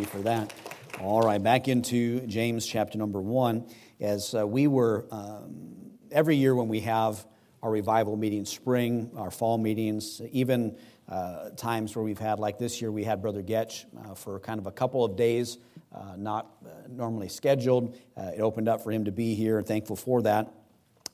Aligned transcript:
you 0.00 0.06
for 0.06 0.18
that. 0.18 0.52
All 1.00 1.20
right, 1.20 1.42
back 1.42 1.68
into 1.68 2.26
James 2.26 2.66
chapter 2.66 2.96
number 2.96 3.20
one. 3.20 3.66
As 4.00 4.34
uh, 4.34 4.46
we 4.46 4.66
were, 4.66 5.06
um, 5.10 5.90
every 6.10 6.36
year 6.36 6.54
when 6.54 6.68
we 6.68 6.80
have 6.80 7.26
our 7.62 7.70
revival 7.70 8.16
meetings, 8.16 8.48
spring, 8.48 9.10
our 9.16 9.30
fall 9.30 9.58
meetings, 9.58 10.22
even 10.32 10.76
uh, 11.06 11.50
times 11.50 11.94
where 11.94 12.02
we've 12.02 12.18
had, 12.18 12.38
like 12.38 12.58
this 12.58 12.80
year, 12.80 12.90
we 12.90 13.04
had 13.04 13.20
Brother 13.20 13.42
Getch 13.42 13.84
uh, 13.98 14.14
for 14.14 14.40
kind 14.40 14.58
of 14.58 14.66
a 14.66 14.72
couple 14.72 15.04
of 15.04 15.16
days, 15.16 15.58
uh, 15.94 16.14
not 16.16 16.50
uh, 16.64 16.68
normally 16.88 17.28
scheduled. 17.28 17.94
Uh, 18.16 18.30
it 18.34 18.40
opened 18.40 18.68
up 18.68 18.82
for 18.82 18.90
him 18.90 19.04
to 19.04 19.12
be 19.12 19.34
here, 19.34 19.58
and 19.58 19.66
thankful 19.66 19.96
for 19.96 20.22
that. 20.22 20.50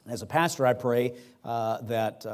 As 0.09 0.23
a 0.23 0.27
pastor, 0.27 0.65
I 0.65 0.75
pray 0.75 1.15
that 1.43 2.25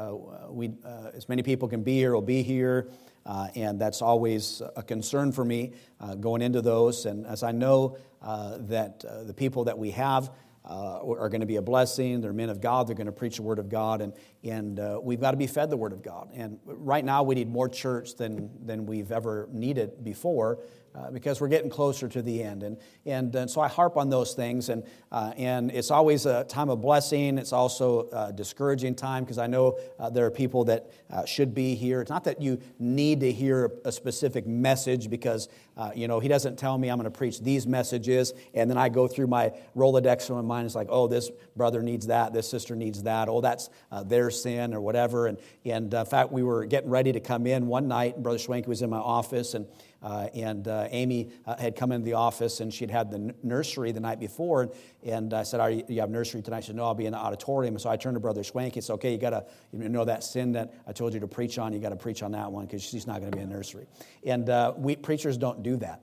we, 0.49 0.71
as 1.15 1.27
many 1.27 1.41
people 1.41 1.67
can 1.67 1.81
be 1.81 1.95
here 1.95 2.13
will 2.13 2.21
be 2.21 2.43
here. 2.43 2.89
Uh, 3.25 3.47
and 3.55 3.79
that's 3.79 4.01
always 4.01 4.61
a 4.75 4.83
concern 4.83 5.31
for 5.31 5.45
me 5.45 5.73
uh, 5.99 6.15
going 6.15 6.41
into 6.41 6.61
those. 6.61 7.05
And 7.05 7.25
as 7.25 7.43
I 7.43 7.51
know 7.51 7.97
uh, 8.21 8.57
that 8.61 9.03
uh, 9.07 9.23
the 9.23 9.33
people 9.33 9.65
that 9.65 9.77
we 9.77 9.91
have 9.91 10.31
uh, 10.65 10.99
are 11.01 11.29
going 11.29 11.41
to 11.41 11.47
be 11.47 11.57
a 11.57 11.61
blessing, 11.61 12.21
they're 12.21 12.33
men 12.33 12.49
of 12.49 12.61
God, 12.61 12.87
they're 12.87 12.95
going 12.95 13.07
to 13.07 13.11
preach 13.11 13.37
the 13.37 13.41
Word 13.41 13.59
of 13.59 13.67
God, 13.67 14.01
and, 14.01 14.13
and 14.43 14.79
uh, 14.79 14.99
we've 15.01 15.19
got 15.19 15.31
to 15.31 15.37
be 15.37 15.47
fed 15.47 15.69
the 15.69 15.77
Word 15.77 15.91
of 15.91 16.01
God. 16.01 16.29
And 16.33 16.57
right 16.65 17.03
now, 17.03 17.23
we 17.23 17.35
need 17.35 17.49
more 17.49 17.67
church 17.67 18.15
than, 18.15 18.49
than 18.65 18.85
we've 18.85 19.11
ever 19.11 19.49
needed 19.51 20.03
before 20.03 20.59
uh, 20.95 21.11
because 21.11 21.41
we're 21.41 21.47
getting 21.47 21.69
closer 21.69 22.07
to 22.07 22.21
the 22.21 22.43
end. 22.43 22.63
And, 22.63 22.77
and, 23.05 23.35
and 23.35 23.49
so 23.49 23.61
I 23.61 23.67
harp 23.67 23.97
on 23.97 24.09
those 24.09 24.33
things. 24.33 24.69
And, 24.69 24.83
uh, 25.11 25.33
and 25.37 25.71
it's 25.71 25.91
always 25.91 26.25
a 26.25 26.43
time 26.43 26.69
of 26.69 26.81
blessing. 26.81 27.37
It's 27.37 27.53
also 27.53 28.09
a 28.11 28.31
discouraging 28.31 28.95
time 28.95 29.23
because 29.23 29.37
I 29.37 29.47
know 29.47 29.79
uh, 29.99 30.09
there 30.09 30.25
are 30.25 30.31
people 30.31 30.65
that 30.65 30.91
uh, 31.11 31.25
should 31.25 31.53
be 31.53 31.75
here. 31.75 32.01
It's 32.01 32.09
not 32.09 32.23
that 32.25 32.41
you 32.41 32.59
need 32.79 33.19
to 33.21 33.31
hear 33.31 33.71
a 33.85 33.91
specific 33.91 34.45
message 34.45 35.09
because, 35.09 35.49
uh, 35.75 35.91
you 35.95 36.07
know, 36.07 36.19
he 36.19 36.27
doesn't 36.27 36.57
tell 36.57 36.77
me 36.77 36.89
I'm 36.89 36.97
going 36.97 37.11
to 37.11 37.17
preach 37.17 37.41
these 37.41 37.65
messages. 37.65 38.33
And 38.53 38.69
then 38.69 38.77
I 38.77 38.89
go 38.89 39.07
through 39.07 39.27
my 39.27 39.53
Rolodex 39.75 40.29
in 40.29 40.35
my 40.35 40.41
mind. 40.41 40.65
It's 40.65 40.75
like, 40.75 40.87
oh, 40.89 41.07
this 41.07 41.31
brother 41.55 41.81
needs 41.81 42.07
that. 42.07 42.33
This 42.33 42.49
sister 42.49 42.75
needs 42.75 43.03
that. 43.03 43.29
Oh, 43.29 43.41
that's 43.41 43.69
uh, 43.91 44.03
their 44.03 44.29
sin 44.29 44.73
or 44.73 44.81
whatever. 44.81 45.27
And, 45.27 45.37
and 45.65 45.93
in 45.93 46.05
fact, 46.05 46.31
we 46.31 46.43
were 46.43 46.65
getting 46.65 46.89
ready 46.89 47.11
to 47.13 47.19
come 47.19 47.47
in 47.47 47.67
one 47.67 47.87
night. 47.87 48.15
And 48.15 48.23
Brother 48.23 48.37
Schwenk 48.37 48.67
was 48.67 48.81
in 48.81 48.89
my 48.89 48.97
office. 48.97 49.53
And 49.53 49.67
uh, 50.03 50.27
and 50.33 50.67
uh, 50.67 50.87
Amy 50.91 51.29
uh, 51.45 51.55
had 51.55 51.77
come 51.77 51.93
into 51.93 52.03
the 52.03 52.13
office 52.13 52.59
and 52.59 52.73
she'd 52.73 52.91
had 52.91 53.09
the 53.09 53.33
nursery 53.41 53.93
the 53.93 54.01
night 54.01 54.19
before. 54.19 54.63
And, 54.63 54.71
and 55.05 55.33
I 55.33 55.43
said, 55.43 55.61
Are 55.61 55.71
you, 55.71 55.83
you, 55.87 56.01
have 56.01 56.09
nursery 56.09 56.41
tonight? 56.41 56.61
She 56.61 56.67
said, 56.67 56.75
No, 56.75 56.83
I'll 56.83 56.93
be 56.93 57.05
in 57.05 57.13
the 57.13 57.17
auditorium. 57.17 57.79
So 57.79 57.89
I 57.89 57.95
turned 57.95 58.15
to 58.15 58.19
Brother 58.19 58.41
Schwank. 58.41 58.75
It's 58.75 58.89
okay, 58.89 59.13
you 59.13 59.17
got 59.17 59.29
to 59.29 59.45
you 59.71 59.87
know 59.87 60.03
that 60.03 60.25
sin 60.25 60.51
that 60.53 60.73
I 60.85 60.91
told 60.91 61.13
you 61.13 61.21
to 61.21 61.27
preach 61.27 61.57
on, 61.57 61.71
you 61.71 61.79
got 61.79 61.89
to 61.89 61.95
preach 61.95 62.21
on 62.21 62.33
that 62.33 62.51
one 62.51 62.65
because 62.65 62.83
she's 62.83 63.07
not 63.07 63.19
going 63.19 63.31
to 63.31 63.37
be 63.37 63.43
in 63.43 63.49
nursery. 63.49 63.87
And 64.25 64.49
uh, 64.49 64.73
we 64.75 64.97
preachers 64.97 65.37
don't 65.37 65.62
do 65.63 65.77
that. 65.77 66.01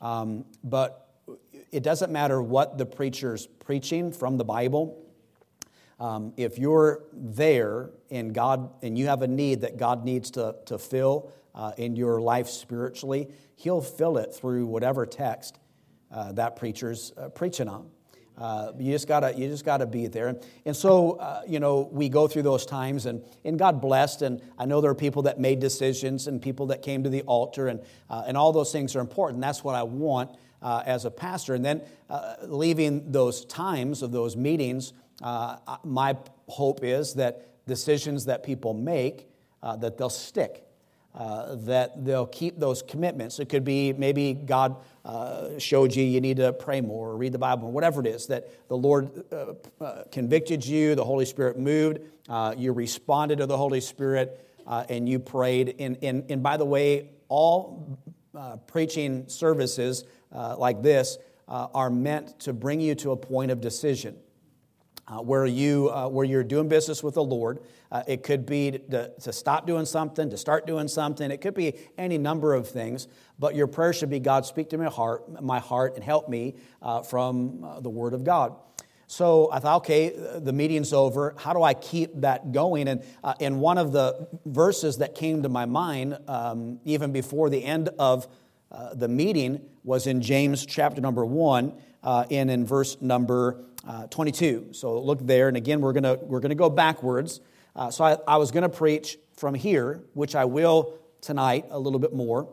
Um, 0.00 0.44
but 0.64 1.08
it 1.70 1.82
doesn't 1.82 2.10
matter 2.10 2.42
what 2.42 2.78
the 2.78 2.86
preacher's 2.86 3.46
preaching 3.46 4.12
from 4.12 4.36
the 4.36 4.44
Bible. 4.44 5.04
Um, 5.98 6.32
if 6.36 6.58
you're 6.58 7.04
there 7.12 7.90
and 8.10 8.34
God 8.34 8.70
and 8.82 8.98
you 8.98 9.06
have 9.06 9.22
a 9.22 9.28
need 9.28 9.60
that 9.60 9.76
God 9.76 10.04
needs 10.04 10.30
to, 10.32 10.56
to 10.66 10.78
fill, 10.78 11.32
uh, 11.54 11.72
in 11.76 11.96
your 11.96 12.20
life 12.20 12.48
spiritually, 12.48 13.28
He'll 13.56 13.82
fill 13.82 14.16
it 14.16 14.34
through 14.34 14.66
whatever 14.66 15.04
text 15.04 15.58
uh, 16.10 16.32
that 16.32 16.56
preacher's 16.56 17.12
uh, 17.16 17.28
preaching 17.28 17.68
on. 17.68 17.90
Uh, 18.40 18.72
you 18.78 18.90
just 18.90 19.06
gotta, 19.06 19.34
you 19.36 19.48
just 19.48 19.66
gotta 19.66 19.84
be 19.84 20.06
there, 20.06 20.28
and, 20.28 20.42
and 20.64 20.74
so 20.74 21.12
uh, 21.12 21.42
you 21.46 21.60
know 21.60 21.90
we 21.92 22.08
go 22.08 22.26
through 22.26 22.42
those 22.42 22.64
times, 22.64 23.04
and, 23.04 23.22
and 23.44 23.58
God 23.58 23.82
blessed. 23.82 24.22
And 24.22 24.40
I 24.58 24.64
know 24.64 24.80
there 24.80 24.90
are 24.90 24.94
people 24.94 25.22
that 25.22 25.38
made 25.38 25.60
decisions, 25.60 26.26
and 26.26 26.40
people 26.40 26.66
that 26.68 26.80
came 26.80 27.02
to 27.02 27.10
the 27.10 27.20
altar, 27.22 27.68
and 27.68 27.80
uh, 28.08 28.24
and 28.26 28.38
all 28.38 28.52
those 28.52 28.72
things 28.72 28.96
are 28.96 29.00
important. 29.00 29.42
That's 29.42 29.62
what 29.62 29.74
I 29.74 29.82
want 29.82 30.30
as 30.62 31.04
a 31.04 31.10
pastor. 31.10 31.54
And 31.54 31.64
then 31.64 31.82
leaving 32.42 33.12
those 33.12 33.44
times 33.44 34.02
of 34.02 34.10
those 34.10 34.36
meetings, 34.36 34.94
my 35.20 36.16
hope 36.48 36.82
is 36.82 37.14
that 37.14 37.66
decisions 37.66 38.24
that 38.24 38.42
people 38.42 38.72
make 38.72 39.28
that 39.62 39.98
they'll 39.98 40.08
stick 40.08 40.69
uh, 41.14 41.56
that 41.56 42.04
they'll 42.04 42.26
keep 42.26 42.58
those 42.58 42.82
commitments. 42.82 43.40
It 43.40 43.48
could 43.48 43.64
be 43.64 43.92
maybe 43.92 44.32
God 44.32 44.76
uh, 45.04 45.58
showed 45.58 45.94
you 45.94 46.04
you 46.04 46.20
need 46.20 46.36
to 46.36 46.52
pray 46.52 46.80
more 46.80 47.10
or 47.10 47.16
read 47.16 47.32
the 47.32 47.38
Bible 47.38 47.68
or 47.68 47.72
whatever 47.72 48.00
it 48.00 48.06
is, 48.06 48.28
that 48.28 48.68
the 48.68 48.76
Lord 48.76 49.24
uh, 49.32 49.54
uh 49.80 50.04
convicted 50.12 50.64
you, 50.64 50.94
the 50.94 51.04
Holy 51.04 51.24
Spirit 51.24 51.58
moved, 51.58 51.98
uh, 52.28 52.54
you 52.56 52.72
responded 52.72 53.38
to 53.38 53.46
the 53.46 53.56
Holy 53.56 53.80
Spirit, 53.80 54.46
and 54.88 55.08
you 55.08 55.18
prayed. 55.18 55.74
And, 55.80 55.98
and, 56.00 56.30
and 56.30 56.44
by 56.44 56.56
the 56.56 56.64
way, 56.64 57.10
all 57.28 57.98
preaching 58.68 59.28
services 59.28 60.04
like 60.30 60.80
this 60.80 61.18
are 61.48 61.90
meant 61.90 62.38
to 62.40 62.52
bring 62.52 62.80
you 62.80 62.94
to 62.94 63.10
a 63.10 63.16
point 63.16 63.50
of 63.50 63.60
decision. 63.60 64.16
Where, 65.18 65.46
you, 65.46 65.88
where 65.88 66.24
you're 66.24 66.44
doing 66.44 66.68
business 66.68 67.02
with 67.02 67.14
the 67.14 67.24
Lord, 67.24 67.60
uh, 67.92 68.02
it 68.06 68.22
could 68.22 68.46
be 68.46 68.70
to, 68.70 69.10
to, 69.20 69.32
stop 69.32 69.66
doing 69.66 69.84
something, 69.84 70.30
to 70.30 70.36
start 70.36 70.66
doing 70.66 70.86
something. 70.86 71.30
It 71.30 71.40
could 71.40 71.54
be 71.54 71.74
any 71.98 72.18
number 72.18 72.54
of 72.54 72.68
things. 72.68 73.08
But 73.38 73.54
your 73.54 73.66
prayer 73.66 73.92
should 73.92 74.10
be, 74.10 74.20
God, 74.20 74.46
speak 74.46 74.70
to 74.70 74.78
my 74.78 74.86
heart, 74.86 75.42
my 75.42 75.58
heart, 75.58 75.96
and 75.96 76.04
help 76.04 76.28
me 76.28 76.54
uh, 76.82 77.02
from 77.02 77.64
uh, 77.64 77.80
the 77.80 77.90
Word 77.90 78.14
of 78.14 78.22
God. 78.22 78.54
So 79.08 79.50
I 79.50 79.58
thought, 79.58 79.78
okay, 79.78 80.10
the 80.38 80.52
meeting's 80.52 80.92
over. 80.92 81.34
How 81.36 81.52
do 81.52 81.64
I 81.64 81.74
keep 81.74 82.20
that 82.20 82.52
going? 82.52 82.86
And 82.86 83.02
uh, 83.24 83.34
in 83.40 83.58
one 83.58 83.76
of 83.76 83.90
the 83.90 84.28
verses 84.46 84.98
that 84.98 85.16
came 85.16 85.42
to 85.42 85.48
my 85.48 85.66
mind, 85.66 86.16
um, 86.28 86.78
even 86.84 87.10
before 87.10 87.50
the 87.50 87.64
end 87.64 87.88
of 87.98 88.28
uh, 88.70 88.94
the 88.94 89.08
meeting, 89.08 89.62
was 89.82 90.06
in 90.06 90.22
James 90.22 90.64
chapter 90.64 91.00
number 91.00 91.24
one, 91.24 91.72
uh, 92.04 92.24
and 92.30 92.50
in 92.52 92.64
verse 92.64 92.98
number 93.00 93.64
uh, 93.86 94.06
22. 94.08 94.68
So 94.72 95.00
look 95.00 95.26
there, 95.26 95.48
and 95.48 95.56
again, 95.56 95.80
we're 95.80 95.92
gonna 95.92 96.14
we're 96.14 96.40
gonna 96.40 96.54
go 96.54 96.70
backwards. 96.70 97.40
Uh, 97.74 97.90
so 97.90 98.04
I, 98.04 98.16
I 98.26 98.36
was 98.36 98.50
going 98.50 98.62
to 98.62 98.68
preach 98.68 99.18
from 99.36 99.54
here, 99.54 100.02
which 100.14 100.34
I 100.34 100.44
will 100.44 100.94
tonight 101.20 101.66
a 101.70 101.78
little 101.78 101.98
bit 101.98 102.12
more. 102.12 102.48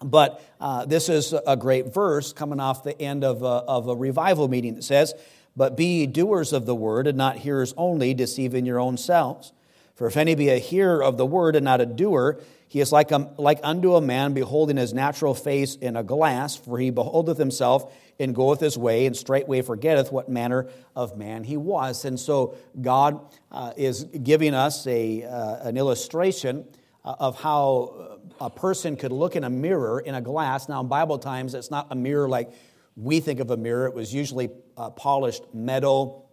But 0.00 0.42
uh, 0.60 0.84
this 0.84 1.08
is 1.08 1.34
a 1.46 1.56
great 1.56 1.92
verse 1.92 2.32
coming 2.32 2.60
off 2.60 2.84
the 2.84 3.00
end 3.00 3.24
of 3.24 3.42
a, 3.42 3.46
of 3.46 3.88
a 3.88 3.96
revival 3.96 4.48
meeting 4.48 4.74
that 4.74 4.84
says, 4.84 5.14
But 5.56 5.76
be 5.76 6.06
doers 6.06 6.52
of 6.52 6.66
the 6.66 6.74
word, 6.74 7.06
and 7.06 7.16
not 7.16 7.38
hearers 7.38 7.72
only, 7.76 8.12
deceiving 8.12 8.66
your 8.66 8.78
own 8.78 8.96
selves. 8.98 9.52
For 9.96 10.06
if 10.06 10.16
any 10.16 10.34
be 10.34 10.50
a 10.50 10.58
hearer 10.58 11.02
of 11.02 11.16
the 11.16 11.26
word 11.26 11.56
and 11.56 11.64
not 11.64 11.80
a 11.80 11.86
doer, 11.86 12.38
he 12.68 12.80
is 12.80 12.92
like, 12.92 13.10
a, 13.12 13.32
like 13.38 13.60
unto 13.62 13.94
a 13.94 14.00
man 14.00 14.34
beholding 14.34 14.76
his 14.76 14.92
natural 14.92 15.34
face 15.34 15.74
in 15.74 15.96
a 15.96 16.02
glass, 16.02 16.54
for 16.54 16.78
he 16.78 16.90
beholdeth 16.90 17.38
himself 17.38 17.92
and 18.20 18.34
goeth 18.34 18.60
his 18.60 18.76
way, 18.76 19.06
and 19.06 19.16
straightway 19.16 19.62
forgetteth 19.62 20.12
what 20.12 20.28
manner 20.28 20.68
of 20.94 21.16
man 21.16 21.44
he 21.44 21.56
was. 21.56 22.04
And 22.04 22.20
so 22.20 22.56
God 22.80 23.20
uh, 23.50 23.72
is 23.76 24.04
giving 24.04 24.52
us 24.52 24.86
a, 24.86 25.24
uh, 25.24 25.68
an 25.68 25.78
illustration 25.78 26.66
uh, 27.02 27.14
of 27.18 27.40
how 27.40 28.18
a 28.38 28.50
person 28.50 28.96
could 28.96 29.12
look 29.12 29.34
in 29.34 29.44
a 29.44 29.50
mirror 29.50 30.00
in 30.00 30.14
a 30.14 30.20
glass. 30.20 30.68
Now, 30.68 30.82
in 30.82 30.88
Bible 30.88 31.18
times, 31.18 31.54
it's 31.54 31.70
not 31.70 31.86
a 31.90 31.94
mirror 31.94 32.28
like 32.28 32.52
we 32.96 33.20
think 33.20 33.40
of 33.40 33.50
a 33.50 33.56
mirror, 33.56 33.86
it 33.86 33.94
was 33.94 34.12
usually 34.12 34.50
polished 34.96 35.42
metal 35.54 36.25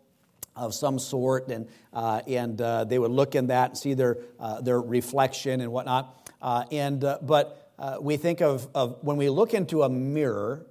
of 0.56 0.74
some 0.74 1.00
sort, 1.00 1.48
and, 1.50 1.68
uh, 1.94 2.22
and 2.28 2.62
uh, 2.62 2.84
they 2.84 3.00
would 3.00 3.12
look 3.12 3.36
in 3.36 3.48
that 3.48 3.72
and 3.72 3.78
see 3.78 3.94
their, 3.94 4.18
uh, 4.40 4.62
their 4.62 4.80
reflection 4.80 5.62
and 5.62 5.72
whatnot. 5.72 6.32
and, 6.72 7.02
but 7.22 7.60
we 8.02 8.18
think 8.18 8.42
of, 8.42 8.68
of 8.76 8.98
when 9.02 9.18
we 9.18 9.30
look 9.30 9.54
into 9.54 9.84
a 9.84 9.90
mirror, 9.90 10.66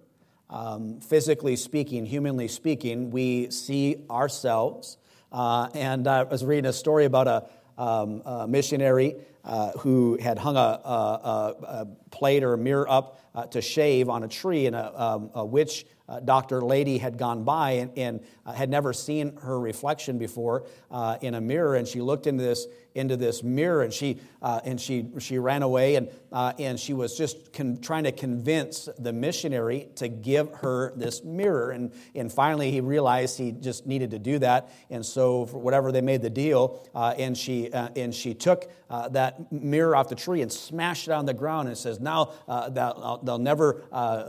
um, 0.52 1.00
physically 1.00 1.56
speaking, 1.56 2.04
humanly 2.04 2.46
speaking, 2.46 3.10
we 3.10 3.50
see 3.50 4.04
ourselves. 4.10 4.98
Uh, 5.32 5.68
and 5.74 6.06
I 6.06 6.24
was 6.24 6.44
reading 6.44 6.66
a 6.66 6.74
story 6.74 7.06
about 7.06 7.26
a, 7.26 7.46
um, 7.78 8.22
a 8.24 8.46
missionary 8.46 9.16
uh, 9.44 9.72
who 9.78 10.18
had 10.20 10.38
hung 10.38 10.56
a, 10.56 10.60
a, 10.60 11.54
a, 11.62 11.86
plate 12.10 12.44
or 12.44 12.52
a 12.52 12.58
mirror 12.58 12.88
up 12.88 13.18
uh, 13.34 13.46
to 13.46 13.62
shave 13.62 14.08
on 14.08 14.22
a 14.22 14.28
tree, 14.28 14.66
and 14.66 14.76
a, 14.76 15.02
um, 15.02 15.30
a 15.34 15.44
witch 15.44 15.86
uh, 16.12 16.20
doctor 16.20 16.60
lady 16.60 16.98
had 16.98 17.16
gone 17.16 17.42
by 17.42 17.72
and, 17.72 17.98
and 17.98 18.20
uh, 18.44 18.52
had 18.52 18.68
never 18.68 18.92
seen 18.92 19.34
her 19.36 19.58
reflection 19.58 20.18
before 20.18 20.66
uh, 20.90 21.16
in 21.22 21.34
a 21.34 21.40
mirror, 21.40 21.76
and 21.76 21.88
she 21.88 22.00
looked 22.00 22.26
into 22.26 22.44
this 22.44 22.66
into 22.94 23.16
this 23.16 23.42
mirror 23.42 23.82
and 23.82 23.92
she, 23.92 24.18
uh, 24.42 24.60
and 24.64 24.80
she, 24.80 25.06
she 25.18 25.38
ran 25.38 25.62
away 25.62 25.96
and, 25.96 26.08
uh, 26.32 26.52
and 26.58 26.78
she 26.78 26.92
was 26.92 27.16
just 27.16 27.52
con- 27.52 27.78
trying 27.80 28.04
to 28.04 28.12
convince 28.12 28.88
the 28.98 29.12
missionary 29.12 29.88
to 29.96 30.08
give 30.08 30.52
her 30.56 30.92
this 30.96 31.22
mirror. 31.22 31.70
And, 31.70 31.92
and 32.14 32.32
finally, 32.32 32.70
he 32.70 32.80
realized 32.80 33.38
he 33.38 33.52
just 33.52 33.86
needed 33.86 34.10
to 34.10 34.18
do 34.18 34.38
that. 34.40 34.72
And 34.90 35.04
so, 35.04 35.46
for 35.46 35.58
whatever 35.58 35.92
they 35.92 36.00
made 36.00 36.22
the 36.22 36.30
deal, 36.30 36.88
uh, 36.94 37.14
and, 37.18 37.36
she, 37.36 37.72
uh, 37.72 37.90
and 37.96 38.14
she 38.14 38.34
took 38.34 38.70
uh, 38.90 39.08
that 39.10 39.50
mirror 39.52 39.96
off 39.96 40.08
the 40.08 40.14
tree 40.14 40.42
and 40.42 40.52
smashed 40.52 41.08
it 41.08 41.12
on 41.12 41.24
the 41.24 41.34
ground 41.34 41.68
and 41.68 41.78
says, 41.78 42.00
Now 42.00 42.32
uh, 42.48 42.68
they'll, 42.68 43.20
they'll 43.22 43.38
never 43.38 43.84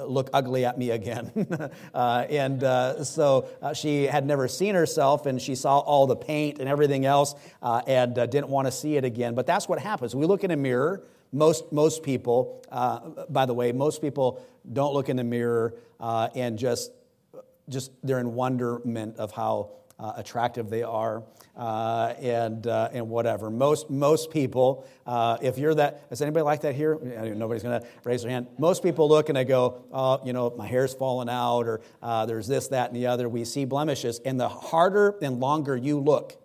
look 0.08 0.30
ugly 0.34 0.66
at 0.66 0.78
me 0.78 0.92
again. 0.92 1.32
and 1.94 2.62
so 3.06 3.48
she 3.74 4.04
had 4.04 4.26
never 4.26 4.48
seen 4.48 4.76
herself 4.76 5.26
and 5.26 5.42
she 5.42 5.56
saw 5.56 5.80
all 5.80 6.08
the 6.08 6.16
paint 6.16 6.60
and 6.60 6.70
everything 6.70 7.06
else 7.06 7.36
and 7.62 8.16
didn't 8.16 8.48
want 8.54 8.68
to 8.68 8.72
see 8.72 8.96
it 8.96 9.04
again. 9.04 9.36
But 9.36 9.46
that's 9.46 9.68
what 9.68 9.80
happens. 9.80 10.16
We 10.16 10.26
look 10.26 10.44
in 10.46 10.52
a 10.52 10.56
mirror 10.56 11.04
most, 11.34 11.74
most 11.74 12.04
people, 12.04 12.64
uh, 12.72 13.00
by 13.30 13.46
the 13.46 13.54
way, 13.54 13.72
most 13.72 14.02
people 14.02 14.46
don't 14.72 14.94
look 14.94 15.10
in 15.10 15.18
the 15.18 15.24
mirror 15.24 15.74
uh, 16.00 16.30
and 16.36 16.58
just, 16.58 16.92
just 17.68 17.92
they're 18.04 18.20
in 18.20 18.36
wonderment 18.36 19.18
of 19.18 19.32
how 19.32 19.72
uh, 20.00 20.14
attractive 20.16 20.70
they 20.70 20.84
are, 20.84 21.24
uh, 21.56 22.14
and, 22.20 22.68
uh, 22.68 22.90
and 22.94 23.10
whatever. 23.10 23.50
Most, 23.50 23.90
most 23.90 24.32
people, 24.32 24.86
uh, 25.06 25.38
if 25.42 25.58
you're 25.58 25.74
that, 25.74 26.04
is 26.12 26.22
anybody 26.22 26.44
like 26.44 26.62
that 26.62 26.76
here? 26.76 27.00
Nobody's 27.36 27.64
going 27.64 27.82
to 27.82 27.88
raise 28.04 28.22
their 28.22 28.32
hand. 28.32 28.48
Most 28.60 28.84
people 28.84 29.08
look 29.10 29.30
and 29.30 29.36
they 29.36 29.46
go, 29.46 29.84
oh, 29.92 30.20
you 30.26 30.34
know, 30.34 30.54
my 30.56 30.68
hair's 30.68 30.94
falling 30.94 31.30
out, 31.30 31.68
or 31.68 31.82
there's 32.28 32.48
this, 32.48 32.68
that, 32.70 32.90
and 32.90 32.96
the 32.96 33.08
other. 33.08 33.28
We 33.28 33.46
see 33.46 33.66
blemishes, 33.66 34.20
and 34.24 34.40
the 34.40 34.50
harder 34.50 35.16
and 35.22 35.40
longer 35.40 35.76
you 35.76 36.00
look, 36.00 36.43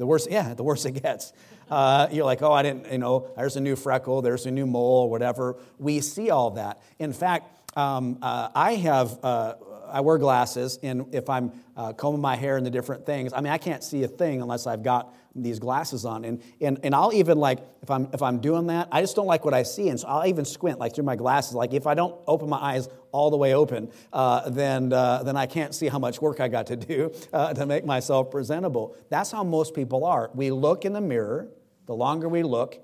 the 0.00 0.06
worse, 0.06 0.26
yeah, 0.30 0.54
the 0.54 0.64
worse 0.64 0.84
it 0.86 1.02
gets. 1.02 1.32
Uh, 1.70 2.08
you're 2.10 2.24
like, 2.24 2.42
oh, 2.42 2.50
I 2.50 2.64
didn't, 2.64 2.90
you 2.90 2.98
know, 2.98 3.30
there's 3.36 3.54
a 3.54 3.60
new 3.60 3.76
freckle, 3.76 4.22
there's 4.22 4.44
a 4.44 4.50
new 4.50 4.66
mole, 4.66 5.08
whatever. 5.08 5.54
We 5.78 6.00
see 6.00 6.30
all 6.30 6.50
that. 6.52 6.82
In 6.98 7.12
fact, 7.12 7.46
um, 7.76 8.18
uh, 8.22 8.48
I 8.52 8.74
have, 8.74 9.24
uh, 9.24 9.54
I 9.88 10.00
wear 10.00 10.18
glasses, 10.18 10.80
and 10.82 11.14
if 11.14 11.30
I'm 11.30 11.52
uh, 11.76 11.92
combing 11.92 12.20
my 12.20 12.34
hair 12.34 12.56
and 12.56 12.66
the 12.66 12.70
different 12.70 13.06
things, 13.06 13.32
I 13.32 13.40
mean, 13.40 13.52
I 13.52 13.58
can't 13.58 13.84
see 13.84 14.02
a 14.02 14.08
thing 14.08 14.42
unless 14.42 14.66
I've 14.66 14.82
got 14.82 15.14
these 15.42 15.58
glasses 15.58 16.04
on. 16.04 16.24
And, 16.24 16.42
and, 16.60 16.78
and 16.82 16.94
I'll 16.94 17.12
even 17.12 17.38
like, 17.38 17.58
if 17.82 17.90
I'm, 17.90 18.08
if 18.12 18.22
I'm 18.22 18.40
doing 18.40 18.66
that, 18.68 18.88
I 18.92 19.00
just 19.00 19.16
don't 19.16 19.26
like 19.26 19.44
what 19.44 19.54
I 19.54 19.62
see. 19.62 19.88
And 19.88 19.98
so 19.98 20.08
I'll 20.08 20.26
even 20.26 20.44
squint 20.44 20.78
like 20.78 20.94
through 20.94 21.04
my 21.04 21.16
glasses. 21.16 21.54
Like 21.54 21.72
if 21.72 21.86
I 21.86 21.94
don't 21.94 22.14
open 22.26 22.48
my 22.48 22.58
eyes 22.58 22.88
all 23.12 23.30
the 23.30 23.36
way 23.36 23.54
open, 23.54 23.90
uh, 24.12 24.48
then, 24.50 24.92
uh, 24.92 25.22
then 25.22 25.36
I 25.36 25.46
can't 25.46 25.74
see 25.74 25.88
how 25.88 25.98
much 25.98 26.20
work 26.20 26.40
I 26.40 26.48
got 26.48 26.66
to 26.68 26.76
do 26.76 27.12
uh, 27.32 27.54
to 27.54 27.66
make 27.66 27.84
myself 27.84 28.30
presentable. 28.30 28.96
That's 29.08 29.30
how 29.30 29.44
most 29.44 29.74
people 29.74 30.04
are. 30.04 30.30
We 30.34 30.50
look 30.50 30.84
in 30.84 30.92
the 30.92 31.00
mirror 31.00 31.48
the 31.86 31.96
longer 31.96 32.28
we 32.28 32.44
look, 32.44 32.78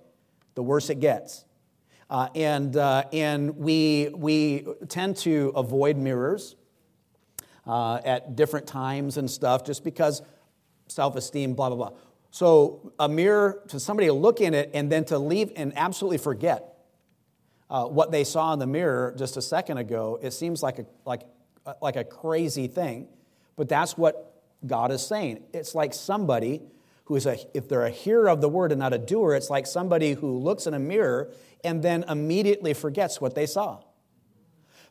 the 0.57 0.63
worse 0.65 0.91
it 0.91 0.99
gets. 0.99 1.45
Uh, 2.11 2.29
and 2.35 2.77
uh, 2.77 3.05
and 3.13 3.57
we, 3.57 4.11
we 4.15 4.67
tend 4.89 5.17
to 5.19 5.53
avoid 5.55 5.97
mirrors 5.97 6.57
uh, 7.67 8.01
at 8.05 8.37
different 8.37 8.67
times 8.67 9.17
and 9.17 9.31
stuff 9.31 9.65
just 9.65 9.85
because 9.85 10.23
self 10.89 11.15
esteem, 11.15 11.55
blah, 11.55 11.69
blah, 11.69 11.91
blah. 11.91 11.99
So, 12.37 12.93
a 12.99 13.09
mirror 13.09 13.63
to 13.69 13.81
somebody 13.81 14.09
to 14.09 14.13
look 14.13 14.43
in 14.43 14.53
it 14.53 14.73
and 14.75 14.93
then 14.93 15.07
to 15.07 15.19
leave 15.19 15.53
and 15.57 15.73
absolutely 15.75 16.19
forget 16.19 16.77
uh, 17.71 17.87
what 17.87 18.11
they 18.11 18.25
saw 18.25 18.53
in 18.53 18.59
the 18.59 18.67
mirror 18.67 19.15
just 19.17 19.39
a 19.39 19.41
second 19.41 19.79
ago, 19.79 20.19
it 20.21 20.33
seems 20.33 20.63
like 20.63 20.79
a, 20.79 20.85
like, 21.07 21.23
uh, 21.65 21.73
like 21.81 21.97
a 21.97 22.05
crazy 22.05 22.67
thing. 22.67 23.09
But 23.57 23.71
that's 23.71 23.97
what 23.97 24.39
God 24.67 24.93
is 24.93 25.01
saying. 25.01 25.45
It's 25.55 25.75
like 25.75 25.95
somebody 25.95 26.61
who 27.05 27.17
is 27.17 27.25
a, 27.25 27.39
if 27.55 27.71
they're 27.71 27.87
a 27.87 27.91
hearer 27.91 28.29
of 28.29 28.43
the 28.43 28.51
word 28.51 28.71
and 28.71 28.81
not 28.81 28.93
a 28.93 28.99
doer, 28.99 29.35
it's 29.35 29.49
like 29.49 29.67
somebody 29.67 30.13
who 30.13 30.37
looks 30.37 30.67
in 30.67 30.75
a 30.75 30.79
mirror 30.79 31.33
and 31.65 31.83
then 31.83 32.05
immediately 32.07 32.75
forgets 32.75 33.19
what 33.19 33.35
they 33.35 33.47
saw. 33.47 33.79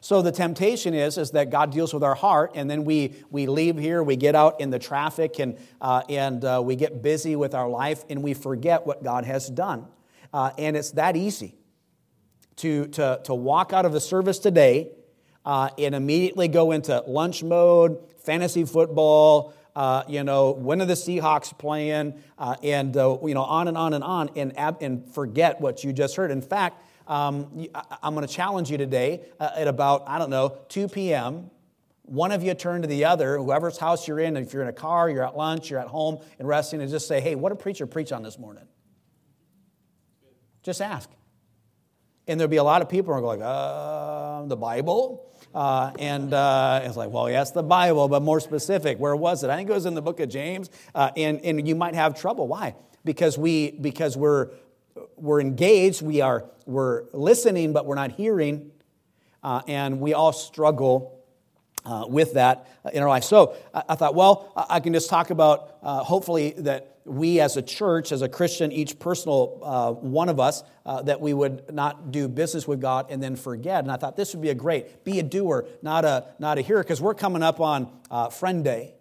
So 0.05 0.21
the 0.21 0.31
temptation 0.31 0.93
is, 0.93 1.17
is 1.17 1.31
that 1.31 1.49
God 1.49 1.71
deals 1.71 1.91
with 1.91 2.03
our 2.03 2.13
heart, 2.13 2.51
and 2.53 2.69
then 2.69 2.85
we, 2.85 3.15
we 3.31 3.47
leave 3.47 3.75
here, 3.75 4.03
we 4.03 4.15
get 4.15 4.35
out 4.35 4.61
in 4.61 4.69
the 4.69 4.77
traffic, 4.77 5.39
and, 5.39 5.57
uh, 5.81 6.03
and 6.07 6.45
uh, 6.45 6.61
we 6.63 6.75
get 6.75 7.01
busy 7.01 7.35
with 7.35 7.55
our 7.55 7.67
life, 7.67 8.03
and 8.07 8.21
we 8.21 8.35
forget 8.35 8.85
what 8.85 9.03
God 9.03 9.25
has 9.25 9.49
done. 9.49 9.87
Uh, 10.31 10.51
and 10.59 10.77
it's 10.77 10.91
that 10.91 11.15
easy 11.15 11.55
to, 12.57 12.85
to, 12.89 13.19
to 13.23 13.33
walk 13.33 13.73
out 13.73 13.83
of 13.83 13.93
the 13.93 13.99
service 13.99 14.37
today 14.37 14.91
uh, 15.43 15.71
and 15.79 15.95
immediately 15.95 16.49
go 16.49 16.71
into 16.71 17.03
lunch 17.07 17.41
mode, 17.41 17.97
fantasy 18.19 18.63
football, 18.63 19.55
uh, 19.75 20.03
you 20.07 20.23
know, 20.23 20.51
when 20.51 20.83
are 20.83 20.85
the 20.85 20.93
Seahawks 20.93 21.57
playing, 21.57 22.13
uh, 22.37 22.55
and, 22.61 22.95
uh, 22.95 23.17
you 23.23 23.33
know, 23.33 23.41
on 23.41 23.67
and 23.67 23.75
on 23.75 23.95
and 23.95 24.03
on, 24.03 24.29
and, 24.35 24.53
and 24.55 25.11
forget 25.15 25.59
what 25.59 25.83
you 25.83 25.91
just 25.91 26.15
heard. 26.15 26.29
In 26.29 26.43
fact, 26.43 26.83
um, 27.07 27.67
I'm 28.01 28.15
going 28.15 28.27
to 28.27 28.33
challenge 28.33 28.71
you 28.71 28.77
today 28.77 29.21
uh, 29.39 29.51
at 29.55 29.67
about, 29.67 30.03
I 30.07 30.17
don't 30.17 30.29
know, 30.29 30.57
2 30.69 30.87
p.m. 30.87 31.51
One 32.03 32.31
of 32.31 32.43
you 32.43 32.53
turn 32.53 32.81
to 32.81 32.87
the 32.87 33.05
other, 33.05 33.37
whoever's 33.37 33.77
house 33.77 34.07
you're 34.07 34.19
in, 34.19 34.37
if 34.37 34.53
you're 34.53 34.61
in 34.61 34.67
a 34.67 34.73
car, 34.73 35.09
you're 35.09 35.25
at 35.25 35.35
lunch, 35.35 35.69
you're 35.69 35.79
at 35.79 35.87
home 35.87 36.19
and 36.39 36.47
resting, 36.47 36.81
and 36.81 36.89
just 36.89 37.07
say, 37.07 37.19
hey, 37.19 37.35
what 37.35 37.49
did 37.49 37.59
preacher 37.59 37.87
preach 37.87 38.11
on 38.11 38.23
this 38.23 38.37
morning? 38.37 38.65
Just 40.63 40.81
ask. 40.81 41.09
And 42.27 42.39
there'll 42.39 42.49
be 42.49 42.57
a 42.57 42.63
lot 42.63 42.81
of 42.81 42.89
people 42.89 43.13
who 43.13 43.19
are 43.19 43.21
going, 43.21 43.41
uh, 43.41 44.45
the 44.47 44.55
Bible? 44.55 45.31
Uh, 45.53 45.91
and 45.99 46.33
uh, 46.33 46.81
it's 46.83 46.97
like, 46.97 47.11
well, 47.11 47.29
yes, 47.29 47.51
the 47.51 47.63
Bible, 47.63 48.07
but 48.07 48.23
more 48.23 48.39
specific. 48.39 48.97
Where 48.97 49.15
was 49.15 49.43
it? 49.43 49.49
I 49.49 49.55
think 49.57 49.69
it 49.69 49.73
was 49.73 49.85
in 49.85 49.93
the 49.93 50.01
book 50.01 50.19
of 50.19 50.29
James. 50.29 50.69
Uh, 50.93 51.11
and, 51.15 51.39
and 51.45 51.67
you 51.67 51.75
might 51.75 51.93
have 51.93 52.19
trouble. 52.19 52.47
Why? 52.47 52.75
Because, 53.03 53.37
we, 53.37 53.71
because 53.71 54.17
we're, 54.17 54.49
we're 55.15 55.41
engaged, 55.41 56.01
we 56.01 56.21
are, 56.21 56.45
we're 56.65 57.03
listening, 57.13 57.73
but 57.73 57.85
we're 57.85 57.95
not 57.95 58.11
hearing. 58.11 58.71
Uh, 59.43 59.61
and 59.67 59.99
we 59.99 60.13
all 60.13 60.33
struggle 60.33 61.23
uh, 61.85 62.05
with 62.07 62.33
that 62.33 62.67
in 62.93 63.03
our 63.03 63.09
life. 63.09 63.23
So 63.23 63.55
I, 63.73 63.83
I 63.89 63.95
thought, 63.95 64.15
well, 64.15 64.51
I 64.55 64.79
can 64.79 64.93
just 64.93 65.09
talk 65.09 65.29
about 65.29 65.77
uh, 65.83 66.03
hopefully 66.03 66.55
that 66.57 66.97
we 67.05 67.39
as 67.39 67.55
a 67.55 67.61
church, 67.61 68.11
as 68.11 68.23
a 68.23 68.29
Christian, 68.29 68.71
each 68.71 68.97
personal 68.97 69.59
uh, 69.61 69.91
one 69.91 70.27
of 70.27 70.39
us, 70.39 70.63
uh, 70.85 71.03
that 71.03 71.21
we 71.21 71.33
would 71.33 71.71
not 71.71 72.11
do 72.11 72.27
business 72.27 72.67
with 72.67 72.81
God 72.81 73.07
and 73.11 73.21
then 73.21 73.35
forget. 73.35 73.83
And 73.83 73.91
I 73.91 73.97
thought 73.97 74.17
this 74.17 74.33
would 74.33 74.41
be 74.41 74.49
a 74.49 74.55
great, 74.55 75.03
be 75.03 75.19
a 75.19 75.23
doer, 75.23 75.67
not 75.83 76.03
a, 76.03 76.33
not 76.39 76.57
a 76.57 76.61
hearer, 76.61 76.81
because 76.81 76.99
we're 76.99 77.13
coming 77.13 77.43
up 77.43 77.59
on 77.61 77.91
uh, 78.09 78.29
Friend 78.29 78.63
Day. 78.63 78.95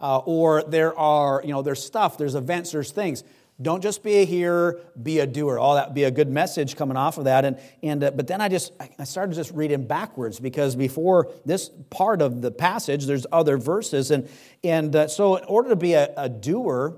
Uh, 0.00 0.18
or 0.18 0.62
there 0.64 0.96
are, 0.98 1.40
you 1.42 1.50
know, 1.50 1.62
there's 1.62 1.82
stuff, 1.82 2.18
there's 2.18 2.34
events, 2.34 2.72
there's 2.72 2.92
things. 2.92 3.24
Don't 3.62 3.82
just 3.82 4.02
be 4.02 4.16
a 4.16 4.24
hearer, 4.24 4.80
be 5.00 5.20
a 5.20 5.26
doer. 5.26 5.58
All 5.58 5.76
that 5.76 5.94
be 5.94 6.04
a 6.04 6.10
good 6.10 6.28
message 6.28 6.76
coming 6.76 6.96
off 6.96 7.18
of 7.18 7.24
that. 7.24 7.44
And, 7.44 7.58
and 7.82 8.02
uh, 8.02 8.10
but 8.10 8.26
then 8.26 8.40
I 8.40 8.48
just 8.48 8.72
I 8.98 9.04
started 9.04 9.34
just 9.34 9.52
reading 9.52 9.86
backwards 9.86 10.40
because 10.40 10.74
before 10.74 11.30
this 11.44 11.70
part 11.90 12.20
of 12.20 12.42
the 12.42 12.50
passage, 12.50 13.06
there's 13.06 13.26
other 13.30 13.56
verses. 13.56 14.10
And, 14.10 14.28
and 14.64 14.94
uh, 14.96 15.08
so 15.08 15.36
in 15.36 15.44
order 15.44 15.68
to 15.68 15.76
be 15.76 15.92
a, 15.92 16.12
a 16.16 16.28
doer, 16.28 16.96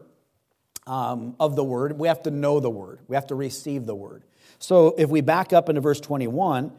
um, 0.86 1.34
of 1.40 1.56
the 1.56 1.64
word, 1.64 1.98
we 1.98 2.08
have 2.08 2.22
to 2.22 2.30
know 2.30 2.60
the 2.60 2.70
word. 2.70 3.00
We 3.08 3.16
have 3.16 3.26
to 3.28 3.34
receive 3.34 3.86
the 3.86 3.94
word. 3.94 4.24
So 4.58 4.94
if 4.96 5.10
we 5.10 5.20
back 5.20 5.52
up 5.52 5.68
into 5.68 5.80
verse 5.80 6.00
21, 6.00 6.72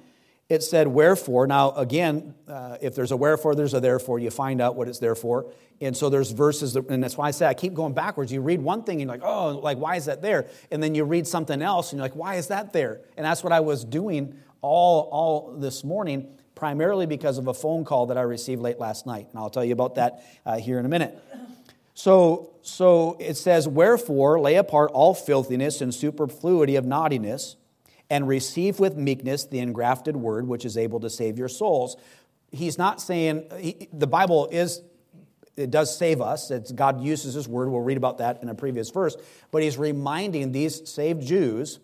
it 0.50 0.64
said, 0.64 0.88
Wherefore. 0.88 1.46
Now, 1.48 1.72
again, 1.72 2.34
uh, 2.48 2.78
if 2.82 2.96
there's 2.96 3.12
a 3.12 3.18
wherefore, 3.18 3.56
there's 3.56 3.74
a 3.74 3.80
therefore. 3.80 4.20
You 4.20 4.30
find 4.30 4.62
out 4.62 4.76
what 4.76 4.88
it's 4.88 5.00
there 5.00 5.16
for. 5.16 5.52
And 5.82 5.96
so 5.96 6.10
there's 6.10 6.32
verses, 6.32 6.74
that, 6.74 6.90
and 6.90 7.04
that's 7.04 7.18
why 7.18 7.28
I 7.28 7.32
say 7.32 7.46
I 7.46 7.54
keep 7.54 7.74
going 7.74 7.94
backwards. 7.94 8.32
You 8.32 8.42
read 8.42 8.62
one 8.62 8.84
thing 8.84 9.02
and 9.02 9.10
you're 9.10 9.18
like, 9.18 9.24
oh, 9.24 9.60
like, 9.60 9.78
why 9.78 9.96
is 9.96 10.06
that 10.06 10.22
there? 10.22 10.48
And 10.72 10.82
then 10.82 10.96
you 10.96 11.04
read 11.04 11.28
something 11.28 11.62
else 11.62 11.92
and 11.92 12.00
you're 12.00 12.06
like, 12.06 12.16
why 12.16 12.36
is 12.36 12.48
that 12.48 12.74
there? 12.74 13.02
And 13.16 13.26
that's 13.26 13.44
what 13.44 13.54
I 13.54 13.60
was 13.60 13.84
doing 13.84 14.36
all, 14.62 15.08
all 15.12 15.56
this 15.58 15.84
morning, 15.84 16.28
primarily 16.56 17.06
because 17.06 17.38
of 17.38 17.48
a 17.48 17.54
phone 17.54 17.86
call 17.86 18.08
that 18.08 18.18
I 18.18 18.22
received 18.22 18.62
late 18.62 18.80
last 18.80 19.06
night. 19.06 19.28
And 19.30 19.40
I'll 19.40 19.52
tell 19.52 19.64
you 19.64 19.74
about 19.74 19.96
that 19.96 20.24
uh, 20.46 20.58
here 20.58 20.80
in 20.80 20.86
a 20.86 20.90
minute. 20.90 21.16
So, 21.94 22.54
so 22.64 23.18
it 23.20 23.36
says, 23.36 23.68
Wherefore 23.68 24.40
lay 24.40 24.56
apart 24.56 24.92
all 24.94 25.14
filthiness 25.14 25.82
and 25.82 25.94
superfluity 25.94 26.76
of 26.76 26.86
naughtiness, 26.86 27.56
and 28.10 28.28
receive 28.28 28.80
with 28.80 28.96
meekness 28.96 29.46
the 29.46 29.60
engrafted 29.60 30.16
word 30.16 30.48
which 30.48 30.66
is 30.66 30.78
able 30.78 31.00
to 31.02 31.10
save 31.10 31.38
your 31.38 31.50
souls. 31.50 31.98
He's 32.52 32.78
not 32.78 33.02
saying, 33.02 33.46
he, 33.60 33.90
the 33.92 34.08
Bible 34.08 34.48
is, 34.52 34.82
it 35.58 35.72
does 35.72 35.96
save 35.98 36.22
us. 36.22 36.50
It's, 36.52 36.72
God 36.72 37.02
uses 37.02 37.34
his 37.34 37.48
word. 37.48 37.70
We'll 37.70 37.82
read 37.82 37.98
about 37.98 38.20
that 38.20 38.42
in 38.42 38.50
a 38.50 38.56
previous 38.56 38.90
verse. 38.90 39.18
But 39.52 39.64
he's 39.64 39.78
reminding 39.78 40.52
these 40.52 40.90
saved 40.90 41.24
Jews 41.24 41.80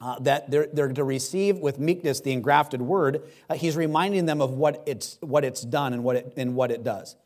uh, 0.00 0.18
that 0.20 0.50
they're, 0.50 0.68
they're, 0.72 0.92
to 0.92 1.04
receive 1.04 1.58
with 1.58 1.78
meekness 1.78 2.20
the 2.20 2.32
engrafted 2.32 2.82
word. 2.82 3.22
Uh, 3.48 3.54
he's 3.54 3.76
reminding 3.76 4.26
them 4.26 4.40
of 4.40 4.52
what 4.52 4.82
it's, 4.86 5.18
what 5.20 5.44
it's 5.44 5.62
done 5.62 5.92
and 5.92 6.04
what 6.04 6.16
it, 6.16 6.34
and 6.36 6.54
what 6.54 6.70
it 6.70 6.84
does. 6.84 7.16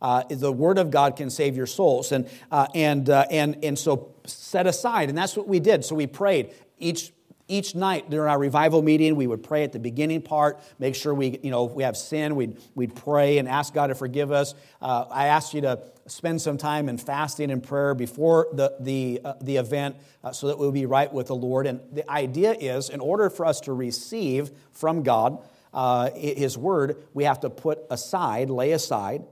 Uh, 0.00 0.22
the 0.28 0.52
Word 0.52 0.78
of 0.78 0.90
God 0.90 1.16
can 1.16 1.30
save 1.30 1.56
your 1.56 1.66
souls. 1.66 2.12
And, 2.12 2.28
uh, 2.50 2.66
and, 2.74 3.08
uh, 3.08 3.26
and, 3.30 3.64
and 3.64 3.78
so 3.78 4.14
set 4.26 4.66
aside. 4.66 5.08
And 5.08 5.16
that's 5.16 5.36
what 5.36 5.48
we 5.48 5.60
did. 5.60 5.84
So 5.84 5.94
we 5.94 6.06
prayed 6.06 6.52
each 6.78 7.12
each 7.48 7.74
night 7.74 8.10
during 8.10 8.28
our 8.28 8.38
revival 8.38 8.82
meeting, 8.82 9.14
we 9.14 9.26
would 9.26 9.42
pray 9.42 9.62
at 9.62 9.72
the 9.72 9.78
beginning 9.78 10.22
part, 10.22 10.58
make 10.78 10.94
sure 10.94 11.14
we, 11.14 11.38
you 11.42 11.50
know, 11.50 11.66
if 11.66 11.72
we 11.72 11.84
have 11.84 11.96
sin, 11.96 12.34
we'd, 12.34 12.58
we'd 12.74 12.94
pray 12.94 13.38
and 13.38 13.48
ask 13.48 13.72
God 13.72 13.88
to 13.88 13.94
forgive 13.94 14.32
us. 14.32 14.54
Uh, 14.82 15.04
I 15.10 15.28
asked 15.28 15.54
you 15.54 15.60
to 15.60 15.80
spend 16.06 16.40
some 16.40 16.56
time 16.56 16.88
in 16.88 16.98
fasting 16.98 17.50
and 17.50 17.62
prayer 17.62 17.94
before 17.94 18.48
the, 18.52 18.74
the, 18.80 19.20
uh, 19.24 19.34
the 19.40 19.56
event 19.56 19.96
uh, 20.24 20.32
so 20.32 20.48
that 20.48 20.58
we'll 20.58 20.72
be 20.72 20.86
right 20.86 21.12
with 21.12 21.28
the 21.28 21.36
Lord. 21.36 21.66
And 21.66 21.80
the 21.92 22.08
idea 22.10 22.52
is, 22.52 22.90
in 22.90 23.00
order 23.00 23.30
for 23.30 23.46
us 23.46 23.60
to 23.62 23.72
receive 23.72 24.50
from 24.72 25.02
God 25.02 25.38
uh, 25.72 26.10
His 26.14 26.58
Word, 26.58 26.96
we 27.14 27.24
have 27.24 27.40
to 27.40 27.50
put 27.50 27.78
aside, 27.90 28.50
lay 28.50 28.72
aside, 28.72 29.24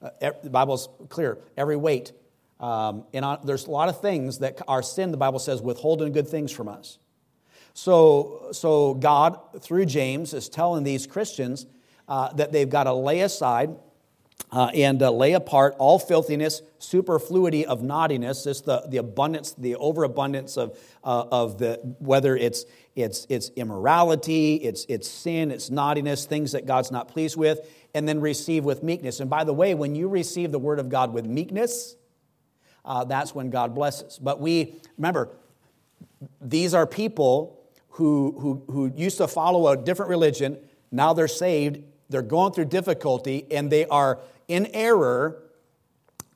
uh, 0.00 0.10
the 0.42 0.50
Bible's 0.50 0.88
clear, 1.08 1.38
every 1.56 1.76
weight. 1.76 2.12
Um, 2.60 3.04
and 3.12 3.24
on, 3.24 3.40
there's 3.44 3.66
a 3.66 3.70
lot 3.70 3.88
of 3.88 4.00
things 4.00 4.38
that 4.38 4.60
are 4.66 4.82
sin, 4.82 5.10
the 5.10 5.16
Bible 5.16 5.38
says, 5.38 5.60
withholding 5.60 6.12
good 6.12 6.28
things 6.28 6.50
from 6.50 6.68
us. 6.68 6.98
So, 7.78 8.48
so 8.50 8.94
God, 8.94 9.38
through 9.60 9.86
James, 9.86 10.34
is 10.34 10.48
telling 10.48 10.82
these 10.82 11.06
Christians 11.06 11.64
uh, 12.08 12.32
that 12.32 12.50
they've 12.50 12.68
got 12.68 12.84
to 12.84 12.92
lay 12.92 13.20
aside 13.20 13.76
uh, 14.50 14.72
and 14.74 15.00
uh, 15.00 15.12
lay 15.12 15.34
apart 15.34 15.76
all 15.78 16.00
filthiness, 16.00 16.60
superfluity 16.80 17.64
of 17.64 17.84
naughtiness, 17.84 18.42
just 18.42 18.64
the, 18.64 18.82
the 18.88 18.96
abundance, 18.96 19.52
the 19.52 19.76
overabundance 19.76 20.56
of, 20.56 20.76
uh, 21.04 21.26
of 21.30 21.58
the, 21.58 21.76
whether 22.00 22.36
it's, 22.36 22.64
it's, 22.96 23.28
it's 23.28 23.50
immorality, 23.50 24.56
it's, 24.56 24.84
it's 24.88 25.08
sin, 25.08 25.52
it's 25.52 25.70
naughtiness, 25.70 26.26
things 26.26 26.50
that 26.52 26.66
God's 26.66 26.90
not 26.90 27.06
pleased 27.06 27.36
with, 27.36 27.60
and 27.94 28.08
then 28.08 28.20
receive 28.20 28.64
with 28.64 28.82
meekness. 28.82 29.20
And 29.20 29.30
by 29.30 29.44
the 29.44 29.54
way, 29.54 29.76
when 29.76 29.94
you 29.94 30.08
receive 30.08 30.50
the 30.50 30.58
word 30.58 30.80
of 30.80 30.88
God 30.88 31.12
with 31.12 31.26
meekness, 31.26 31.94
uh, 32.84 33.04
that's 33.04 33.36
when 33.36 33.50
God 33.50 33.72
blesses. 33.72 34.18
But 34.20 34.40
we, 34.40 34.74
remember, 34.96 35.28
these 36.40 36.74
are 36.74 36.84
people 36.84 37.54
who, 37.98 38.32
who, 38.38 38.72
who 38.72 38.92
used 38.96 39.18
to 39.18 39.26
follow 39.26 39.66
a 39.66 39.76
different 39.76 40.08
religion. 40.08 40.56
Now 40.92 41.12
they're 41.14 41.26
saved, 41.26 41.82
they're 42.08 42.22
going 42.22 42.52
through 42.52 42.66
difficulty, 42.66 43.44
and 43.50 43.72
they 43.72 43.86
are 43.86 44.20
in 44.46 44.66
error, 44.66 45.42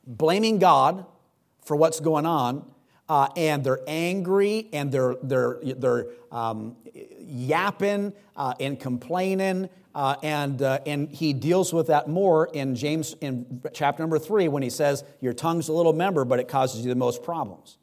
blaming 0.05 0.59
God 0.59 1.07
for 1.65 1.77
what's 1.77 2.01
going 2.01 2.27
on, 2.27 2.69
uh, 3.09 3.29
and 3.37 3.63
they're 3.63 3.79
angry 3.87 4.71
and 4.73 4.91
they're, 4.91 5.15
they're, 5.23 5.61
they're 5.63 6.07
um, 6.33 6.75
yapping 7.21 8.13
uh, 8.37 8.55
and 8.59 8.81
complaining. 8.81 9.71
Uh, 9.95 10.17
and, 10.25 10.63
uh, 10.63 10.81
and 10.85 11.11
he 11.11 11.33
deals 11.33 11.73
with 11.73 11.87
that 11.87 12.09
more 12.09 12.47
in 12.53 12.75
James 12.75 13.15
in 13.21 13.63
chapter 13.73 14.03
number 14.03 14.19
three 14.19 14.49
when 14.49 14.65
he 14.65 14.71
says, 14.71 15.05
Your 15.21 15.33
tongue's 15.33 15.69
a 15.69 15.73
little 15.73 15.93
member, 15.93 16.25
but 16.25 16.41
it 16.41 16.49
causes 16.49 16.85
you 16.85 16.89
the 16.89 16.97
most 16.97 17.23
problems. 17.23 17.79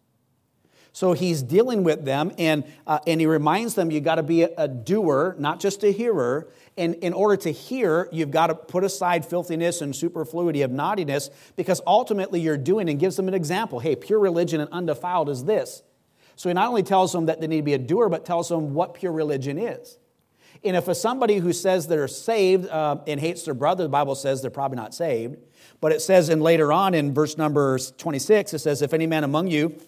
So 0.91 1.13
he's 1.13 1.43
dealing 1.43 1.83
with 1.83 2.03
them, 2.03 2.31
and, 2.37 2.63
uh, 2.87 2.99
and 3.05 3.21
he 3.21 3.27
reminds 3.27 3.75
them 3.75 3.91
you 3.91 4.01
got 4.01 4.15
to 4.15 4.23
be 4.23 4.43
a, 4.43 4.49
a, 4.57 4.67
doer, 4.67 5.35
not 5.37 5.59
just 5.59 5.83
a 5.83 5.91
hearer. 5.91 6.49
And 6.77 6.95
in 6.95 7.13
order 7.13 7.37
to 7.43 7.51
hear, 7.51 8.09
you've 8.11 8.31
got 8.31 8.47
to 8.47 8.55
put 8.55 8.83
aside 8.83 9.25
filthiness 9.25 9.81
and 9.81 9.95
superfluity 9.95 10.61
of 10.63 10.71
naughtiness, 10.71 11.29
because 11.55 11.79
ultimately 11.85 12.41
you're 12.41 12.57
doing 12.57 12.89
and 12.89 12.99
gives 12.99 13.15
them 13.15 13.27
an 13.27 13.33
example. 13.33 13.79
Hey, 13.79 13.95
pure 13.95 14.19
religion 14.19 14.61
and 14.61 14.69
undefiled 14.71 15.29
is 15.29 15.43
this. 15.43 15.83
So 16.35 16.49
he 16.49 16.53
not 16.53 16.67
only 16.67 16.83
tells 16.83 17.11
them 17.11 17.27
that 17.27 17.39
they 17.39 17.47
need 17.47 17.57
to 17.57 17.63
be 17.63 17.73
a 17.73 17.77
doer, 17.77 18.09
but 18.09 18.25
tells 18.25 18.49
them 18.49 18.73
what 18.73 18.93
pure 18.93 19.11
religion 19.11 19.57
is. 19.57 19.99
And 20.63 20.75
if 20.75 20.89
it's 20.89 20.99
somebody 20.99 21.37
who 21.37 21.53
says 21.53 21.87
they're 21.87 22.07
saved 22.07 22.67
uh, 22.67 22.97
and 23.07 23.19
hates 23.19 23.43
their 23.43 23.53
brother, 23.53 23.83
the 23.83 23.89
Bible 23.89 24.15
says 24.15 24.41
they're 24.41 24.51
probably 24.51 24.77
not 24.77 24.93
saved. 24.93 25.37
But 25.79 25.91
it 25.91 26.01
says 26.01 26.29
in 26.29 26.41
later 26.41 26.73
on 26.73 26.93
in 26.93 27.13
verse 27.13 27.37
number 27.37 27.77
26, 27.77 28.53
it 28.53 28.59
says, 28.59 28.81
If 28.81 28.93
any 28.93 29.07
man 29.07 29.23
among 29.23 29.47
you 29.47 29.79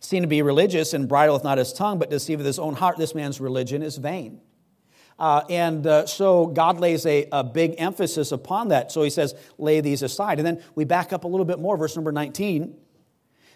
seen 0.00 0.22
to 0.22 0.28
be 0.28 0.42
religious 0.42 0.92
and 0.92 1.08
bridleth 1.08 1.44
not 1.44 1.58
his 1.58 1.72
tongue, 1.72 1.98
but 1.98 2.10
deceiveth 2.10 2.46
his 2.46 2.58
own 2.58 2.74
heart, 2.74 2.96
this 2.98 3.14
man's 3.14 3.40
religion 3.40 3.82
is 3.82 3.96
vain. 3.96 4.40
Uh, 5.18 5.42
and 5.48 5.86
uh, 5.86 6.06
so 6.06 6.46
God 6.46 6.78
lays 6.78 7.06
a, 7.06 7.26
a 7.32 7.42
big 7.42 7.74
emphasis 7.78 8.32
upon 8.32 8.68
that. 8.68 8.92
So 8.92 9.02
he 9.02 9.10
says, 9.10 9.34
lay 9.56 9.80
these 9.80 10.02
aside. 10.02 10.38
And 10.38 10.46
then 10.46 10.62
we 10.74 10.84
back 10.84 11.12
up 11.12 11.24
a 11.24 11.28
little 11.28 11.46
bit 11.46 11.58
more, 11.58 11.76
verse 11.76 11.96
number 11.96 12.12
19. 12.12 12.76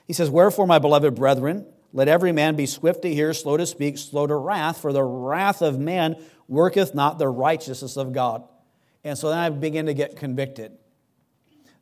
He 0.06 0.12
says, 0.12 0.30
Wherefore, 0.30 0.66
my 0.66 0.78
beloved 0.78 1.14
brethren, 1.14 1.66
let 1.92 2.08
every 2.08 2.32
man 2.32 2.56
be 2.56 2.66
swift 2.66 3.02
to 3.02 3.12
hear, 3.12 3.34
slow 3.34 3.56
to 3.56 3.66
speak, 3.66 3.98
slow 3.98 4.26
to 4.26 4.34
wrath, 4.34 4.80
for 4.80 4.92
the 4.92 5.02
wrath 5.02 5.60
of 5.60 5.78
man 5.78 6.16
worketh 6.48 6.94
not 6.94 7.18
the 7.18 7.28
righteousness 7.28 7.96
of 7.96 8.12
God. 8.12 8.42
And 9.04 9.18
so 9.18 9.28
then 9.28 9.38
I 9.38 9.50
begin 9.50 9.86
to 9.86 9.94
get 9.94 10.16
convicted. 10.16 10.72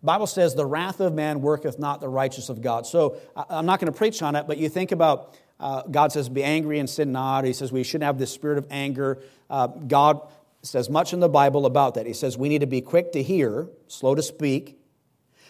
Bible 0.03 0.27
says, 0.27 0.55
the 0.55 0.67
wrath 0.67 1.01
of 1.01 1.13
man 1.13 1.41
worketh 1.41 1.79
not 1.79 2.01
the 2.01 2.09
righteousness 2.09 2.49
of 2.49 2.63
God. 2.63 2.87
So 2.87 3.17
I'm 3.37 3.67
not 3.67 3.81
going 3.81 3.93
to 3.93 3.97
preach 3.97 4.23
on 4.23 4.37
it, 4.37 4.47
but 4.47 4.59
you 4.59 4.69
think 4.69 4.93
about 4.93 5.37
uh, 5.61 5.83
God 5.83 6.13
says, 6.13 6.29
be 6.29 6.45
angry 6.45 6.79
and 6.79 6.89
sin 6.89 7.11
not. 7.11 7.45
He 7.45 7.53
says 7.53 7.73
we 7.73 7.83
shouldn't 7.83 8.05
have 8.05 8.19
this 8.19 8.31
spirit 8.33 8.59
of 8.59 8.67
anger. 8.71 9.19
Uh, 9.51 9.67
God 9.67 10.21
says 10.63 10.89
much 10.89 11.13
in 11.13 11.21
the 11.21 11.29
Bible 11.29 11.67
about 11.67 11.95
that. 11.95 12.07
He 12.07 12.13
says 12.13 12.39
we 12.39 12.49
need 12.49 12.61
to 12.61 12.67
be 12.67 12.81
quick 12.81 13.13
to 13.13 13.23
hear, 13.23 13.69
slow 13.89 14.15
to 14.15 14.23
speak, 14.23 14.79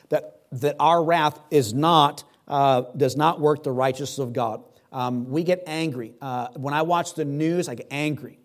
that, 0.09 0.41
that 0.53 0.77
our 0.81 1.05
wrath 1.05 1.39
is 1.51 1.75
not, 1.75 2.25
uh, 2.47 2.85
does 2.97 3.17
not 3.17 3.41
work 3.41 3.63
the 3.65 3.73
righteousness 3.73 4.19
of 4.19 4.33
God. 4.33 4.63
Um, 4.91 5.29
we 5.29 5.43
get 5.43 5.63
angry. 5.67 6.15
Uh, 6.23 6.49
when 6.57 6.73
I 6.73 6.83
watch 6.83 7.13
the 7.15 7.27
news, 7.27 7.69
I 7.69 7.75
get 7.75 7.89
angry. 7.91 8.39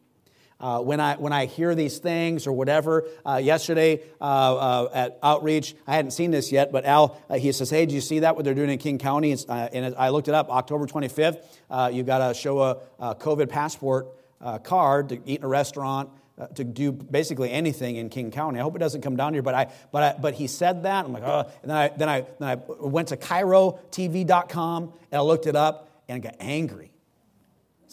Uh, 0.64 0.80
when, 0.80 1.02
I, 1.02 1.18
when 1.18 1.34
I 1.34 1.46
hear 1.46 1.76
these 1.76 1.98
things 1.98 2.48
or 2.48 2.54
whatever, 2.54 3.06
uh, 3.26 3.36
yesterday 3.36 4.02
uh, 4.22 4.24
uh 4.24 4.90
at 4.94 5.20
Outreach, 5.22 5.76
I 5.86 5.94
hadn't 5.94 6.12
seen 6.12 6.32
this 6.32 6.54
yet, 6.54 6.72
but 6.72 6.86
Al, 6.86 7.22
uh, 7.30 7.36
he 7.36 7.52
says, 7.52 7.70
Hey, 7.70 7.86
do 7.86 7.94
you 7.94 8.00
see 8.00 8.20
that, 8.20 8.38
what 8.38 8.46
they're 8.46 8.54
doing 8.54 8.70
in 8.70 8.78
King 8.78 8.98
County? 8.98 9.34
Uh, 9.34 9.68
and 9.74 9.94
I 9.98 10.08
looked 10.08 10.30
it 10.30 10.34
up, 10.34 10.50
October 10.50 10.88
25th, 10.88 11.44
you've 11.94 12.06
got 12.06 12.26
to 12.26 12.34
show 12.34 12.62
a, 12.62 12.78
a 12.98 13.14
COVID 13.14 13.50
passport 13.50 14.08
card 14.64 15.10
to 15.10 15.20
eat 15.26 15.40
in 15.40 15.44
a 15.44 15.50
restaurant. 15.50 16.10
to 16.56 16.64
do 16.64 16.94
basically 16.94 17.52
anything 17.52 17.98
in 17.98 18.08
King 18.08 18.32
County. 18.32 18.58
I 18.58 18.62
hope 18.62 18.78
it 18.78 18.80
doesn't 18.80 19.02
come 19.02 19.18
down 19.18 19.34
here, 19.34 19.44
but 19.44 19.54
I, 19.54 19.70
but 19.92 20.04
I, 20.04 20.18
but 20.18 20.34
he 20.34 20.48
said 20.48 20.84
that. 20.84 21.04
I'm 21.04 21.12
like, 21.12 21.24
oh. 21.24 21.44
And 21.62 21.72
then 21.72 21.78
I, 21.78 21.88
then 21.90 22.08
I, 22.08 22.22
then 22.40 22.48
I 22.48 22.56
went 22.80 23.10
to 23.10 23.18
KairoTV.com 23.18 24.94
and 25.12 25.20
I 25.20 25.22
looked 25.22 25.46
it 25.46 25.58
up 25.58 25.90
and 26.08 26.24
got 26.24 26.38
angry. 26.40 26.93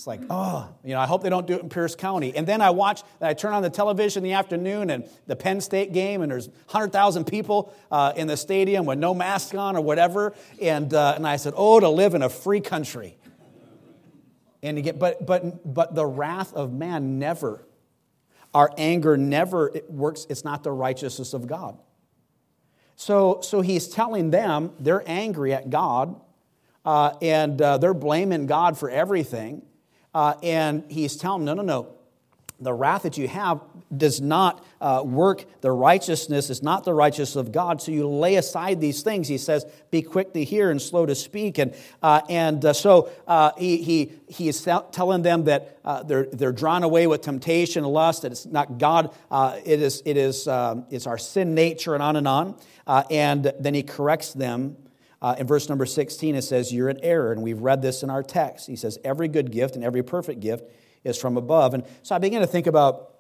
It's 0.01 0.07
like, 0.07 0.23
oh, 0.31 0.67
you 0.83 0.95
know, 0.95 1.01
I 1.01 1.05
hope 1.05 1.23
they 1.23 1.29
don't 1.29 1.47
do 1.47 1.53
it 1.57 1.61
in 1.61 1.69
Pierce 1.69 1.95
County. 1.95 2.35
And 2.35 2.47
then 2.47 2.63
I 2.63 2.71
watch, 2.71 3.03
I 3.21 3.35
turn 3.35 3.53
on 3.53 3.63
the 3.63 3.69
television 3.69 4.25
in 4.25 4.31
the 4.31 4.33
afternoon 4.33 4.89
and 4.89 5.07
the 5.27 5.37
Penn 5.37 5.61
State 5.61 5.93
game, 5.93 6.23
and 6.23 6.33
there's 6.33 6.49
100,000 6.49 7.27
people 7.27 7.75
uh, 7.91 8.15
in 8.17 8.27
the 8.27 8.39
stadium 8.39 8.87
with 8.87 8.99
no 8.99 9.13
mask 9.13 9.55
on 9.55 9.77
or 9.77 9.83
whatever. 9.83 10.33
And, 10.59 10.95
uh, 10.95 11.13
and 11.17 11.27
I 11.27 11.37
said, 11.37 11.53
oh, 11.55 11.81
to 11.81 11.91
live 11.91 12.15
in 12.15 12.23
a 12.23 12.31
free 12.31 12.63
country. 12.63 13.19
And 14.63 14.83
get, 14.83 14.99
but, 14.99 15.27
but, 15.27 15.71
but 15.71 15.95
the 15.95 16.07
wrath 16.07 16.55
of 16.55 16.73
man 16.73 17.19
never, 17.19 17.67
our 18.55 18.71
anger 18.79 19.19
never 19.19 19.69
it 19.69 19.91
works, 19.91 20.27
it's 20.31 20.45
not 20.45 20.63
the 20.63 20.73
righteousness 20.73 21.35
of 21.35 21.47
God. 21.47 21.79
So, 22.97 23.41
so 23.43 23.61
he's 23.61 23.87
telling 23.87 24.31
them 24.31 24.73
they're 24.81 25.05
angry 25.07 25.53
at 25.53 25.69
God 25.69 26.19
uh, 26.87 27.13
and 27.21 27.61
uh, 27.61 27.77
they're 27.77 27.93
blaming 27.93 28.47
God 28.47 28.79
for 28.79 28.89
everything. 28.89 29.61
Uh, 30.15 30.35
and 30.43 30.85
he's 30.89 31.17
telling 31.17 31.45
them, 31.45 31.57
no, 31.57 31.63
no, 31.63 31.83
no. 31.83 31.97
The 32.63 32.75
wrath 32.75 33.05
that 33.05 33.17
you 33.17 33.27
have 33.27 33.63
does 33.97 34.21
not 34.21 34.63
uh, 34.83 35.03
work. 35.03 35.45
The 35.63 35.73
righteousness 35.73 36.51
is 36.51 36.63
not 36.63 36.85
the 36.85 36.93
righteousness 36.93 37.37
of 37.37 37.53
God. 37.53 37.81
So 37.81 37.91
you 37.91 38.07
lay 38.07 38.37
aside 38.37 38.83
these 38.83 39.03
things. 39.03 39.29
He 39.29 39.39
says, 39.39 39.65
be 39.91 40.03
quick 40.03 40.35
to 40.35 40.45
hear 40.45 40.71
and 40.71 40.81
slow 40.81 41.07
to 41.07 41.15
speak. 41.15 41.57
And, 41.57 41.75
uh, 42.03 42.21
and 42.29 42.63
uh, 42.63 42.75
so 42.75 43.09
uh, 43.27 43.53
he, 43.57 43.79
he, 43.79 44.13
he 44.29 44.49
is 44.49 44.63
telling 44.63 45.23
them 45.23 45.45
that 45.45 45.79
uh, 45.87 46.03
they're, 46.03 46.27
they're 46.27 46.53
drawn 46.53 46.83
away 46.83 47.07
with 47.07 47.23
temptation 47.23 47.83
and 47.83 47.93
lust, 47.93 48.23
that 48.23 48.33
it's 48.33 48.45
not 48.45 48.77
God, 48.77 49.15
it 49.65 49.81
is, 49.81 50.03
it 50.05 50.19
is 50.19 50.47
um, 50.47 50.85
it's 50.91 51.07
our 51.07 51.19
sin 51.19 51.55
nature, 51.55 51.95
and 51.95 52.03
on 52.03 52.17
and 52.17 52.29
on. 52.29 52.57
and 53.11 53.53
then 53.59 53.73
he 53.73 53.83
corrects 53.83 54.35
them 54.35 54.77
uh, 55.23 55.37
in 55.39 55.47
verse 55.47 55.69
number 55.69 55.85
16, 55.85 56.35
it 56.35 56.43
says, 56.43 56.73
You're 56.73 56.89
in 56.89 56.99
error. 57.03 57.33
And 57.33 57.43
we've 57.43 57.61
read 57.61 57.83
this 57.83 58.03
in 58.03 58.11
our 58.11 58.23
text. 58.23 58.67
He 58.67 58.77
says, 58.77 58.99
Every 59.05 59.29
good 59.29 59.51
gift 59.51 59.75
and 59.75 59.85
every 59.85 60.03
perfect 60.03 60.41
gift 60.41 60.65
is 61.05 61.19
from 61.19 61.37
above. 61.37 61.75
And 61.75 61.85
so 62.03 62.15
I 62.15 62.19
began 62.19 62.41
to 62.41 62.47
think 62.47 62.67
about 62.67 63.11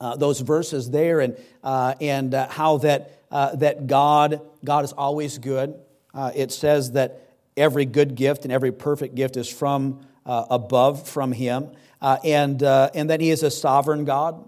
uh, 0.00 0.16
those 0.16 0.40
verses 0.40 0.90
there 0.90 1.20
and, 1.20 1.36
uh, 1.62 1.94
and 2.00 2.34
uh, 2.34 2.48
how 2.48 2.78
that, 2.78 3.22
uh, 3.30 3.56
that 3.56 3.86
God, 3.86 4.40
God 4.64 4.84
is 4.84 4.92
always 4.92 5.38
good. 5.38 5.74
Uh, 6.14 6.32
it 6.34 6.52
says 6.52 6.92
that 6.92 7.28
every 7.56 7.84
good 7.84 8.14
gift 8.14 8.44
and 8.44 8.52
every 8.52 8.72
perfect 8.72 9.14
gift 9.14 9.36
is 9.36 9.48
from 9.48 10.00
above, 10.24 11.08
from 11.08 11.32
Him. 11.32 11.70
and, 12.00 12.62
and 12.62 13.10
that 13.10 13.20
He 13.20 13.30
is 13.30 13.42
a 13.42 13.50
sovereign 13.50 14.04
God, 14.04 14.42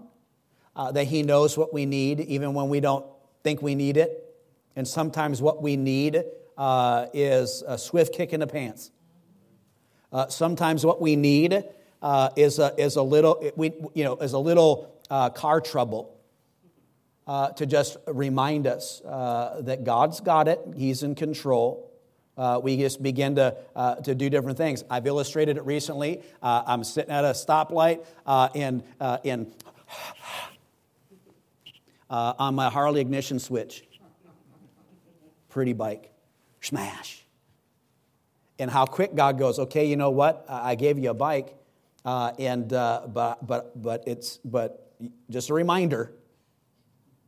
that 0.75 1.05
He 1.05 1.23
knows 1.23 1.57
what 1.57 1.73
we 1.73 1.85
need, 1.85 2.19
even 2.19 2.53
when 2.53 2.69
we 2.69 2.79
don't 2.79 3.05
think 3.43 3.61
we 3.61 3.75
need 3.75 3.95
it. 3.95 4.25
And 4.75 4.87
sometimes 4.87 5.41
what 5.41 5.61
we 5.61 5.77
need 5.77 6.23
uh, 6.59 7.07
is 7.13 7.63
a 7.65 7.77
swift 7.77 8.13
kick 8.13 8.33
in 8.33 8.41
the 8.41 8.47
pants. 8.47 8.91
Uh, 10.11 10.27
sometimes 10.27 10.85
what 10.85 11.01
we 11.01 11.15
need 11.15 11.63
uh, 12.01 12.29
is, 12.35 12.59
a, 12.59 12.73
is 12.77 12.97
a 12.97 13.01
little, 13.01 13.51
we, 13.55 13.71
you 13.93 14.03
know, 14.03 14.17
is 14.17 14.33
a 14.33 14.39
little 14.39 14.93
uh, 15.09 15.29
car 15.29 15.61
trouble 15.61 16.19
uh, 17.27 17.49
to 17.51 17.65
just 17.65 17.95
remind 18.07 18.67
us 18.67 19.01
uh, 19.05 19.61
that 19.61 19.85
God's 19.85 20.19
got 20.19 20.47
it, 20.47 20.59
He's 20.75 21.01
in 21.01 21.15
control. 21.15 21.85
we 22.61 22.75
just 22.75 23.01
begin 23.01 23.35
to, 23.35 23.55
to 24.03 24.13
do 24.13 24.29
different 24.29 24.57
things. 24.57 24.83
I've 24.89 25.07
illustrated 25.07 25.57
it 25.57 25.65
recently. 25.65 26.21
I'm 26.41 26.83
sitting 26.83 27.11
at 27.11 27.23
a 27.23 27.29
stoplight 27.29 28.05
and, 28.25 28.83
and 28.99 29.53
on 32.09 32.55
my 32.55 32.69
Harley 32.69 32.99
ignition 32.99 33.39
switch. 33.39 33.85
Pretty 35.49 35.73
bike 35.73 36.11
smash. 36.61 37.25
And 38.57 38.69
how 38.69 38.85
quick 38.85 39.15
God 39.15 39.39
goes, 39.39 39.57
okay, 39.59 39.85
you 39.85 39.95
know 39.95 40.09
what? 40.09 40.45
I 40.49 40.75
gave 40.75 40.99
you 40.99 41.11
a 41.11 41.13
bike, 41.13 41.55
uh, 42.03 42.33
and 42.37 42.71
uh, 42.73 43.03
but 43.07 43.45
but 43.45 43.81
but 43.81 44.03
it's 44.05 44.37
but 44.43 44.91
just 45.29 45.49
a 45.49 45.53
reminder. 45.53 46.11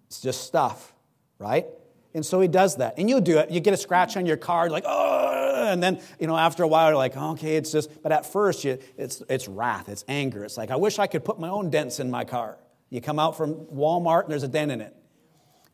It's 0.07 0.19
just 0.19 0.43
stuff, 0.43 0.93
right? 1.39 1.67
And 2.13 2.25
so 2.25 2.41
he 2.41 2.49
does 2.49 2.75
that, 2.77 2.95
and 2.97 3.09
you 3.09 3.21
do 3.21 3.37
it. 3.37 3.49
You 3.49 3.61
get 3.61 3.73
a 3.73 3.77
scratch 3.77 4.17
on 4.17 4.25
your 4.25 4.35
car, 4.35 4.69
like 4.69 4.83
oh, 4.85 5.69
and 5.69 5.81
then 5.81 6.01
you 6.19 6.27
know 6.27 6.35
after 6.35 6.63
a 6.63 6.67
while 6.67 6.89
you're 6.89 6.97
like, 6.97 7.15
okay, 7.15 7.55
it's 7.55 7.71
just. 7.71 8.03
But 8.03 8.11
at 8.11 8.25
first, 8.25 8.65
you, 8.65 8.77
it's 8.97 9.23
it's 9.29 9.47
wrath, 9.47 9.87
it's 9.87 10.03
anger. 10.09 10.43
It's 10.43 10.57
like 10.57 10.69
I 10.69 10.75
wish 10.75 10.99
I 10.99 11.07
could 11.07 11.23
put 11.23 11.39
my 11.39 11.47
own 11.47 11.69
dents 11.69 12.01
in 12.01 12.11
my 12.11 12.25
car. 12.25 12.57
You 12.89 12.99
come 12.99 13.19
out 13.19 13.37
from 13.37 13.53
Walmart 13.67 14.23
and 14.23 14.31
there's 14.31 14.43
a 14.43 14.49
dent 14.49 14.69
in 14.69 14.81
it. 14.81 14.93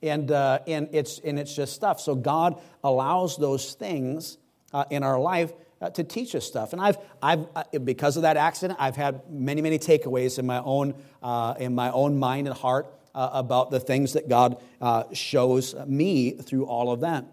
And, 0.02 0.32
uh, 0.32 0.60
and, 0.68 0.90
it's, 0.92 1.20
and 1.20 1.40
it's 1.40 1.56
just 1.56 1.74
stuff. 1.74 2.00
So 2.00 2.16
God 2.16 2.62
allows 2.84 3.38
those 3.38 3.74
things 3.74 4.38
uh, 4.74 4.86
in 4.90 5.04
our 5.04 5.20
life 5.20 5.54
uh, 5.82 5.90
to 5.92 6.04
teach 6.04 6.36
us 6.36 6.46
stuff. 6.46 6.74
And 6.74 6.82
I've, 6.82 6.98
I've, 7.22 7.48
uh, 7.56 7.64
because 7.84 8.16
of 8.16 8.24
that 8.24 8.38
accident, 8.38 8.80
I've 8.80 8.96
had 8.96 9.22
many, 9.30 9.62
many 9.62 9.80
takeaways 9.80 10.38
in 10.40 10.46
my 10.46 10.60
own, 10.60 10.94
uh, 11.24 11.56
in 11.60 11.74
my 11.74 11.92
own 11.92 12.20
mind 12.20 12.48
and 12.48 12.56
heart 12.56 12.94
uh, 13.16 13.30
about 13.34 13.72
the 13.72 13.80
things 13.80 14.14
that 14.14 14.30
God 14.30 14.62
shows 15.14 15.76
me 15.88 16.32
through 16.32 16.66
all 16.66 16.92
of 16.92 17.02
that. 17.02 17.26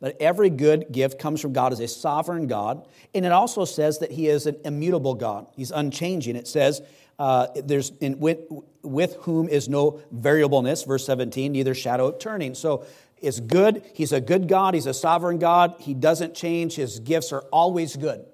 But 0.00 0.20
every 0.20 0.50
good 0.50 0.92
gift 0.92 1.18
comes 1.18 1.40
from 1.40 1.54
God 1.54 1.72
as 1.72 1.80
a 1.80 1.88
sovereign 1.88 2.46
God. 2.46 2.86
And 3.14 3.24
it 3.24 3.32
also 3.32 3.64
says 3.64 4.00
that 4.00 4.10
He 4.10 4.28
is 4.28 4.46
an 4.46 4.56
immutable 4.64 5.14
God. 5.14 5.46
He's 5.56 5.70
unchanging. 5.70 6.36
It 6.36 6.46
says, 6.46 6.82
uh, 7.18 7.48
there's 7.64 7.90
in, 8.00 8.18
with, 8.18 8.40
with 8.82 9.14
whom 9.20 9.48
is 9.48 9.68
no 9.68 10.00
variableness, 10.10 10.84
verse 10.84 11.06
17, 11.06 11.52
neither 11.52 11.74
shadow 11.74 12.08
of 12.08 12.18
turning. 12.18 12.54
So 12.54 12.84
it's 13.18 13.40
good. 13.40 13.84
He's 13.94 14.12
a 14.12 14.20
good 14.20 14.48
God. 14.48 14.74
He's 14.74 14.86
a 14.86 14.94
sovereign 14.94 15.38
God. 15.38 15.76
He 15.78 15.94
doesn't 15.94 16.34
change. 16.34 16.74
His 16.74 17.00
gifts 17.00 17.32
are 17.32 17.42
always 17.52 17.96
good. 17.96 18.24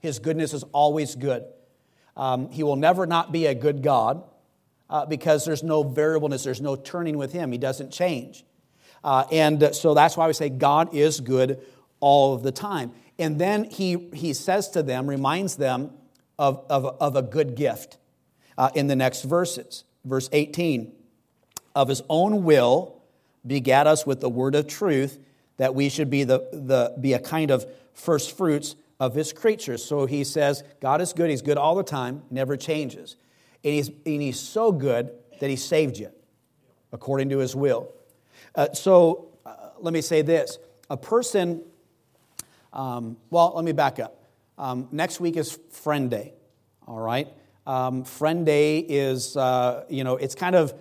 His 0.00 0.18
goodness 0.18 0.52
is 0.54 0.62
always 0.72 1.14
good. 1.14 1.44
Um, 2.16 2.50
he 2.50 2.62
will 2.62 2.76
never 2.76 3.06
not 3.06 3.32
be 3.32 3.46
a 3.46 3.54
good 3.54 3.82
God 3.82 4.24
uh, 4.90 5.06
because 5.06 5.44
there's 5.44 5.62
no 5.62 5.82
variableness, 5.82 6.44
there's 6.44 6.60
no 6.60 6.76
turning 6.76 7.16
with 7.16 7.32
him. 7.32 7.50
He 7.52 7.58
doesn't 7.58 7.92
change. 7.92 8.44
Uh, 9.02 9.24
and 9.32 9.74
so 9.74 9.94
that's 9.94 10.16
why 10.16 10.26
we 10.26 10.32
say 10.32 10.48
God 10.48 10.94
is 10.94 11.20
good 11.20 11.60
all 12.00 12.34
of 12.34 12.42
the 12.42 12.52
time. 12.52 12.92
And 13.18 13.38
then 13.38 13.64
he, 13.64 14.10
he 14.12 14.32
says 14.34 14.68
to 14.70 14.82
them, 14.82 15.08
reminds 15.08 15.56
them 15.56 15.92
of, 16.38 16.64
of, 16.68 16.84
of 17.00 17.16
a 17.16 17.22
good 17.22 17.54
gift 17.54 17.98
uh, 18.58 18.70
in 18.74 18.86
the 18.86 18.96
next 18.96 19.22
verses. 19.22 19.84
Verse 20.04 20.28
18 20.32 20.92
Of 21.74 21.88
his 21.88 22.02
own 22.08 22.44
will, 22.44 23.02
begat 23.46 23.86
us 23.86 24.06
with 24.06 24.20
the 24.20 24.28
word 24.28 24.54
of 24.54 24.66
truth, 24.66 25.18
that 25.56 25.74
we 25.74 25.88
should 25.88 26.10
be, 26.10 26.24
the, 26.24 26.38
the, 26.52 26.94
be 27.00 27.12
a 27.12 27.18
kind 27.18 27.50
of 27.50 27.66
first 27.92 28.36
fruits 28.36 28.76
of 28.98 29.14
his 29.14 29.32
creatures. 29.32 29.84
So 29.84 30.06
he 30.06 30.24
says, 30.24 30.62
God 30.80 31.00
is 31.00 31.12
good. 31.12 31.30
He's 31.30 31.42
good 31.42 31.58
all 31.58 31.74
the 31.74 31.82
time, 31.82 32.22
never 32.30 32.56
changes. 32.56 33.16
And 33.64 33.74
he's, 33.74 33.88
and 33.88 34.22
he's 34.22 34.38
so 34.38 34.72
good 34.72 35.10
that 35.40 35.50
he 35.50 35.56
saved 35.56 35.98
you 35.98 36.10
according 36.92 37.30
to 37.30 37.38
his 37.38 37.56
will. 37.56 37.92
Uh, 38.54 38.72
so 38.72 39.28
uh, 39.44 39.70
let 39.80 39.92
me 39.92 40.00
say 40.00 40.22
this 40.22 40.58
a 40.90 40.96
person, 40.96 41.62
um, 42.72 43.16
well, 43.30 43.52
let 43.56 43.64
me 43.64 43.72
back 43.72 43.98
up. 43.98 44.21
Um, 44.62 44.86
next 44.92 45.18
week 45.18 45.36
is 45.36 45.58
Friend 45.70 46.08
Day, 46.08 46.34
all 46.86 47.00
right? 47.00 47.26
Um, 47.66 48.04
friend 48.04 48.46
Day 48.46 48.78
is, 48.78 49.36
uh, 49.36 49.84
you 49.88 50.04
know, 50.04 50.14
it's 50.14 50.36
kind 50.36 50.54
of 50.54 50.72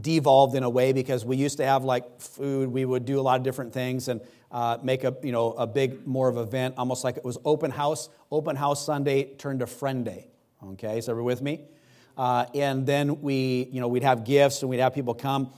devolved 0.00 0.56
in 0.56 0.64
a 0.64 0.68
way 0.68 0.92
because 0.92 1.24
we 1.24 1.36
used 1.36 1.58
to 1.58 1.64
have 1.64 1.84
like 1.84 2.20
food. 2.20 2.70
We 2.70 2.84
would 2.84 3.04
do 3.04 3.20
a 3.20 3.22
lot 3.22 3.36
of 3.38 3.44
different 3.44 3.72
things 3.72 4.08
and 4.08 4.20
uh, 4.50 4.78
make 4.82 5.04
a 5.04 5.16
you 5.22 5.30
know 5.30 5.52
a 5.52 5.64
big 5.64 6.04
more 6.08 6.28
of 6.28 6.36
event, 6.36 6.74
almost 6.76 7.04
like 7.04 7.16
it 7.16 7.24
was 7.24 7.38
open 7.44 7.70
house. 7.70 8.08
Open 8.32 8.56
house 8.56 8.84
Sunday 8.84 9.26
turned 9.36 9.60
to 9.60 9.68
Friend 9.68 10.04
Day. 10.04 10.26
Okay, 10.70 10.98
is 10.98 11.08
everyone 11.08 11.26
with 11.26 11.40
me? 11.40 11.60
Uh, 12.18 12.46
and 12.52 12.84
then 12.84 13.20
we 13.22 13.68
you 13.70 13.80
know 13.80 13.86
we'd 13.86 14.02
have 14.02 14.24
gifts 14.24 14.62
and 14.62 14.68
we'd 14.68 14.80
have 14.80 14.92
people 14.92 15.14
come, 15.14 15.52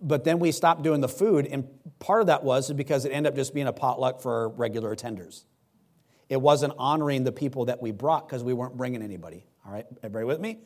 but 0.00 0.24
then 0.24 0.38
we 0.38 0.50
stopped 0.50 0.82
doing 0.82 1.02
the 1.02 1.10
food, 1.10 1.46
and 1.46 1.68
part 1.98 2.22
of 2.22 2.28
that 2.28 2.42
was 2.42 2.72
because 2.72 3.04
it 3.04 3.10
ended 3.10 3.34
up 3.34 3.36
just 3.36 3.52
being 3.52 3.66
a 3.66 3.72
potluck 3.72 4.22
for 4.22 4.48
regular 4.48 4.96
attenders. 4.96 5.44
It 6.32 6.40
wasn't 6.40 6.72
honoring 6.78 7.24
the 7.24 7.30
people 7.30 7.66
that 7.66 7.82
we 7.82 7.90
brought 7.90 8.26
because 8.26 8.42
we 8.42 8.54
weren't 8.54 8.74
bringing 8.74 9.02
anybody. 9.02 9.44
All 9.66 9.72
right, 9.72 9.84
everybody 10.02 10.24
with 10.24 10.40
me? 10.40 10.60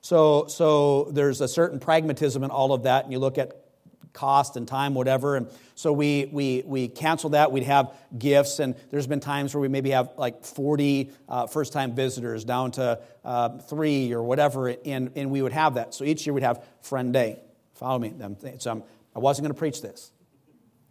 So, 0.00 0.46
so 0.46 1.10
there's 1.10 1.42
a 1.42 1.48
certain 1.48 1.80
pragmatism 1.80 2.42
in 2.42 2.50
all 2.50 2.72
of 2.72 2.84
that, 2.84 3.04
and 3.04 3.12
you 3.12 3.18
look 3.18 3.36
at 3.36 3.62
cost 4.14 4.56
and 4.56 4.66
time, 4.66 4.94
whatever. 4.94 5.36
And 5.36 5.48
so 5.74 5.92
we, 5.92 6.30
we, 6.32 6.62
we 6.64 6.88
cancel 6.88 7.28
that. 7.30 7.52
We'd 7.52 7.64
have 7.64 7.92
gifts, 8.16 8.58
and 8.58 8.74
there's 8.90 9.06
been 9.06 9.20
times 9.20 9.54
where 9.54 9.60
we 9.60 9.68
maybe 9.68 9.90
have 9.90 10.12
like 10.16 10.42
40 10.46 11.10
uh, 11.28 11.46
first 11.46 11.74
time 11.74 11.94
visitors 11.94 12.42
down 12.42 12.70
to 12.72 12.98
uh, 13.22 13.58
three 13.58 14.14
or 14.14 14.22
whatever, 14.22 14.68
and, 14.86 15.12
and 15.14 15.30
we 15.30 15.42
would 15.42 15.52
have 15.52 15.74
that. 15.74 15.92
So 15.92 16.04
each 16.04 16.24
year 16.24 16.32
we'd 16.32 16.42
have 16.42 16.64
Friend 16.80 17.12
Day. 17.12 17.38
Follow 17.74 17.98
me. 17.98 18.14
So 18.60 18.70
I'm, 18.70 18.82
I 19.14 19.18
wasn't 19.18 19.44
going 19.44 19.54
to 19.54 19.58
preach 19.58 19.82
this. 19.82 20.10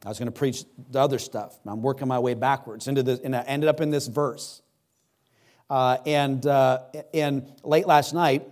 I 0.06 0.10
was 0.10 0.20
going 0.20 0.28
to 0.28 0.32
preach 0.32 0.65
the 0.91 1.00
other 1.00 1.18
stuff. 1.18 1.58
I'm 1.65 1.82
working 1.82 2.08
my 2.08 2.20
way 2.20 2.36
backwards 2.36 2.88
into 2.88 3.02
this, 3.02 3.20
and 3.22 3.36
I 3.36 3.41
ended 3.41 3.68
up 3.68 3.82
in 3.82 3.89
this 3.89 4.06
verse. 4.06 4.62
Uh, 5.68 5.98
and, 6.06 6.46
uh, 6.46 6.80
and 7.12 7.52
late 7.63 7.88
last 7.88 8.13
night, 8.13 8.48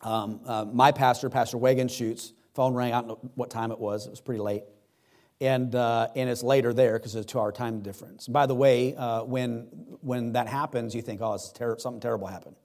um, 0.00 0.40
uh, 0.46 0.64
my 0.64 0.90
pastor, 0.90 1.28
Pastor 1.28 1.58
Wagenschutz, 1.58 2.32
phone 2.54 2.72
rang. 2.72 2.94
I 2.94 3.00
don't 3.00 3.08
know 3.08 3.30
what 3.34 3.50
time 3.50 3.72
it 3.72 3.78
was. 3.78 4.06
It 4.06 4.10
was 4.10 4.22
pretty 4.22 4.40
late. 4.40 4.64
And, 5.42 5.74
uh, 5.74 6.08
and 6.16 6.30
it's 6.30 6.42
later 6.42 6.72
there 6.72 6.98
because 6.98 7.14
of 7.14 7.22
a 7.22 7.24
two 7.24 7.38
hour 7.38 7.52
time 7.52 7.80
difference. 7.80 8.26
By 8.26 8.46
the 8.46 8.54
way, 8.54 8.94
uh, 8.96 9.24
when, 9.24 9.68
when 10.00 10.32
that 10.32 10.48
happens, 10.48 10.94
you 10.94 11.02
think, 11.02 11.20
oh, 11.20 11.34
it's 11.34 11.52
ter- 11.52 11.78
something 11.78 12.00
terrible 12.00 12.26
happened. 12.26 12.56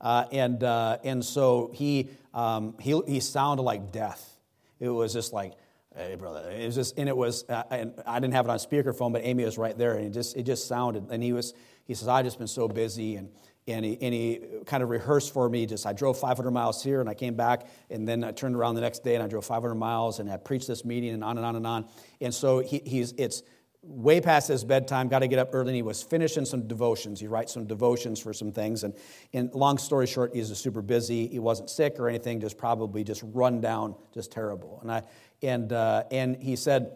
Uh, 0.00 0.24
and, 0.32 0.62
and 0.62 1.24
so 1.24 1.70
he, 1.74 2.08
um, 2.34 2.74
he, 2.80 3.00
he 3.06 3.20
sounded 3.20 3.62
like 3.62 3.92
death. 3.92 4.36
It 4.80 4.88
was 4.88 5.12
just 5.12 5.32
like, 5.32 5.52
hey, 5.96 6.14
brother. 6.14 6.50
It 6.50 6.66
was 6.66 6.74
just, 6.74 6.98
and 6.98 7.08
it 7.08 7.16
was, 7.16 7.44
and 7.48 7.94
I 8.06 8.20
didn't 8.20 8.34
have 8.34 8.46
it 8.46 8.50
on 8.50 8.58
speakerphone, 8.58 9.12
but 9.12 9.22
Amy 9.24 9.44
was 9.44 9.58
right 9.58 9.76
there, 9.76 9.94
and 9.94 10.06
it 10.06 10.10
just, 10.10 10.36
it 10.36 10.44
just 10.44 10.68
sounded, 10.68 11.10
and 11.10 11.22
he 11.22 11.32
was, 11.32 11.54
he 11.84 11.94
says, 11.94 12.08
I've 12.08 12.24
just 12.24 12.38
been 12.38 12.46
so 12.46 12.68
busy, 12.68 13.16
and, 13.16 13.30
and 13.66 13.84
he, 13.84 13.98
and 14.00 14.14
he 14.14 14.40
kind 14.66 14.82
of 14.82 14.88
rehearsed 14.88 15.32
for 15.32 15.48
me. 15.48 15.66
Just 15.66 15.86
I 15.86 15.92
drove 15.92 16.18
500 16.18 16.50
miles 16.50 16.82
here, 16.82 17.00
and 17.00 17.08
I 17.08 17.14
came 17.14 17.34
back, 17.34 17.66
and 17.90 18.06
then 18.06 18.24
I 18.24 18.32
turned 18.32 18.56
around 18.56 18.76
the 18.76 18.80
next 18.80 19.04
day, 19.04 19.14
and 19.14 19.22
I 19.22 19.26
drove 19.26 19.44
500 19.44 19.74
miles, 19.74 20.18
and 20.18 20.30
I 20.30 20.36
preached 20.36 20.66
this 20.66 20.84
meeting, 20.84 21.10
and 21.10 21.24
on 21.24 21.36
and 21.36 21.46
on 21.46 21.56
and 21.56 21.66
on. 21.66 21.88
And 22.20 22.32
so 22.32 22.60
he, 22.60 22.82
he's 22.84 23.12
it's 23.18 23.42
way 23.82 24.20
past 24.20 24.48
his 24.48 24.64
bedtime. 24.64 25.08
Got 25.08 25.20
to 25.20 25.28
get 25.28 25.38
up 25.38 25.50
early, 25.52 25.68
and 25.68 25.76
he 25.76 25.82
was 25.82 26.02
finishing 26.02 26.44
some 26.44 26.66
devotions. 26.66 27.20
He 27.20 27.26
writes 27.26 27.52
some 27.52 27.66
devotions 27.66 28.20
for 28.20 28.32
some 28.32 28.52
things, 28.52 28.84
and, 28.84 28.94
and 29.32 29.52
long 29.54 29.78
story 29.78 30.06
short, 30.06 30.34
he's 30.34 30.56
super 30.56 30.82
busy. 30.82 31.26
He 31.28 31.38
wasn't 31.38 31.70
sick 31.70 31.96
or 31.98 32.08
anything, 32.08 32.40
just 32.40 32.58
probably 32.58 33.04
just 33.04 33.22
run 33.24 33.60
down, 33.60 33.94
just 34.12 34.30
terrible. 34.32 34.78
And 34.82 34.92
I 34.92 35.02
and 35.42 35.72
uh, 35.72 36.04
and 36.10 36.36
he 36.36 36.56
said 36.56 36.92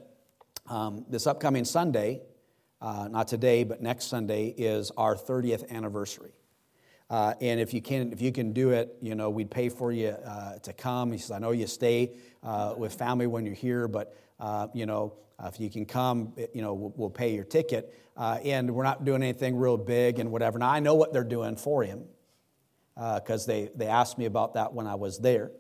um, 0.69 1.05
this 1.09 1.27
upcoming 1.27 1.65
Sunday. 1.65 2.23
Uh, 2.81 3.09
not 3.09 3.27
today, 3.29 3.65
but 3.65 3.81
next 3.81 4.07
Sunday 4.07 4.49
is 4.49 4.91
our 4.99 5.15
30th 5.15 5.71
anniversary. 5.71 6.33
Uh, 7.09 7.33
and 7.41 7.59
if 7.59 7.73
you 7.73 7.81
can, 7.81 8.13
if 8.13 8.21
you 8.21 8.33
can 8.33 8.53
do 8.53 8.71
it, 8.71 8.97
you 9.01 9.15
know, 9.15 9.31
we'd 9.31 9.51
pay 9.51 9.71
for 9.71 9.93
you 9.93 10.09
uh, 10.09 10.59
to 10.59 10.73
come. 10.73 11.13
He 11.13 11.19
says, 11.19 11.31
I 11.31 11.39
know 11.39 11.53
you 11.53 11.67
stay 11.67 12.17
uh, 12.43 12.75
with 12.77 12.93
family 12.93 13.27
when 13.27 13.47
you're 13.47 13.55
here, 13.55 13.89
but 13.89 14.17
uh, 14.41 14.69
you 14.75 14.87
know, 14.87 15.15
uh, 15.39 15.51
if 15.53 15.61
you 15.61 15.71
can 15.71 15.85
come, 15.85 16.33
you 16.53 16.63
know, 16.63 16.75
we'll, 16.75 16.93
we'll 16.97 17.11
pay 17.11 17.35
your 17.35 17.45
ticket. 17.45 17.99
Uh, 18.17 18.39
and 18.45 18.71
we're 18.73 18.85
not 18.85 19.05
doing 19.05 19.23
anything 19.23 19.57
real 19.57 19.77
big 19.77 20.19
and 20.19 20.31
whatever. 20.31 20.59
Now 20.59 20.71
I 20.71 20.81
know 20.81 20.95
what 20.95 21.13
they're 21.13 21.25
doing 21.25 21.57
for 21.57 21.83
him 21.83 22.05
because 22.95 23.45
they 23.45 23.71
they 23.75 23.89
asked 23.89 24.19
me 24.19 24.27
about 24.27 24.55
that 24.55 24.73
when 24.73 24.87
I 24.87 24.95
was 24.95 25.19
there, 25.19 25.51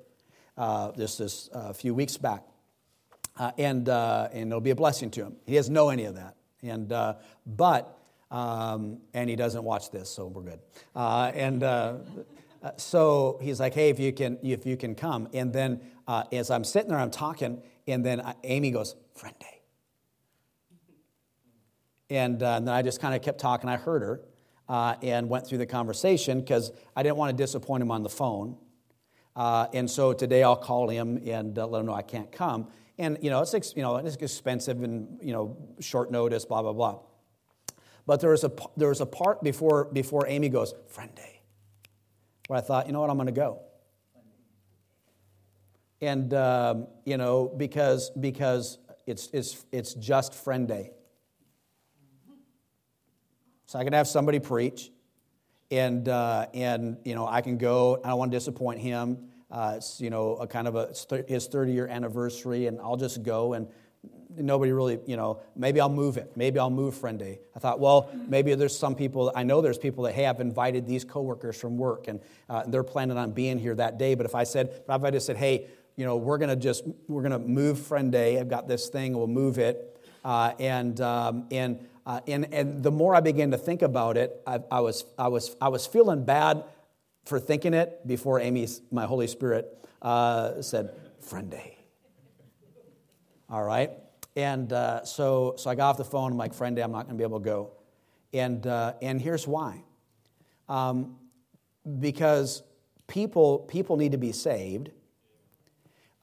just 0.97 1.19
this 1.19 1.49
a 1.53 1.75
few 1.75 1.95
weeks 1.95 2.17
back. 2.17 2.45
and 3.59 3.89
and 3.89 4.49
it'll 4.49 4.61
be 4.61 4.71
a 4.71 4.77
blessing 4.77 5.11
to 5.13 5.23
him. 5.23 5.37
He 5.47 5.57
doesn't 5.57 5.75
know 5.75 5.89
any 5.89 6.05
of 6.05 6.15
that. 6.15 6.37
And 6.63 6.95
but 7.45 7.99
um, 8.35 8.99
and 9.13 9.31
he 9.31 9.37
doesn't 9.37 9.63
watch 9.63 9.93
this, 9.93 10.11
so 10.11 10.27
we're 10.27 10.43
good. 10.43 10.59
Uh, 10.95 11.31
and 11.35 11.63
uh, 11.63 11.99
so 12.77 13.39
he's 13.41 13.61
like, 13.61 13.75
"Hey, 13.75 13.91
if 13.91 14.01
you 14.01 14.13
can, 14.13 14.39
if 14.43 14.67
you 14.67 14.77
can 14.77 14.97
come." 14.97 15.29
And 15.33 15.53
then 15.53 15.81
uh, 16.09 16.25
as 16.33 16.51
I'm 16.51 16.65
sitting 16.65 16.91
there, 16.91 16.99
I'm 16.99 17.13
talking, 17.13 17.63
and 17.87 18.05
then 18.05 18.20
uh, 18.20 18.35
Amy 18.44 18.70
goes, 18.70 18.97
"Friend 19.14 19.35
day," 19.38 19.62
and, 22.11 22.42
uh, 22.42 22.57
and 22.57 22.68
then 22.68 22.75
I 22.75 22.83
just 22.83 23.01
kind 23.01 23.14
of 23.14 23.23
kept 23.23 23.40
talking. 23.40 23.68
I 23.68 23.77
heard 23.77 24.03
her 24.03 24.20
uh, 24.68 24.97
and 25.03 25.29
went 25.29 25.47
through 25.47 25.59
the 25.59 25.66
conversation 25.66 26.40
because 26.40 26.73
I 26.97 27.03
didn't 27.03 27.16
want 27.16 27.37
to 27.37 27.42
disappoint 27.42 27.83
him 27.83 27.90
on 27.90 28.03
the 28.03 28.09
phone. 28.09 28.57
and 29.37 29.90
so 29.90 30.12
today 30.12 30.42
I'll 30.42 30.57
call 30.57 30.88
him 30.88 31.20
and 31.27 31.57
let 31.57 31.81
him 31.81 31.87
know 31.87 31.94
I 31.94 32.03
can't 32.03 32.31
come. 32.31 32.68
And 32.99 33.18
you 33.20 33.31
know, 33.31 33.42
it's 33.42 33.75
you 33.77 33.83
know 33.83 33.97
it's 33.97 34.16
expensive 34.16 34.83
and 34.83 35.18
you 35.23 35.33
know 35.33 35.57
short 35.81 36.11
notice, 36.11 36.44
blah 36.44 36.62
blah 36.62 36.73
blah. 36.73 37.01
But 38.07 38.20
there 38.20 38.31
was 38.31 38.44
a, 38.44 38.53
there 38.77 38.88
was 38.88 39.01
a 39.01 39.07
part 39.07 39.42
before, 39.42 39.87
before 39.87 40.27
Amy 40.27 40.49
goes, 40.49 40.75
Friend 40.88 41.14
Day, 41.14 41.40
where 42.49 42.59
I 42.59 42.62
thought, 42.62 42.87
you 42.87 42.92
know 42.92 43.01
what, 43.01 43.11
I'm 43.11 43.16
going 43.16 43.27
to 43.27 43.33
go. 43.33 43.62
And, 46.05 46.35
um, 46.35 46.87
you 47.07 47.17
know, 47.17 47.51
because, 47.57 48.11
because 48.11 48.77
it's, 49.07 49.31
it's, 49.33 49.64
it's 49.73 49.95
just 49.95 50.35
Friend 50.35 50.69
Day. 50.69 50.90
So 53.64 53.79
I 53.79 53.85
can 53.85 53.95
have 53.95 54.07
somebody 54.07 54.38
preach, 54.38 54.90
and, 55.71 56.07
uh, 56.07 56.47
and 56.53 56.99
you 57.05 57.14
know, 57.14 57.27
I 57.27 57.40
can 57.40 57.57
go. 57.57 58.01
I 58.05 58.09
don't 58.09 58.19
want 58.19 58.33
to 58.33 58.37
disappoint 58.37 58.81
him. 58.81 59.31
Uh, 59.51 59.75
it's, 59.77 59.99
you 59.99 60.11
know, 60.11 60.37
a 60.37 60.47
kind 60.47 60.69
of 60.69 60.77
a, 60.77 60.93
his 61.27 61.47
30 61.47 61.73
year 61.73 61.88
anniversary, 61.88 62.67
and 62.67 62.79
I'll 62.81 62.99
just 62.99 63.23
go 63.23 63.55
and 63.55 63.67
nobody 64.37 64.73
really, 64.73 64.99
you 65.07 65.17
know, 65.17 65.40
maybe 65.57 65.81
I'll 65.81 65.88
move 65.88 66.17
it. 66.17 66.33
Maybe 66.37 66.59
I'll 66.59 66.71
move 66.71 66.95
Friend 66.95 67.19
Day. 67.19 67.40
I 67.57 67.59
thought, 67.59 67.81
well, 67.81 68.11
maybe 68.29 68.55
there's 68.55 68.77
some 68.77 68.95
people, 68.95 69.33
I 69.35 69.43
know 69.45 69.61
there's 69.61 69.79
people 69.79 70.05
that, 70.05 70.12
hey, 70.12 70.27
I've 70.27 70.40
invited 70.40 70.87
these 70.87 71.05
coworkers 71.05 71.59
from 71.59 71.79
work 71.79 72.09
and 72.09 72.21
uh, 72.51 72.64
they're 72.67 72.85
planning 72.85 73.17
on 73.17 73.33
being 73.33 73.59
here 73.59 73.75
that 73.77 73.99
day. 73.99 74.14
But 74.14 74.27
if 74.27 74.35
I 74.35 74.45
said, 74.45 74.83
but 74.87 74.97
if 74.97 75.05
I 75.05 75.11
just 75.11 75.27
said, 75.27 75.37
hey, 75.37 75.69
you 75.96 76.04
know, 76.04 76.16
we're 76.16 76.38
going 76.38 76.50
to 76.50 76.57
just, 76.57 76.85
we're 77.09 77.22
going 77.22 77.33
to 77.33 77.38
move 77.38 77.78
Friend 77.78 78.11
Day. 78.11 78.38
I've 78.38 78.48
got 78.48 78.68
this 78.68 78.88
thing, 78.88 79.16
we'll 79.16 79.26
move 79.26 79.59
it. 79.59 79.90
Uh, 80.24 80.52
and, 80.59 81.00
um, 81.00 81.46
and, 81.50 81.87
uh, 82.07 82.20
and, 82.26 82.52
and 82.52 82.83
the 82.83 82.90
more 82.90 83.14
I 83.14 83.20
began 83.20 83.50
to 83.52 83.59
think 83.59 83.83
about 83.83 84.16
it, 84.16 84.40
I, 84.46 84.61
I, 84.70 84.80
was, 84.80 85.04
I, 85.18 85.28
was, 85.28 85.54
I 85.61 85.68
was 85.68 85.87
feeling 85.87 86.24
bad 86.24 86.64
for 87.24 87.38
thinking 87.38 87.74
it 87.74 88.07
before 88.07 88.40
Amy, 88.40 88.66
my 88.90 89.04
Holy 89.04 89.26
Spirit, 89.26 89.87
uh, 90.02 90.61
said, 90.62 90.94
Friend 91.20 91.50
Day. 91.50 91.78
All 93.48 93.62
right? 93.62 93.90
And 94.37 94.72
uh, 94.72 95.04
so, 95.04 95.54
so 95.57 95.70
I 95.70 95.74
got 95.74 95.90
off 95.90 95.96
the 95.96 96.04
phone. 96.04 96.33
I'm 96.33 96.38
like, 96.38 96.54
Friend 96.54 96.74
Day, 96.74 96.83
I'm 96.83 96.92
not 96.92 97.07
going 97.07 97.16
to 97.16 97.18
be 97.18 97.24
able 97.24 97.38
to 97.38 97.44
go. 97.44 97.70
And, 98.33 98.66
uh, 98.66 98.94
and 99.00 99.20
here's 99.20 99.46
why. 99.46 99.85
Um, 100.68 101.16
because 102.00 102.62
people, 103.07 103.61
people 103.61 103.96
need 103.96 104.12
to 104.12 104.18
be 104.18 104.33
saved. 104.33 104.90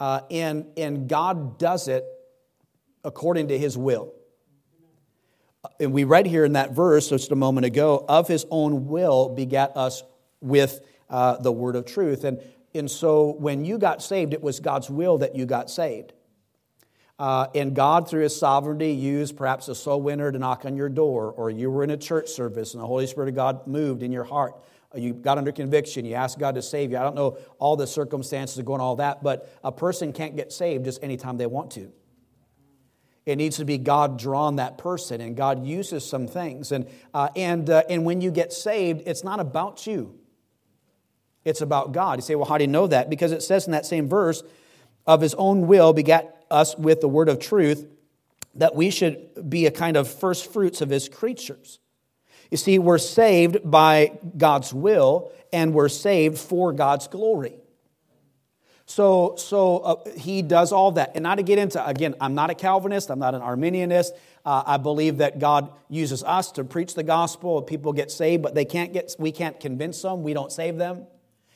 Uh, 0.02 0.22
and, 0.32 0.66
and 0.78 1.08
God 1.08 1.60
does 1.60 1.88
it 1.88 2.04
according 3.04 3.50
to 3.50 3.60
his 3.60 3.78
will. 3.78 4.12
And 5.80 5.94
we 5.94 6.06
read 6.06 6.26
here 6.26 6.44
in 6.44 6.54
that 6.54 6.72
verse 6.72 7.10
just 7.10 7.32
a 7.32 7.36
moment 7.36 7.68
ago, 7.68 8.04
of 8.10 8.28
his 8.28 8.48
own 8.50 8.88
will 8.88 9.30
begat 9.30 9.78
us 9.78 10.02
with 10.40 10.82
uh, 11.08 11.38
the 11.38 11.52
word 11.52 11.76
of 11.76 11.86
truth. 11.86 12.24
And, 12.24 12.42
and 12.74 12.90
so 12.90 13.36
when 13.38 13.64
you 13.64 13.78
got 13.78 14.02
saved, 14.02 14.34
it 14.34 14.42
was 14.42 14.60
God's 14.60 14.90
will 14.90 15.20
that 15.20 15.36
you 15.36 15.46
got 15.46 15.70
saved. 15.70 16.14
Uh, 17.20 17.46
and 17.54 17.76
God, 17.76 18.10
through 18.10 18.24
His 18.24 18.36
sovereignty, 18.36 18.94
used 18.94 19.38
perhaps 19.38 19.68
a 19.68 19.76
soul 19.76 20.02
winner 20.02 20.32
to 20.32 20.40
knock 20.40 20.66
on 20.66 20.76
your 20.76 20.90
door, 20.90 21.32
or 21.32 21.52
you 21.52 21.70
were 21.70 21.84
in 21.84 21.92
a 21.92 21.98
church 21.98 22.30
service 22.30 22.74
and 22.74 22.82
the 22.82 22.88
Holy 22.88 23.06
Spirit 23.06 23.30
of 23.30 23.36
God 23.36 23.68
moved 23.68 24.02
in 24.02 24.12
your 24.12 24.24
heart. 24.24 24.56
You 24.94 25.14
got 25.14 25.38
under 25.38 25.52
conviction, 25.52 26.06
you 26.06 26.16
asked 26.16 26.38
God 26.38 26.56
to 26.56 26.62
save 26.62 26.92
you. 26.92 26.98
I 26.98 27.04
don't 27.04 27.16
know 27.16 27.38
all 27.60 27.76
the 27.76 27.88
circumstances 27.88 28.62
going 28.64 28.82
all 28.82 28.98
that, 28.98 29.24
but 29.24 29.50
a 29.64 29.72
person 29.72 30.12
can't 30.12 30.36
get 30.36 30.52
saved 30.52 30.86
just 30.86 31.02
anytime 31.04 31.38
they 31.38 31.46
want 31.46 31.72
to. 31.72 31.92
It 33.26 33.38
needs 33.38 33.58
to 33.58 33.66
be 33.66 33.78
God 33.78 34.18
drawn 34.18 34.56
that 34.56 34.78
person, 34.78 35.22
and 35.22 35.38
God 35.38 35.66
uses 35.66 36.08
some 36.08 36.28
things. 36.28 36.72
And, 36.72 36.88
uh, 37.14 37.30
and, 37.36 37.70
uh, 37.70 37.84
and 37.88 38.04
when 38.04 38.20
you 38.20 38.32
get 38.32 38.52
saved, 38.52 39.04
it's 39.06 39.24
not 39.24 39.40
about 39.40 39.86
you, 39.86 40.20
it's 41.46 41.62
about 41.62 41.92
God. 41.92 42.18
You 42.18 42.24
say, 42.24 42.36
well, 42.36 42.48
how 42.48 42.58
do 42.58 42.64
you 42.64 42.70
know 42.70 42.88
that? 42.88 43.10
Because 43.10 43.32
it 43.32 43.44
says 43.44 43.66
in 43.66 43.72
that 43.72 43.86
same 43.86 44.10
verse, 44.10 44.44
of 45.06 45.22
his 45.22 45.34
own 45.36 45.68
will 45.68 45.94
begat 45.94 46.46
us 46.52 46.78
with 46.78 47.02
the 47.02 47.08
word 47.08 47.30
of 47.30 47.40
truth, 47.40 47.88
that 48.56 48.76
we 48.76 48.90
should 48.90 49.50
be 49.50 49.66
a 49.66 49.72
kind 49.72 49.98
of 49.98 50.08
first 50.08 50.52
fruits 50.52 50.82
of 50.82 50.90
his 50.90 51.08
creatures. 51.10 51.80
You 52.52 52.58
see, 52.58 52.78
we're 52.80 52.98
saved 52.98 53.60
by 53.64 54.20
God's 54.38 54.74
will, 54.74 55.32
and 55.54 55.74
we're 55.74 55.90
saved 55.90 56.38
for 56.38 56.74
God's 56.74 57.08
glory. 57.08 57.56
So, 58.86 59.36
so 59.38 59.78
uh, 59.78 59.96
he 60.18 60.42
does 60.42 60.74
all 60.74 60.92
that. 60.92 61.12
And 61.16 61.24
not 61.24 61.36
to 61.36 61.44
get 61.44 61.58
into, 61.58 61.86
again, 61.86 62.14
I'm 62.20 62.36
not 62.36 62.50
a 62.50 62.54
Calvinist, 62.54 63.10
I'm 63.10 63.20
not 63.20 63.34
an 63.34 63.42
Arminianist. 63.42 64.12
Uh, 64.44 64.64
I 64.66 64.78
believe 64.78 65.20
that 65.20 65.40
God 65.40 65.72
uses 65.88 66.24
us 66.24 66.52
to 66.54 66.66
preach 66.66 66.94
the 66.94 67.04
gospel. 67.04 67.62
People 67.62 67.94
get 67.94 68.12
saved, 68.12 68.44
but 68.44 68.54
they 68.54 68.66
can't 68.66 68.92
get, 68.92 69.16
we 69.18 69.32
can't 69.32 69.58
convince 69.60 70.02
them. 70.02 70.24
We 70.24 70.34
don't 70.34 70.52
save 70.52 70.78
them. 70.78 71.06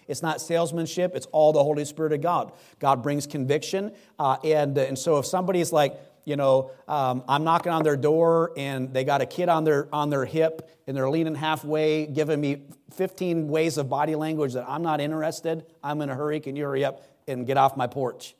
It's 0.07 0.21
not 0.21 0.41
salesmanship, 0.41 1.15
it's 1.15 1.25
all 1.27 1.53
the 1.53 1.63
Holy 1.63 1.85
Spirit 1.85 2.13
of 2.13 2.21
God. 2.21 2.51
God 2.79 3.01
brings 3.01 3.25
conviction. 3.25 3.91
Uh, 4.19 4.37
and, 4.43 4.77
and 4.77 4.97
so 4.97 5.17
if 5.17 5.25
somebody's 5.25 5.71
like, 5.71 5.99
you 6.25 6.35
know, 6.35 6.71
um, 6.87 7.23
I'm 7.27 7.43
knocking 7.43 7.71
on 7.71 7.83
their 7.83 7.95
door 7.95 8.51
and 8.57 8.91
they 8.93 9.03
got 9.03 9.21
a 9.21 9.25
kid 9.25 9.47
on 9.47 9.63
their, 9.63 9.87
on 9.93 10.09
their 10.09 10.25
hip 10.25 10.69
and 10.87 10.97
they're 10.97 11.09
leaning 11.09 11.35
halfway, 11.35 12.07
giving 12.07 12.41
me 12.41 12.63
15 12.93 13.47
ways 13.47 13.77
of 13.77 13.89
body 13.89 14.15
language 14.15 14.53
that 14.53 14.65
I'm 14.67 14.81
not 14.81 14.99
interested, 14.99 15.65
I'm 15.83 16.01
in 16.01 16.09
a 16.09 16.15
hurry, 16.15 16.39
can 16.39 16.55
you 16.55 16.63
hurry 16.63 16.83
up 16.83 17.03
and 17.27 17.45
get 17.45 17.57
off 17.57 17.77
my 17.77 17.87
porch? 17.87 18.35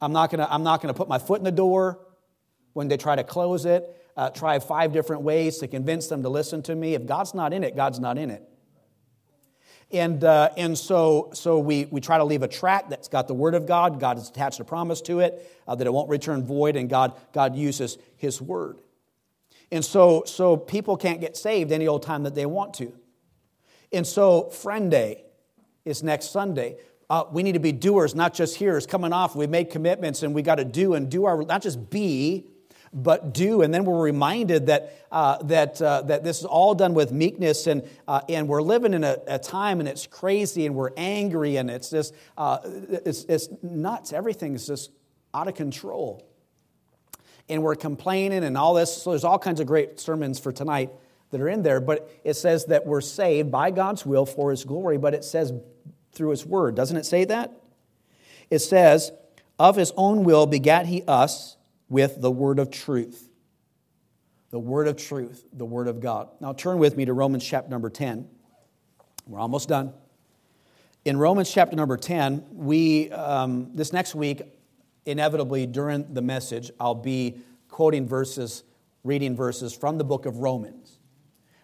I'm 0.00 0.12
not 0.12 0.30
gonna, 0.30 0.48
I'm 0.50 0.64
not 0.64 0.80
gonna 0.80 0.94
put 0.94 1.08
my 1.08 1.18
foot 1.18 1.38
in 1.38 1.44
the 1.44 1.52
door 1.52 2.00
when 2.72 2.88
they 2.88 2.96
try 2.96 3.16
to 3.16 3.24
close 3.24 3.64
it. 3.64 3.96
Uh, 4.16 4.28
try 4.28 4.58
five 4.58 4.92
different 4.92 5.22
ways 5.22 5.58
to 5.58 5.68
convince 5.68 6.08
them 6.08 6.22
to 6.22 6.28
listen 6.28 6.62
to 6.62 6.74
me. 6.74 6.94
If 6.94 7.06
God's 7.06 7.32
not 7.32 7.52
in 7.52 7.62
it, 7.62 7.76
God's 7.76 8.00
not 8.00 8.18
in 8.18 8.30
it. 8.30 8.49
And, 9.92 10.22
uh, 10.22 10.50
and 10.56 10.78
so, 10.78 11.30
so 11.34 11.58
we, 11.58 11.86
we 11.86 12.00
try 12.00 12.18
to 12.18 12.24
leave 12.24 12.42
a 12.42 12.48
track 12.48 12.88
that's 12.88 13.08
got 13.08 13.26
the 13.26 13.34
Word 13.34 13.54
of 13.54 13.66
God. 13.66 13.98
God 13.98 14.18
has 14.18 14.28
attached 14.28 14.60
a 14.60 14.64
promise 14.64 15.00
to 15.02 15.20
it 15.20 15.50
uh, 15.66 15.74
that 15.74 15.86
it 15.86 15.92
won't 15.92 16.08
return 16.08 16.44
void, 16.44 16.76
and 16.76 16.88
God, 16.88 17.14
God 17.32 17.56
uses 17.56 17.98
His 18.16 18.40
Word. 18.40 18.78
And 19.72 19.84
so, 19.84 20.22
so 20.26 20.56
people 20.56 20.96
can't 20.96 21.20
get 21.20 21.36
saved 21.36 21.72
any 21.72 21.88
old 21.88 22.02
time 22.02 22.22
that 22.22 22.34
they 22.34 22.46
want 22.46 22.74
to. 22.74 22.92
And 23.92 24.06
so, 24.06 24.50
Friend 24.50 24.90
Day 24.90 25.24
is 25.84 26.02
next 26.02 26.30
Sunday. 26.30 26.76
Uh, 27.08 27.24
we 27.32 27.42
need 27.42 27.52
to 27.52 27.60
be 27.60 27.72
doers, 27.72 28.14
not 28.14 28.32
just 28.32 28.56
hearers. 28.56 28.86
Coming 28.86 29.12
off, 29.12 29.34
we've 29.34 29.50
made 29.50 29.70
commitments 29.70 30.22
and 30.22 30.32
we 30.32 30.42
got 30.42 30.56
to 30.56 30.64
do 30.64 30.94
and 30.94 31.10
do 31.10 31.24
our, 31.24 31.42
not 31.42 31.62
just 31.62 31.90
be, 31.90 32.46
but 32.92 33.32
do. 33.32 33.62
And 33.62 33.72
then 33.72 33.84
we're 33.84 34.02
reminded 34.02 34.66
that, 34.66 34.92
uh, 35.12 35.42
that, 35.44 35.80
uh, 35.80 36.02
that 36.02 36.24
this 36.24 36.40
is 36.40 36.44
all 36.44 36.74
done 36.74 36.94
with 36.94 37.12
meekness, 37.12 37.66
and, 37.66 37.88
uh, 38.08 38.20
and 38.28 38.48
we're 38.48 38.62
living 38.62 38.94
in 38.94 39.04
a, 39.04 39.18
a, 39.28 39.38
time 39.38 39.80
and 39.80 39.88
it's 39.88 40.06
crazy 40.06 40.66
and 40.66 40.74
we're 40.74 40.90
angry 40.96 41.56
and 41.56 41.70
it's 41.70 41.90
just 41.90 42.14
uh, 42.36 42.58
it's, 42.64 43.24
it's 43.24 43.48
nuts. 43.62 44.12
Everything's 44.12 44.66
just 44.66 44.90
out 45.32 45.46
of 45.46 45.54
control. 45.54 46.26
And 47.48 47.62
we're 47.62 47.76
complaining 47.76 48.44
and 48.44 48.56
all 48.56 48.74
this. 48.74 49.02
So 49.02 49.10
there's 49.10 49.24
all 49.24 49.38
kinds 49.38 49.60
of 49.60 49.66
great 49.66 49.98
sermons 50.00 50.38
for 50.38 50.52
tonight 50.52 50.90
that 51.30 51.40
are 51.40 51.48
in 51.48 51.62
there, 51.62 51.80
but 51.80 52.10
it 52.24 52.34
says 52.34 52.66
that 52.66 52.86
we're 52.86 53.00
saved 53.00 53.52
by 53.52 53.70
God's 53.70 54.04
will 54.04 54.26
for 54.26 54.50
His 54.50 54.64
glory, 54.64 54.98
but 54.98 55.14
it 55.14 55.24
says 55.24 55.52
through 56.12 56.30
His 56.30 56.44
word. 56.44 56.74
Doesn't 56.74 56.96
it 56.96 57.06
say 57.06 57.24
that? 57.24 57.52
It 58.50 58.58
says, 58.58 59.12
Of 59.58 59.76
His 59.76 59.92
own 59.96 60.24
will 60.24 60.46
begat 60.46 60.86
He 60.86 61.04
us 61.06 61.56
with 61.90 62.22
the 62.22 62.30
word 62.30 62.58
of 62.58 62.70
truth. 62.70 63.28
The 64.50 64.58
word 64.58 64.88
of 64.88 64.96
truth, 64.96 65.44
the 65.52 65.66
word 65.66 65.86
of 65.86 66.00
God. 66.00 66.30
Now 66.40 66.54
turn 66.54 66.78
with 66.78 66.96
me 66.96 67.04
to 67.04 67.12
Romans 67.12 67.44
chapter 67.44 67.68
number 67.68 67.90
10. 67.90 68.26
We're 69.26 69.38
almost 69.38 69.68
done. 69.68 69.92
In 71.04 71.18
Romans 71.18 71.52
chapter 71.52 71.76
number 71.76 71.96
10, 71.96 72.46
we, 72.52 73.10
um, 73.10 73.70
this 73.74 73.92
next 73.92 74.14
week, 74.14 74.42
inevitably 75.06 75.66
during 75.66 76.12
the 76.14 76.22
message, 76.22 76.70
I'll 76.80 76.94
be 76.94 77.38
quoting 77.68 78.06
verses, 78.06 78.64
reading 79.04 79.36
verses 79.36 79.72
from 79.72 79.98
the 79.98 80.04
book 80.04 80.26
of 80.26 80.38
Romans. 80.38 80.79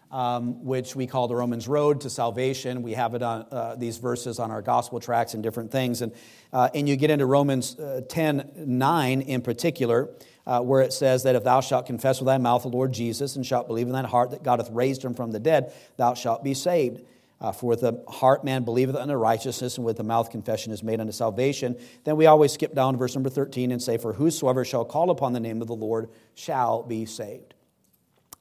Um, 0.09 0.63
which 0.63 0.95
we 0.95 1.05
call 1.05 1.27
the 1.27 1.35
Romans 1.35 1.67
Road 1.67 1.99
to 2.01 2.09
Salvation. 2.09 2.81
We 2.81 2.93
have 2.93 3.13
it 3.13 3.21
on 3.21 3.45
uh, 3.51 3.75
these 3.75 3.97
verses 3.97 4.39
on 4.39 4.51
our 4.51 4.61
gospel 4.61 5.01
tracts 5.01 5.33
and 5.33 5.43
different 5.43 5.69
things. 5.69 6.01
And, 6.01 6.13
uh, 6.53 6.69
and 6.73 6.87
you 6.87 6.95
get 6.95 7.09
into 7.09 7.25
Romans 7.25 7.77
uh, 7.77 7.99
10 8.07 8.51
9 8.55 9.21
in 9.21 9.41
particular, 9.41 10.07
uh, 10.45 10.61
where 10.61 10.81
it 10.81 10.93
says 10.93 11.23
that 11.23 11.35
if 11.35 11.43
thou 11.43 11.59
shalt 11.59 11.87
confess 11.87 12.21
with 12.21 12.27
thy 12.27 12.37
mouth 12.37 12.61
the 12.61 12.69
Lord 12.69 12.93
Jesus 12.93 13.35
and 13.35 13.45
shalt 13.45 13.67
believe 13.67 13.87
in 13.87 13.91
thine 13.91 14.05
heart 14.05 14.31
that 14.31 14.43
God 14.43 14.59
hath 14.59 14.71
raised 14.71 15.03
him 15.03 15.13
from 15.13 15.31
the 15.31 15.41
dead, 15.41 15.73
thou 15.97 16.13
shalt 16.13 16.41
be 16.41 16.53
saved. 16.53 17.03
Uh, 17.39 17.51
for 17.51 17.67
with 17.67 17.81
the 17.81 18.03
heart 18.07 18.43
man 18.43 18.63
believeth 18.63 18.95
unto 18.95 19.13
righteousness, 19.13 19.77
and 19.77 19.85
with 19.85 19.97
the 19.97 20.03
mouth 20.03 20.31
confession 20.31 20.71
is 20.71 20.81
made 20.81 20.99
unto 20.99 21.11
salvation. 21.11 21.77
Then 22.03 22.17
we 22.17 22.25
always 22.25 22.51
skip 22.51 22.73
down 22.73 22.93
to 22.93 22.97
verse 22.97 23.13
number 23.13 23.29
13 23.29 23.71
and 23.71 23.81
say, 23.81 23.97
For 23.97 24.13
whosoever 24.13 24.65
shall 24.65 24.85
call 24.85 25.11
upon 25.11 25.33
the 25.33 25.39
name 25.39 25.61
of 25.61 25.67
the 25.67 25.75
Lord 25.75 26.09
shall 26.33 26.81
be 26.81 27.05
saved. 27.05 27.53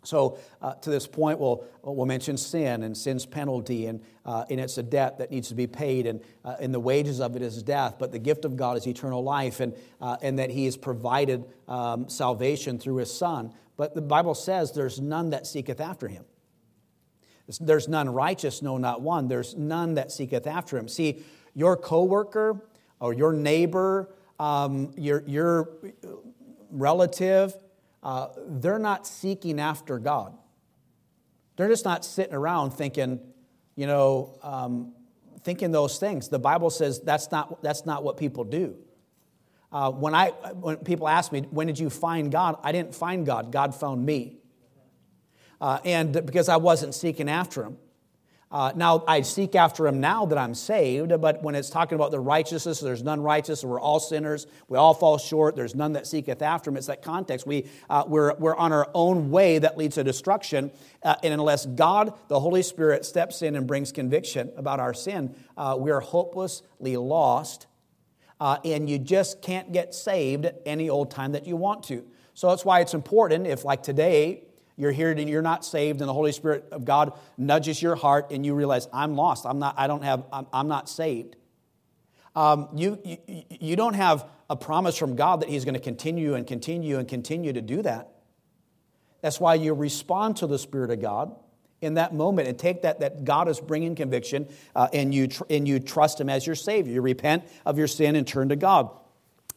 So, 0.07 0.39
uh, 0.63 0.75
to 0.75 0.91
this 0.91 1.07
point, 1.07 1.39
we'll, 1.39 1.65
we'll 1.83 2.07
mention 2.07 2.37
sin 2.37 2.83
and 2.83 2.97
sin's 2.97 3.27
penalty, 3.27 3.87
and, 3.87 4.01
uh, 4.25 4.45
and 4.49 4.61
it's 4.61 4.79
a 4.79 4.83
debt 4.83 5.19
that 5.19 5.31
needs 5.31 5.49
to 5.49 5.55
be 5.55 5.67
paid, 5.67 6.07
and, 6.07 6.21
uh, 6.45 6.57
and 6.61 6.73
the 6.73 6.81
wages 6.81 7.21
of 7.21 7.35
it 7.37 7.43
is 7.43 7.63
death, 7.63 7.97
but 7.99 8.13
the 8.13 8.19
gift 8.19 8.45
of 8.45 8.57
God 8.57 8.77
is 8.77 8.87
eternal 8.87 9.23
life, 9.23 9.61
and, 9.61 9.75
uh, 10.01 10.17
and 10.23 10.39
that 10.39 10.51
He 10.51 10.65
has 10.67 10.77
provided 10.77 11.45
um, 11.67 12.09
salvation 12.09 12.79
through 12.79 12.97
His 12.97 13.13
Son. 13.13 13.53
But 13.77 13.95
the 13.95 14.03
Bible 14.03 14.35
says 14.35 14.73
there's 14.73 15.01
none 15.01 15.31
that 15.31 15.47
seeketh 15.47 15.81
after 15.81 16.09
Him. 16.09 16.25
There's 17.61 17.89
none 17.89 18.09
righteous, 18.09 18.63
no, 18.63 18.79
not 18.79 19.03
one. 19.03 19.29
There's 19.29 19.57
none 19.57 19.95
that 19.95 20.11
seeketh 20.11 20.47
after 20.47 20.79
Him. 20.79 20.89
See, 20.89 21.25
your 21.55 21.77
coworker 21.77 22.69
or 23.01 23.13
your 23.13 23.33
neighbor, 23.33 24.15
um, 24.39 24.93
your, 24.97 25.23
your 25.27 25.71
relative, 26.71 27.55
uh, 28.07 28.29
they're 28.47 28.79
not 28.79 29.05
seeking 29.05 29.59
after 29.59 29.99
God. 29.99 30.33
They're 31.57 31.69
just 31.69 31.85
not 31.85 32.05
sitting 32.05 32.35
around 32.35 32.71
thinking, 32.71 33.19
you 33.75 33.89
know, 33.89 34.39
um, 34.45 34.93
thinking 35.43 35.73
those 35.73 35.99
things. 35.99 36.29
The 36.29 36.39
Bible 36.39 36.71
says 36.71 37.01
that's 37.01 37.33
not, 37.33 37.65
that's 37.65 37.85
not 37.85 38.05
what 38.05 38.17
people 38.17 38.45
do. 38.45 38.77
Uh, 39.73 39.91
when, 39.91 40.15
I, 40.15 40.29
when 40.29 40.77
people 40.77 41.09
ask 41.09 41.33
me, 41.33 41.41
when 41.51 41.67
did 41.67 41.81
you 41.81 41.91
find 41.91 42.31
God? 42.31 42.61
I 42.63 42.71
didn't 42.71 42.95
find 42.95 43.27
God, 43.27 43.51
God 43.51 43.75
found 43.75 44.07
me. 44.07 44.37
Uh, 45.61 45.81
and 45.85 46.13
because 46.25 46.49
I 46.49 46.59
wasn't 46.59 46.95
seeking 46.95 47.29
after 47.29 47.65
Him. 47.65 47.77
Uh, 48.49 48.73
now, 48.77 49.03
I 49.09 49.23
seek 49.23 49.57
after 49.57 49.89
him 49.89 50.01
now 50.01 50.25
that 50.27 50.39
I'm 50.39 50.55
saved, 50.55 51.21
but 51.21 51.43
when 51.43 51.57
it's 51.57 51.69
talking 51.69 51.97
about 51.97 52.13
the 52.13 52.21
righteousness, 52.21 52.79
there's 52.79 53.03
none 53.03 53.21
righteous, 53.21 53.65
we're 53.65 53.81
all 53.81 53.99
sinners, 53.99 54.47
we 54.69 54.79
all 54.79 54.95
fall 54.95 55.19
short, 55.19 55.57
there's 55.57 55.75
none 55.75 55.95
that 55.95 56.07
seeketh 56.07 56.41
after 56.43 56.71
him. 56.71 56.77
It's 56.77 56.87
that 56.87 57.03
context. 57.03 57.45
We, 57.45 57.67
uh, 57.91 58.05
we're, 58.07 58.35
we're 58.37 58.55
on 58.55 58.73
our 58.73 58.89
own 58.95 59.33
way 59.33 59.59
that 59.59 59.77
leads 59.77 59.97
to 59.97 60.05
destruction, 60.05 60.71
uh, 61.03 61.17
and 61.25 61.35
unless 61.35 61.67
God, 61.67 62.15
the 62.29 62.39
Holy 62.39 62.63
Spirit, 62.63 63.05
steps 63.05 63.43
in 63.43 63.57
and 63.57 63.67
brings 63.67 63.91
conviction 63.91 64.53
about 64.57 64.79
our 64.79 64.95
sin, 64.95 65.35
uh, 65.57 65.77
we 65.77 65.91
are 65.91 66.01
hopelessly 66.01 66.97
lost. 66.97 67.67
uh, 68.41 68.59
and 68.65 68.89
you 68.89 68.99
just 68.99 69.41
can't 69.43 69.73
get 69.73 69.95
saved 69.95 70.47
any 70.65 70.91
old 70.91 71.11
time 71.11 71.33
that 71.33 71.47
you 71.47 71.57
want 71.57 71.85
to. 71.85 72.05
So 72.35 72.49
that's 72.51 72.65
why 72.65 72.81
it's 72.81 72.95
important 72.95 73.47
if, 73.47 73.65
like 73.65 73.83
today, 73.83 74.45
you're 74.77 74.93
here 74.93 75.11
and 75.11 75.29
you're 75.29 75.43
not 75.43 75.65
saved, 75.65 76.01
and 76.01 76.09
the 76.09 76.15
Holy 76.15 76.33
Spirit 76.33 76.67
of 76.71 76.85
God 76.85 77.19
nudges 77.39 77.81
your 77.81 77.97
heart, 77.97 78.31
and 78.31 78.45
you 78.45 78.55
realize, 78.55 78.89
I'm 78.93 79.17
lost. 79.17 79.47
I'm 79.47 79.59
not, 79.59 79.75
I 79.79 79.87
don't 79.87 80.05
have, 80.05 80.25
I'm, 80.33 80.47
I'm 80.53 80.69
not 80.69 80.89
saved. 80.89 81.37
Um, 82.35 82.69
you, 82.75 82.99
you, 83.05 83.45
you 83.49 83.77
don't 83.77 83.95
have 83.95 84.29
a 84.51 84.57
promise 84.57 84.97
from 84.97 85.17
God 85.17 85.41
that 85.41 85.49
He's 85.49 85.65
going 85.65 85.75
to 85.75 85.81
continue 85.81 86.35
and 86.35 86.47
continue 86.47 86.99
and 86.99 87.09
continue 87.09 87.53
to 87.55 87.63
do 87.63 87.81
that. 87.83 88.11
That's 89.23 89.41
why 89.41 89.55
you 89.55 89.73
respond 89.73 90.37
to 90.39 90.47
the 90.47 90.59
Spirit 90.59 90.91
of 90.91 91.01
God 91.01 91.35
in 91.81 91.95
that 91.95 92.15
moment 92.15 92.49
and 92.49 92.59
take 92.59 92.83
that 92.83 93.01
that 93.01 93.25
God 93.25 93.49
is 93.49 93.61
bringing 93.61 93.95
conviction 93.95 94.49
uh, 94.75 94.89
and 94.93 95.15
you 95.15 95.29
tr- 95.29 95.45
and 95.51 95.67
you 95.67 95.81
trust 95.81 96.21
Him 96.21 96.29
as 96.29 96.47
your 96.47 96.55
Savior. 96.55 96.93
You 96.93 97.03
repent 97.03 97.45
of 97.65 97.79
your 97.79 97.87
sin 97.87 98.15
and 98.17 98.27
turn 98.27 98.51
to 98.51 98.57
God. 98.57 98.91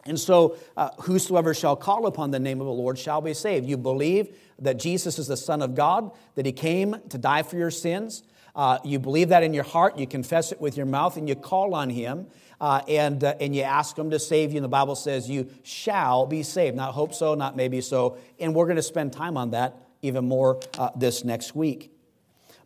And 0.05 0.19
so, 0.19 0.57
uh, 0.77 0.89
whosoever 1.01 1.53
shall 1.53 1.75
call 1.75 2.05
upon 2.05 2.31
the 2.31 2.39
name 2.39 2.61
of 2.61 2.67
the 2.67 2.73
Lord 2.73 2.97
shall 2.97 3.21
be 3.21 3.33
saved. 3.33 3.67
You 3.67 3.77
believe 3.77 4.35
that 4.59 4.79
Jesus 4.79 5.19
is 5.19 5.27
the 5.27 5.37
Son 5.37 5.61
of 5.61 5.75
God, 5.75 6.11
that 6.35 6.45
He 6.45 6.51
came 6.51 6.95
to 7.09 7.17
die 7.17 7.43
for 7.43 7.57
your 7.57 7.71
sins. 7.71 8.23
Uh, 8.55 8.79
you 8.83 8.97
believe 8.97 9.29
that 9.29 9.43
in 9.43 9.53
your 9.53 9.63
heart, 9.63 9.97
you 9.97 10.07
confess 10.07 10.51
it 10.51 10.59
with 10.61 10.77
your 10.77 10.85
mouth, 10.85 11.17
and 11.17 11.27
you 11.27 11.35
call 11.35 11.75
on 11.75 11.89
Him, 11.89 12.27
uh, 12.61 12.81
and, 12.87 13.23
uh, 13.23 13.35
and 13.39 13.55
you 13.55 13.61
ask 13.61 13.97
Him 13.97 14.09
to 14.09 14.19
save 14.19 14.51
you. 14.51 14.57
And 14.57 14.63
the 14.63 14.69
Bible 14.69 14.95
says 14.95 15.29
you 15.29 15.49
shall 15.63 16.25
be 16.25 16.43
saved. 16.43 16.75
Not 16.75 16.93
hope 16.93 17.13
so, 17.13 17.35
not 17.35 17.55
maybe 17.55 17.81
so. 17.81 18.17
And 18.39 18.55
we're 18.55 18.65
going 18.65 18.77
to 18.77 18.81
spend 18.81 19.13
time 19.13 19.37
on 19.37 19.51
that 19.51 19.75
even 20.01 20.27
more 20.27 20.61
uh, 20.77 20.89
this 20.95 21.25
next 21.25 21.55
week. 21.55 21.91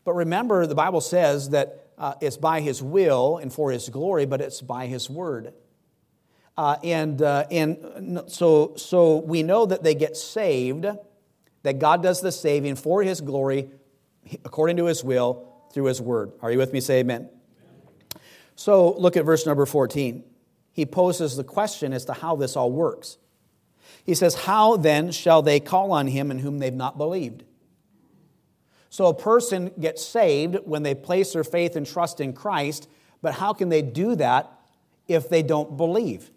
But 0.06 0.14
remember, 0.14 0.68
the 0.68 0.76
Bible 0.76 1.02
says 1.02 1.50
that 1.50 1.88
uh, 1.98 2.14
it's 2.22 2.38
by 2.38 2.62
His 2.62 2.82
will 2.82 3.38
and 3.38 3.52
for 3.52 3.72
His 3.72 3.90
glory, 3.90 4.26
but 4.26 4.40
it's 4.42 4.62
by 4.62 4.88
His 4.88 5.10
word. 5.10 5.54
Uh, 6.56 6.78
and 6.84 7.22
uh, 7.22 7.46
and 7.50 8.22
so, 8.28 8.74
so 8.76 9.18
we 9.18 9.42
know 9.42 9.66
that 9.66 9.84
they 9.84 9.96
get 9.96 10.16
saved, 10.16 10.86
that 11.64 11.80
God 11.80 12.04
does 12.04 12.22
the 12.22 12.32
saving 12.32 12.76
for 12.76 13.02
His 13.02 13.22
glory, 13.22 13.70
according 14.46 14.78
to 14.78 14.86
His 14.86 15.04
will, 15.04 15.52
through 15.74 15.86
His 15.86 16.00
word. 16.00 16.32
Are 16.42 16.52
you 16.52 16.60
with 16.60 16.72
me? 16.72 16.80
Say 16.80 17.00
amen. 17.00 17.30
So 18.56 18.94
look 18.94 19.18
at 19.18 19.26
verse 19.26 19.46
number 19.46 19.66
14. 19.66 20.24
He 20.72 20.86
poses 20.86 21.36
the 21.36 21.44
question 21.44 21.94
as 21.94 22.06
to 22.06 22.14
how 22.14 22.36
this 22.36 22.56
all 22.56 22.72
works. 22.72 23.18
He 24.04 24.16
says, 24.16 24.36
How 24.36 24.78
then 24.78 25.12
shall 25.12 25.42
they 25.42 25.60
call 25.60 25.92
on 25.92 26.08
Him 26.08 26.30
in 26.32 26.40
whom 26.40 26.60
they've 26.60 26.74
not 26.74 26.98
believed? 26.98 27.44
So 28.90 29.08
a 29.08 29.14
person 29.14 29.72
gets 29.80 30.06
saved 30.06 30.58
when 30.66 30.84
they 30.84 30.94
place 30.94 31.34
their 31.34 31.44
faith 31.44 31.76
and 31.76 31.86
trust 31.86 32.22
in 32.22 32.34
Christ, 32.34 32.88
but 33.24 33.34
how 33.34 33.54
can 33.54 33.70
they 33.70 33.82
do 33.82 34.16
that 34.18 34.52
if 35.08 35.30
they 35.30 35.42
don't 35.42 35.78
believe? 35.78 36.30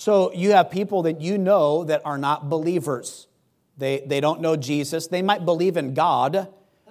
So 0.00 0.32
you 0.32 0.52
have 0.52 0.70
people 0.70 1.02
that 1.02 1.20
you 1.20 1.36
know 1.36 1.84
that 1.84 2.00
are 2.06 2.16
not 2.16 2.48
believers. 2.48 3.26
They, 3.76 4.02
they 4.06 4.20
don't 4.20 4.40
know 4.40 4.56
Jesus. 4.56 5.08
They 5.08 5.20
might 5.20 5.44
believe 5.44 5.76
in 5.76 5.92
God, 5.92 6.48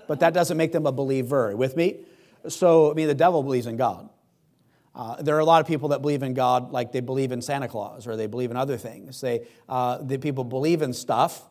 but 0.08 0.20
that 0.20 0.36
doesn't 0.36 0.56
make 0.56 0.72
them 0.72 0.86
a 0.86 0.92
believer. 0.92 1.58
With 1.58 1.76
me? 1.76 2.02
So, 2.50 2.92
I 2.92 2.94
mean, 2.94 3.08
the 3.08 3.16
devil 3.16 3.42
believes 3.42 3.66
in 3.66 3.78
God. 3.78 4.10
Uh, 4.94 5.20
there 5.24 5.36
are 5.36 5.40
a 5.40 5.46
lot 5.46 5.60
of 5.60 5.66
people 5.66 5.90
that 5.90 6.04
believe 6.04 6.22
in 6.22 6.36
God 6.36 6.72
like 6.72 6.92
they 6.92 7.00
believe 7.00 7.32
in 7.32 7.42
Santa 7.42 7.68
Claus 7.68 8.06
or 8.06 8.16
they 8.16 8.28
believe 8.28 8.52
in 8.52 8.58
other 8.58 8.78
things. 8.78 9.20
They, 9.22 9.48
uh, 9.68 9.98
the 10.04 10.20
people 10.20 10.44
believe 10.44 10.84
in 10.84 10.94
stuff, 10.94 11.42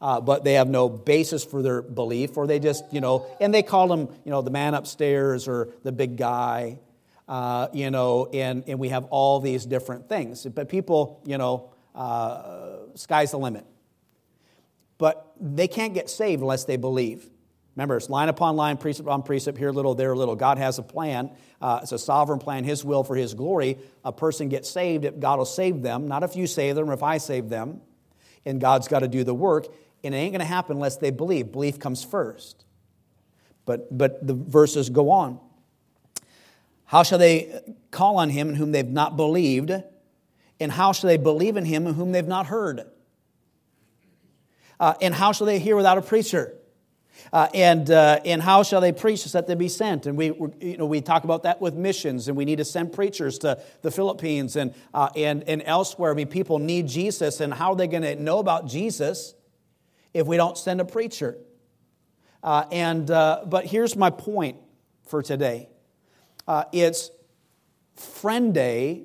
uh, 0.00 0.20
but 0.20 0.42
they 0.42 0.54
have 0.54 0.68
no 0.68 0.88
basis 0.88 1.44
for 1.44 1.62
their 1.62 1.82
belief, 1.82 2.36
or 2.36 2.48
they 2.48 2.58
just, 2.58 2.82
you 2.92 3.00
know, 3.00 3.28
and 3.40 3.54
they 3.54 3.62
call 3.62 3.92
him, 3.92 4.08
you 4.24 4.32
know, 4.32 4.42
the 4.42 4.50
man 4.50 4.74
upstairs 4.74 5.46
or 5.46 5.68
the 5.84 5.92
big 5.92 6.16
guy 6.16 6.80
uh, 7.28 7.68
you 7.72 7.90
know, 7.90 8.28
and, 8.32 8.64
and 8.66 8.78
we 8.78 8.90
have 8.90 9.04
all 9.06 9.40
these 9.40 9.66
different 9.66 10.08
things. 10.08 10.44
But 10.44 10.68
people, 10.68 11.22
you 11.24 11.38
know, 11.38 11.70
uh, 11.94 12.78
sky's 12.94 13.32
the 13.32 13.38
limit. 13.38 13.66
But 14.98 15.32
they 15.40 15.68
can't 15.68 15.92
get 15.92 16.08
saved 16.08 16.42
unless 16.42 16.64
they 16.64 16.76
believe. 16.76 17.28
Remember, 17.74 17.96
it's 17.96 18.08
line 18.08 18.30
upon 18.30 18.56
line, 18.56 18.78
precept 18.78 19.06
upon 19.06 19.22
precept, 19.22 19.58
here 19.58 19.70
little, 19.70 19.94
there 19.94 20.16
little. 20.16 20.34
God 20.34 20.56
has 20.56 20.78
a 20.78 20.82
plan. 20.82 21.30
Uh, 21.60 21.80
it's 21.82 21.92
a 21.92 21.98
sovereign 21.98 22.38
plan, 22.38 22.64
His 22.64 22.84
will 22.84 23.04
for 23.04 23.14
His 23.14 23.34
glory. 23.34 23.78
A 24.02 24.12
person 24.12 24.48
gets 24.48 24.70
saved, 24.70 25.20
God 25.20 25.38
will 25.38 25.44
save 25.44 25.82
them, 25.82 26.08
not 26.08 26.22
if 26.22 26.36
you 26.36 26.46
save 26.46 26.76
them 26.76 26.88
or 26.88 26.94
if 26.94 27.02
I 27.02 27.18
save 27.18 27.50
them. 27.50 27.82
And 28.46 28.60
God's 28.60 28.88
got 28.88 29.00
to 29.00 29.08
do 29.08 29.24
the 29.24 29.34
work. 29.34 29.66
And 30.02 30.14
it 30.14 30.18
ain't 30.18 30.32
going 30.32 30.40
to 30.40 30.46
happen 30.46 30.76
unless 30.76 30.96
they 30.96 31.10
believe. 31.10 31.52
Belief 31.52 31.78
comes 31.78 32.02
first. 32.02 32.64
But, 33.66 33.96
but 33.96 34.26
the 34.26 34.34
verses 34.34 34.88
go 34.88 35.10
on. 35.10 35.40
How 36.86 37.02
shall 37.02 37.18
they 37.18 37.60
call 37.90 38.16
on 38.18 38.30
him 38.30 38.48
in 38.48 38.54
whom 38.54 38.72
they've 38.72 38.88
not 38.88 39.16
believed? 39.16 39.72
And 40.58 40.72
how 40.72 40.92
shall 40.92 41.08
they 41.08 41.16
believe 41.16 41.56
in 41.56 41.64
him 41.64 41.86
in 41.86 41.94
whom 41.94 42.12
they've 42.12 42.26
not 42.26 42.46
heard? 42.46 42.86
Uh, 44.78 44.94
and 45.00 45.14
how 45.14 45.32
shall 45.32 45.46
they 45.46 45.58
hear 45.58 45.76
without 45.76 45.98
a 45.98 46.02
preacher? 46.02 46.54
Uh, 47.32 47.48
and, 47.54 47.90
uh, 47.90 48.20
and 48.24 48.40
how 48.42 48.62
shall 48.62 48.80
they 48.80 48.92
preach 48.92 49.24
except 49.24 49.48
they 49.48 49.54
be 49.54 49.68
sent? 49.68 50.06
And 50.06 50.16
we, 50.16 50.26
you 50.60 50.76
know, 50.76 50.86
we 50.86 51.00
talk 51.00 51.24
about 51.24 51.42
that 51.42 51.60
with 51.60 51.74
missions, 51.74 52.28
and 52.28 52.36
we 52.36 52.44
need 52.44 52.56
to 52.56 52.64
send 52.64 52.92
preachers 52.92 53.38
to 53.38 53.60
the 53.82 53.90
Philippines 53.90 54.54
and, 54.54 54.74
uh, 54.94 55.08
and, 55.16 55.42
and 55.44 55.62
elsewhere. 55.64 56.12
I 56.12 56.14
mean, 56.14 56.28
people 56.28 56.58
need 56.58 56.86
Jesus, 56.86 57.40
and 57.40 57.52
how 57.52 57.70
are 57.72 57.76
they 57.76 57.88
going 57.88 58.02
to 58.02 58.14
know 58.16 58.38
about 58.38 58.66
Jesus 58.66 59.34
if 60.14 60.26
we 60.26 60.36
don't 60.36 60.56
send 60.56 60.80
a 60.80 60.84
preacher? 60.84 61.36
Uh, 62.42 62.64
and, 62.70 63.10
uh, 63.10 63.42
but 63.46 63.64
here's 63.64 63.96
my 63.96 64.10
point 64.10 64.58
for 65.04 65.22
today 65.22 65.68
uh, 66.46 66.64
it's 66.72 67.10
Friend 67.96 68.52
Day, 68.52 69.04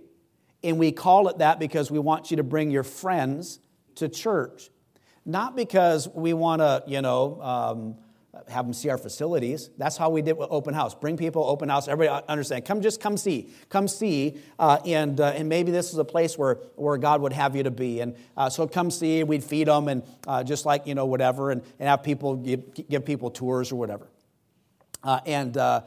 and 0.64 0.78
we 0.78 0.92
call 0.92 1.28
it 1.28 1.40
that 1.40 1.60
because 1.60 1.90
we 1.90 2.00
want 2.00 2.32
you 2.32 2.38
to 2.38 2.44
bring 2.44 2.72
your 2.72 2.84
friends 2.84 3.60
to 3.96 4.10
church. 4.10 4.70
Not 5.26 5.56
because 5.56 6.10
we 6.10 6.34
want 6.34 6.62
to, 6.62 6.84
you 6.88 7.02
know, 7.02 7.42
um, 7.42 7.96
have 8.48 8.66
them 8.66 8.74
see 8.74 8.90
our 8.90 8.98
facilities. 8.98 9.70
That's 9.78 9.98
how 9.98 10.10
we 10.10 10.22
did 10.22 10.38
with 10.38 10.48
open 10.52 10.74
house. 10.74 10.96
Bring 10.96 11.18
people, 11.18 11.44
open 11.44 11.70
house. 11.70 11.88
Everybody 11.88 12.26
understand. 12.28 12.66
Come, 12.66 12.82
just 12.82 13.00
come 13.00 13.18
see. 13.18 13.50
Come 13.70 13.88
see, 13.88 14.38
uh, 14.58 14.80
and 14.86 15.20
uh, 15.20 15.34
and 15.36 15.50
maybe 15.50 15.72
this 15.72 15.92
is 15.92 15.98
a 15.98 16.06
place 16.06 16.38
where 16.38 16.56
where 16.76 16.98
God 16.98 17.22
would 17.22 17.34
have 17.34 17.56
you 17.56 17.64
to 17.64 17.72
be. 17.72 18.00
And 18.00 18.16
uh, 18.38 18.50
so 18.50 18.68
come 18.68 18.90
see. 18.90 19.24
We'd 19.24 19.44
feed 19.44 19.68
them 19.68 19.88
and 19.88 20.04
uh, 20.28 20.44
just 20.44 20.66
like 20.66 20.88
you 20.88 20.96
know 20.96 21.06
whatever, 21.06 21.52
and, 21.52 21.62
and 21.80 21.90
have 21.90 22.04
people 22.04 22.36
give, 22.38 22.90
give 22.90 23.06
people 23.06 23.30
tours 23.30 23.72
or 23.72 23.76
whatever. 23.76 24.08
Uh, 25.04 25.20
and 25.26 25.58
uh, 25.58 25.82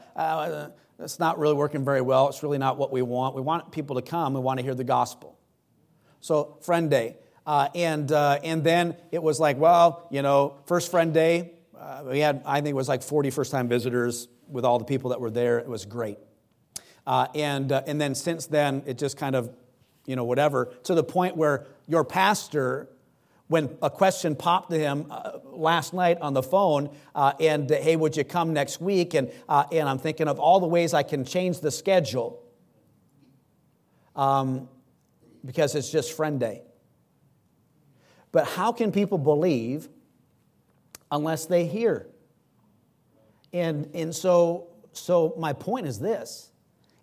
it's 0.99 1.19
not 1.19 1.37
really 1.39 1.55
working 1.55 1.83
very 1.83 2.01
well. 2.01 2.29
It's 2.29 2.41
really 2.43 2.57
not 2.57 2.77
what 2.77 2.91
we 2.91 3.01
want. 3.01 3.35
We 3.35 3.41
want 3.41 3.71
people 3.71 3.97
to 3.97 4.01
come. 4.01 4.33
We 4.33 4.39
want 4.39 4.59
to 4.59 4.63
hear 4.63 4.75
the 4.75 4.83
gospel. 4.83 5.37
So, 6.21 6.57
friend 6.61 6.89
day. 6.89 7.17
Uh, 7.45 7.69
and, 7.75 8.11
uh, 8.11 8.39
and 8.43 8.63
then 8.63 8.95
it 9.11 9.21
was 9.21 9.39
like, 9.39 9.57
well, 9.57 10.07
you 10.09 10.21
know, 10.21 10.57
first 10.65 10.89
friend 10.89 11.13
day, 11.13 11.51
uh, 11.77 12.03
we 12.09 12.19
had, 12.19 12.41
I 12.45 12.55
think 12.61 12.69
it 12.69 12.75
was 12.75 12.89
like 12.89 13.03
40 13.03 13.29
first 13.29 13.51
time 13.51 13.67
visitors 13.67 14.27
with 14.47 14.65
all 14.65 14.79
the 14.79 14.85
people 14.85 15.11
that 15.11 15.21
were 15.21 15.29
there. 15.29 15.59
It 15.59 15.67
was 15.67 15.85
great. 15.85 16.17
Uh, 17.05 17.27
and, 17.35 17.71
uh, 17.71 17.83
and 17.85 18.01
then 18.01 18.15
since 18.15 18.47
then, 18.47 18.83
it 18.87 18.97
just 18.97 19.17
kind 19.17 19.35
of, 19.35 19.51
you 20.07 20.15
know, 20.15 20.23
whatever, 20.23 20.73
to 20.83 20.95
the 20.95 21.03
point 21.03 21.37
where 21.37 21.67
your 21.87 22.03
pastor 22.03 22.89
when 23.47 23.77
a 23.81 23.89
question 23.89 24.35
popped 24.35 24.71
to 24.71 24.79
him 24.79 25.05
uh, 25.09 25.37
last 25.43 25.93
night 25.93 26.19
on 26.19 26.33
the 26.33 26.41
phone, 26.41 26.89
uh, 27.13 27.33
and 27.39 27.71
uh, 27.71 27.75
hey, 27.75 27.95
would 27.95 28.17
you 28.17 28.23
come 28.23 28.53
next 28.53 28.81
week? 28.81 29.13
And, 29.13 29.31
uh, 29.47 29.65
and 29.71 29.87
I'm 29.87 29.99
thinking 29.99 30.27
of 30.27 30.39
all 30.39 30.59
the 30.59 30.67
ways 30.67 30.93
I 30.93 31.03
can 31.03 31.25
change 31.25 31.59
the 31.59 31.69
schedule 31.69 32.43
um, 34.15 34.67
because 35.45 35.75
it's 35.75 35.91
just 35.91 36.13
friend 36.13 36.39
day. 36.39 36.63
But 38.31 38.47
how 38.47 38.71
can 38.71 38.91
people 38.91 39.17
believe 39.17 39.87
unless 41.11 41.45
they 41.45 41.67
hear? 41.67 42.07
And, 43.53 43.89
and 43.93 44.13
so, 44.13 44.67
so 44.91 45.35
my 45.37 45.53
point 45.53 45.85
is 45.85 45.99
this 45.99 46.49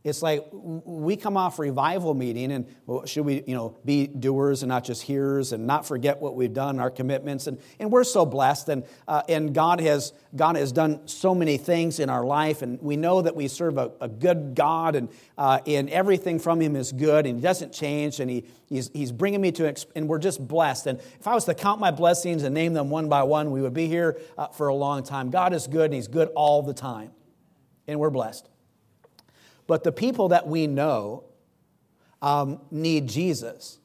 it's 0.05 0.21
like 0.21 0.45
we 0.53 1.15
come 1.15 1.37
off 1.37 1.61
revival 1.61 2.13
meeting 2.13 2.51
and 2.51 2.67
should 3.07 3.25
we 3.25 3.45
you 3.47 3.55
know 3.55 3.79
be 3.85 4.09
doers 4.09 4.65
and 4.65 4.69
not 4.69 4.83
just 4.83 5.03
hearers 5.03 5.53
and 5.53 5.65
not 5.65 5.87
forget 5.87 6.21
what 6.21 6.35
we've 6.35 6.53
done 6.53 6.81
our 6.81 6.91
commitments? 6.91 7.47
And, 7.47 7.59
and 7.79 7.91
we're 7.91 8.03
so 8.03 8.27
blessed 8.27 8.69
and, 8.69 8.85
uh, 9.07 9.23
and 9.29 9.55
god 9.55 9.81
has 9.81 10.13
god 10.35 10.57
has 10.57 10.73
done 10.73 11.07
so 11.07 11.37
many 11.37 11.57
things 11.57 12.01
in 12.01 12.11
our 12.11 12.25
life 12.25 12.63
and 12.63 12.81
we 12.83 12.97
know 12.97 13.23
that 13.23 13.37
we 13.37 13.47
serve 13.47 13.79
a, 13.79 13.93
a 14.01 14.09
good 14.09 14.57
god 14.57 14.97
and, 14.97 15.09
uh, 15.39 15.61
and 15.69 15.89
everything 15.91 16.41
from 16.41 16.61
him 16.61 16.75
is 16.75 16.91
good 16.91 17.25
and 17.25 17.37
he 17.37 17.43
doesn't 17.43 17.73
change 17.73 18.19
and 18.19 18.29
he, 18.29 18.45
he's, 18.69 18.91
he's 18.93 19.13
bringing 19.13 19.41
me 19.41 19.53
to 19.53 19.73
and 19.95 20.09
we're 20.09 20.19
just 20.19 20.47
blessed. 20.47 20.89
And 20.89 20.99
if 20.99 21.29
i 21.29 21.35
was 21.35 21.45
to 21.45 21.55
count 21.55 21.79
my 21.79 21.93
blessings 21.93 22.43
and 22.43 22.53
name 22.53 22.73
them 22.73 22.91
one 22.91 23.09
by 23.09 23.23
one 23.23 23.53
we 23.53 23.63
would 23.63 23.75
be 23.75 23.87
here 23.87 24.21
uh, 24.37 24.49
for 24.49 24.67
a 24.67 24.75
long 24.75 25.05
time. 25.05 25.31
God 25.31 25.53
is 25.53 25.69
good 25.69 25.85
and 25.85 25.95
he's 25.95 26.09
good 26.09 26.29
all 26.35 26.63
the 26.63 26.75
time. 26.75 27.13
And 27.87 28.01
we're 28.01 28.11
blessed 28.11 28.49
but 29.73 29.85
the 29.85 29.93
people 29.93 30.29
that 30.29 30.47
we 30.47 30.67
know 30.67 31.25
um, 32.21 32.61
need 32.71 33.09
Jesus. 33.09 33.79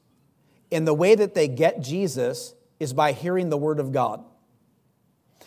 And 0.70 0.86
the 0.86 0.92
way 0.92 1.14
that 1.14 1.32
they 1.32 1.48
get 1.48 1.80
Jesus 1.80 2.52
is 2.78 2.92
by 2.92 3.12
hearing 3.12 3.48
the 3.48 3.56
Word 3.56 3.80
of 3.80 3.90
God. 3.90 4.22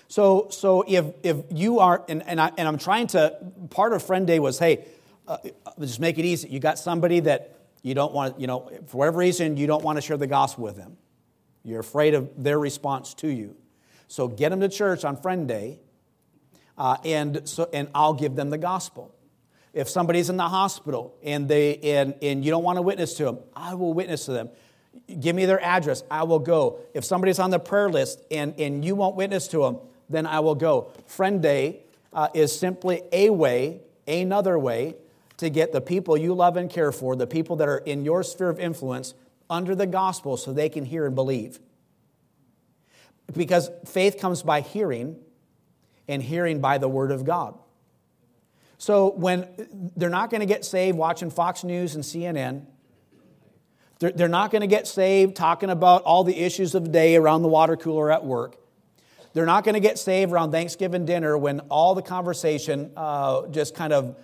So, 0.07 0.47
so 0.49 0.83
if, 0.87 1.05
if 1.21 1.37
you 1.51 1.77
are, 1.77 2.03
and, 2.09 2.23
and, 2.25 2.41
I, 2.41 2.51
and 2.57 2.67
I'm 2.67 2.79
trying 2.79 3.05
to, 3.07 3.37
part 3.69 3.93
of 3.93 4.01
Friend 4.01 4.25
Day 4.25 4.39
was, 4.39 4.57
hey, 4.57 4.83
uh, 5.27 5.37
just 5.79 5.99
make 5.99 6.17
it 6.17 6.25
easy. 6.25 6.49
You 6.49 6.59
got 6.59 6.79
somebody 6.79 7.19
that 7.19 7.55
You 7.83 7.95
don't 7.95 8.13
want, 8.13 8.39
you 8.39 8.47
know, 8.47 8.69
for 8.87 8.97
whatever 8.97 9.17
reason, 9.17 9.57
you 9.57 9.67
don't 9.67 9.83
want 9.83 9.97
to 9.97 10.01
share 10.01 10.17
the 10.17 10.27
gospel 10.27 10.63
with 10.63 10.75
them. 10.75 10.97
You're 11.63 11.79
afraid 11.79 12.13
of 12.13 12.43
their 12.43 12.59
response 12.59 13.13
to 13.15 13.27
you. 13.27 13.55
So 14.07 14.27
get 14.27 14.49
them 14.49 14.59
to 14.61 14.69
church 14.69 15.03
on 15.03 15.17
Friend 15.17 15.47
Day, 15.47 15.79
uh, 16.77 16.97
and, 17.05 17.47
so, 17.47 17.69
and 17.73 17.89
I'll 17.95 18.13
give 18.13 18.35
them 18.35 18.49
the 18.49 18.57
gospel. 18.57 19.15
If 19.73 19.89
somebody's 19.89 20.29
in 20.29 20.37
the 20.37 20.49
hospital 20.49 21.15
and, 21.23 21.47
they, 21.47 21.77
and, 21.77 22.15
and 22.21 22.43
you 22.43 22.51
don't 22.51 22.63
want 22.63 22.77
to 22.77 22.81
witness 22.81 23.13
to 23.15 23.23
them, 23.25 23.39
I 23.55 23.73
will 23.75 23.93
witness 23.93 24.25
to 24.25 24.33
them. 24.33 24.49
Give 25.19 25.35
me 25.35 25.45
their 25.45 25.63
address, 25.63 26.03
I 26.11 26.23
will 26.23 26.39
go. 26.39 26.79
If 26.93 27.05
somebody's 27.05 27.39
on 27.39 27.49
the 27.49 27.59
prayer 27.59 27.89
list 27.89 28.21
and, 28.29 28.59
and 28.59 28.83
you 28.83 28.95
won't 28.95 29.15
witness 29.15 29.47
to 29.49 29.59
them, 29.59 29.77
then 30.09 30.25
I 30.25 30.41
will 30.41 30.55
go. 30.55 30.91
Friend 31.05 31.41
Day 31.41 31.83
uh, 32.11 32.27
is 32.33 32.57
simply 32.57 33.01
a 33.13 33.29
way, 33.29 33.79
another 34.07 34.59
way, 34.59 34.95
to 35.37 35.49
get 35.49 35.71
the 35.71 35.81
people 35.81 36.17
you 36.17 36.33
love 36.33 36.57
and 36.57 36.69
care 36.69 36.91
for, 36.91 37.15
the 37.15 37.25
people 37.25 37.55
that 37.57 37.67
are 37.67 37.77
in 37.77 38.03
your 38.03 38.23
sphere 38.23 38.49
of 38.49 38.59
influence, 38.59 39.13
under 39.49 39.73
the 39.73 39.87
gospel 39.87 40.37
so 40.37 40.53
they 40.53 40.69
can 40.69 40.85
hear 40.85 41.05
and 41.05 41.15
believe. 41.15 41.59
Because 43.31 43.71
faith 43.85 44.19
comes 44.19 44.43
by 44.43 44.61
hearing, 44.61 45.17
and 46.07 46.21
hearing 46.21 46.59
by 46.59 46.77
the 46.77 46.89
word 46.89 47.11
of 47.11 47.23
God. 47.23 47.57
So 48.81 49.11
when 49.11 49.47
they're 49.95 50.09
not 50.09 50.31
going 50.31 50.39
to 50.39 50.47
get 50.47 50.65
saved 50.65 50.97
watching 50.97 51.29
Fox 51.29 51.63
News 51.63 51.93
and 51.93 52.03
CNN, 52.03 52.65
they're, 53.99 54.27
not 54.27 54.49
going 54.49 54.61
to 54.61 54.67
get 54.67 54.87
saved 54.87 55.35
talking 55.35 55.69
about 55.69 56.01
all 56.01 56.23
the 56.23 56.35
issues 56.35 56.73
of 56.73 56.85
the 56.85 56.89
day 56.89 57.15
around 57.15 57.43
the 57.43 57.47
water 57.47 57.77
cooler 57.77 58.11
at 58.11 58.25
work. 58.25 58.55
They're 59.33 59.45
not 59.45 59.65
going 59.65 59.75
to 59.75 59.79
get 59.79 59.99
saved 59.99 60.31
around 60.31 60.49
Thanksgiving 60.49 61.05
dinner 61.05 61.37
when 61.37 61.59
all 61.69 61.93
the 61.93 62.01
conversation 62.01 62.91
uh, 62.97 63.45
just 63.49 63.75
kind 63.75 63.93
of 63.93 64.17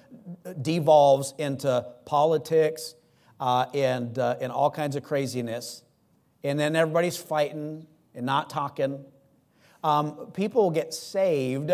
devolves 0.60 1.36
into 1.38 1.86
politics 2.06 2.96
uh, 3.40 3.68
and, 3.76 4.18
uh, 4.18 4.38
and 4.42 4.52
all 4.52 4.72
kinds 4.72 4.96
of 4.96 5.04
craziness. 5.04 5.84
And 6.44 6.60
then 6.60 6.76
everybody's 6.76 7.16
fighting 7.16 7.86
and 8.16 8.26
not 8.26 8.50
talking. 8.50 9.06
Um, 9.84 10.32
people 10.34 10.72
get 10.72 10.96
saved 10.96 11.70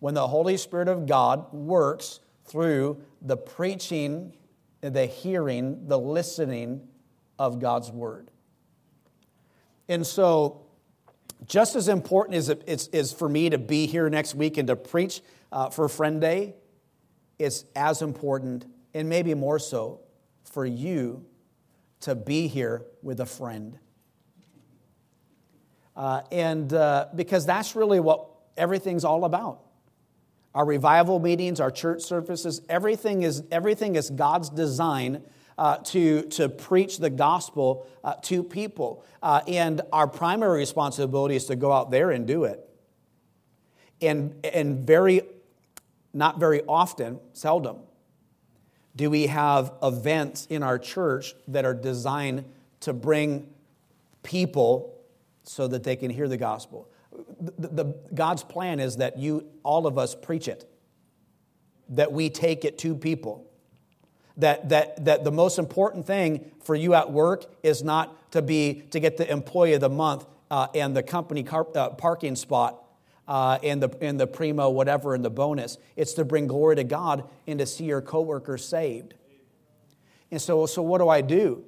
when 0.00 0.14
the 0.14 0.28
Holy 0.28 0.56
Spirit 0.56 0.88
of 0.88 1.06
God 1.06 1.52
works 1.52 2.20
through 2.44 3.00
the 3.20 3.36
preaching, 3.36 4.34
the 4.80 5.06
hearing, 5.06 5.88
the 5.88 5.98
listening 5.98 6.88
of 7.38 7.60
God's 7.60 7.90
Word. 7.90 8.30
And 9.88 10.06
so, 10.06 10.62
just 11.46 11.76
as 11.76 11.88
important 11.88 12.36
as 12.36 12.48
it 12.48 12.64
is, 12.66 12.88
is 12.88 13.12
for 13.12 13.28
me 13.28 13.50
to 13.50 13.58
be 13.58 13.86
here 13.86 14.08
next 14.10 14.34
week 14.34 14.56
and 14.56 14.68
to 14.68 14.76
preach 14.76 15.20
uh, 15.52 15.70
for 15.70 15.88
Friend 15.88 16.20
Day, 16.20 16.54
it's 17.38 17.64
as 17.76 18.02
important, 18.02 18.66
and 18.94 19.08
maybe 19.08 19.34
more 19.34 19.58
so, 19.58 20.00
for 20.44 20.66
you 20.66 21.24
to 22.00 22.14
be 22.14 22.48
here 22.48 22.84
with 23.02 23.20
a 23.20 23.26
friend. 23.26 23.78
Uh, 25.96 26.22
and 26.30 26.72
uh, 26.72 27.06
because 27.14 27.44
that's 27.46 27.74
really 27.74 27.98
what 28.00 28.28
everything's 28.56 29.04
all 29.04 29.24
about. 29.24 29.67
Our 30.54 30.64
revival 30.64 31.18
meetings, 31.18 31.60
our 31.60 31.70
church 31.70 32.02
services, 32.02 32.62
everything 32.68 33.22
is, 33.22 33.42
everything 33.50 33.96
is 33.96 34.10
God's 34.10 34.48
design 34.48 35.22
uh, 35.56 35.78
to, 35.78 36.22
to 36.22 36.48
preach 36.48 36.98
the 36.98 37.10
gospel 37.10 37.86
uh, 38.02 38.14
to 38.22 38.42
people. 38.42 39.04
Uh, 39.22 39.40
and 39.46 39.82
our 39.92 40.06
primary 40.06 40.58
responsibility 40.58 41.36
is 41.36 41.46
to 41.46 41.56
go 41.56 41.72
out 41.72 41.90
there 41.90 42.10
and 42.10 42.26
do 42.26 42.44
it. 42.44 42.64
And, 44.00 44.34
and 44.44 44.86
very, 44.86 45.22
not 46.14 46.38
very 46.38 46.62
often, 46.62 47.18
seldom, 47.32 47.78
do 48.94 49.10
we 49.10 49.26
have 49.26 49.72
events 49.82 50.46
in 50.46 50.62
our 50.62 50.78
church 50.78 51.34
that 51.48 51.64
are 51.64 51.74
designed 51.74 52.44
to 52.80 52.92
bring 52.92 53.48
people 54.22 54.98
so 55.42 55.66
that 55.66 55.82
they 55.82 55.96
can 55.96 56.10
hear 56.10 56.28
the 56.28 56.36
gospel. 56.36 56.88
The, 57.40 57.68
the, 57.68 57.84
God's 58.14 58.42
plan 58.42 58.80
is 58.80 58.96
that 58.96 59.18
you, 59.18 59.46
all 59.62 59.86
of 59.86 59.98
us, 59.98 60.14
preach 60.14 60.48
it, 60.48 60.68
that 61.90 62.12
we 62.12 62.30
take 62.30 62.64
it 62.64 62.78
to 62.78 62.94
people. 62.94 63.44
That, 64.36 64.68
that, 64.68 65.04
that 65.04 65.24
the 65.24 65.32
most 65.32 65.58
important 65.58 66.06
thing 66.06 66.50
for 66.62 66.74
you 66.74 66.94
at 66.94 67.10
work 67.10 67.44
is 67.62 67.82
not 67.82 68.30
to 68.32 68.42
be 68.42 68.84
to 68.90 69.00
get 69.00 69.16
the 69.16 69.30
employee 69.30 69.72
of 69.72 69.80
the 69.80 69.88
month 69.88 70.26
uh, 70.50 70.68
and 70.74 70.96
the 70.96 71.02
company 71.02 71.42
car, 71.42 71.66
uh, 71.74 71.90
parking 71.90 72.36
spot 72.36 72.84
uh, 73.26 73.58
and, 73.62 73.82
the, 73.82 73.90
and 74.00 74.18
the 74.18 74.26
primo 74.26 74.70
whatever 74.70 75.14
and 75.14 75.24
the 75.24 75.30
bonus. 75.30 75.76
It's 75.96 76.14
to 76.14 76.24
bring 76.24 76.46
glory 76.46 76.76
to 76.76 76.84
God 76.84 77.28
and 77.46 77.58
to 77.58 77.66
see 77.66 77.84
your 77.84 78.00
coworkers 78.00 78.64
saved. 78.64 79.14
And 80.30 80.40
so, 80.40 80.66
so 80.66 80.82
what 80.82 80.98
do 80.98 81.08
I 81.08 81.20
do? 81.20 81.64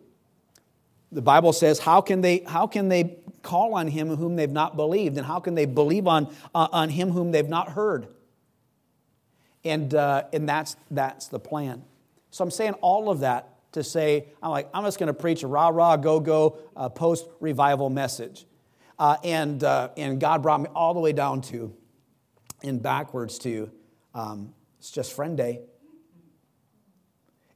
The 1.12 1.22
Bible 1.22 1.52
says, 1.52 1.80
how 1.80 2.00
can 2.00 2.20
they, 2.20 2.44
how 2.46 2.66
can 2.66 2.88
they 2.88 3.18
call 3.42 3.74
on 3.74 3.88
him 3.88 4.16
whom 4.16 4.36
they've 4.36 4.50
not 4.50 4.76
believed? 4.76 5.16
And 5.16 5.26
how 5.26 5.40
can 5.40 5.54
they 5.54 5.66
believe 5.66 6.06
on, 6.06 6.34
uh, 6.54 6.68
on 6.72 6.88
him 6.88 7.10
whom 7.10 7.32
they've 7.32 7.48
not 7.48 7.70
heard? 7.70 8.08
And, 9.64 9.94
uh, 9.94 10.24
and 10.32 10.48
that's, 10.48 10.76
that's 10.90 11.28
the 11.28 11.38
plan. 11.38 11.84
So 12.30 12.44
I'm 12.44 12.50
saying 12.50 12.74
all 12.74 13.10
of 13.10 13.20
that 13.20 13.72
to 13.72 13.84
say, 13.84 14.26
I'm 14.42 14.50
like, 14.50 14.68
I'm 14.72 14.84
just 14.84 14.98
going 14.98 15.08
to 15.08 15.14
preach 15.14 15.42
a 15.42 15.46
rah 15.46 15.68
rah, 15.68 15.96
go 15.96 16.20
go, 16.20 16.58
uh, 16.76 16.88
post 16.88 17.28
revival 17.40 17.90
message. 17.90 18.46
Uh, 18.98 19.16
and, 19.24 19.62
uh, 19.64 19.90
and 19.96 20.20
God 20.20 20.42
brought 20.42 20.60
me 20.60 20.68
all 20.74 20.94
the 20.94 21.00
way 21.00 21.12
down 21.12 21.40
to 21.42 21.74
and 22.62 22.82
backwards 22.82 23.38
to 23.40 23.70
um, 24.14 24.52
it's 24.78 24.90
just 24.90 25.12
friend 25.12 25.36
day. 25.36 25.60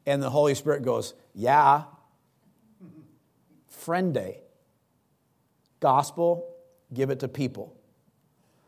And 0.06 0.22
the 0.22 0.30
Holy 0.30 0.54
Spirit 0.54 0.82
goes, 0.82 1.14
Yeah, 1.34 1.84
friend 3.68 4.12
day. 4.12 4.43
Gospel, 5.84 6.50
give 6.94 7.10
it 7.10 7.20
to 7.20 7.28
people. 7.28 7.76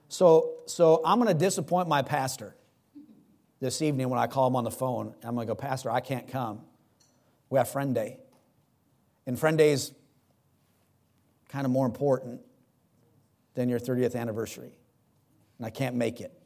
So, 0.09 0.57
so 0.67 1.01
I'm 1.03 1.19
going 1.19 1.33
to 1.33 1.45
disappoint 1.45 1.89
my 1.89 2.03
pastor 2.03 2.55
this 3.59 3.81
evening 3.81 4.11
when 4.11 4.19
I 4.19 4.27
call 4.27 4.47
him 4.49 4.55
on 4.55 4.65
the 4.65 4.71
phone. 4.71 5.15
I'm 5.25 5.35
going 5.35 5.47
to 5.47 5.51
go, 5.51 5.55
Pastor, 5.55 5.91
I 5.91 6.01
can't 6.01 6.29
come. 6.29 6.61
We 7.49 7.57
have 7.57 7.71
friend 7.71 7.95
day. 7.95 8.19
And 9.27 9.39
friend 9.39 9.57
day 9.57 9.71
is 9.73 9.93
kind 11.49 11.65
of 11.65 11.71
more 11.71 11.87
important 11.87 12.43
than 13.55 13.71
your 13.71 13.81
30th 13.81 14.15
anniversary. 14.15 14.77
And 15.57 15.67
I 15.67 15.71
can't 15.71 15.97
make 15.97 16.21
it. 16.21 16.39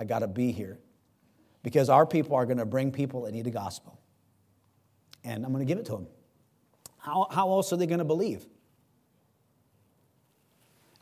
I 0.00 0.04
got 0.04 0.18
to 0.18 0.26
be 0.26 0.50
here. 0.50 0.80
Because 1.62 1.88
our 1.88 2.04
people 2.04 2.34
are 2.34 2.44
going 2.44 2.58
to 2.58 2.66
bring 2.66 2.90
people 2.90 3.22
that 3.22 3.32
need 3.34 3.44
the 3.44 3.52
gospel. 3.52 4.00
And 5.22 5.44
I'm 5.44 5.52
going 5.52 5.64
to 5.64 5.72
give 5.72 5.78
it 5.78 5.86
to 5.86 5.92
them. 5.92 6.08
How, 6.98 7.28
how 7.30 7.52
else 7.52 7.72
are 7.72 7.76
they 7.76 7.86
going 7.86 8.00
to 8.00 8.04
believe? 8.04 8.44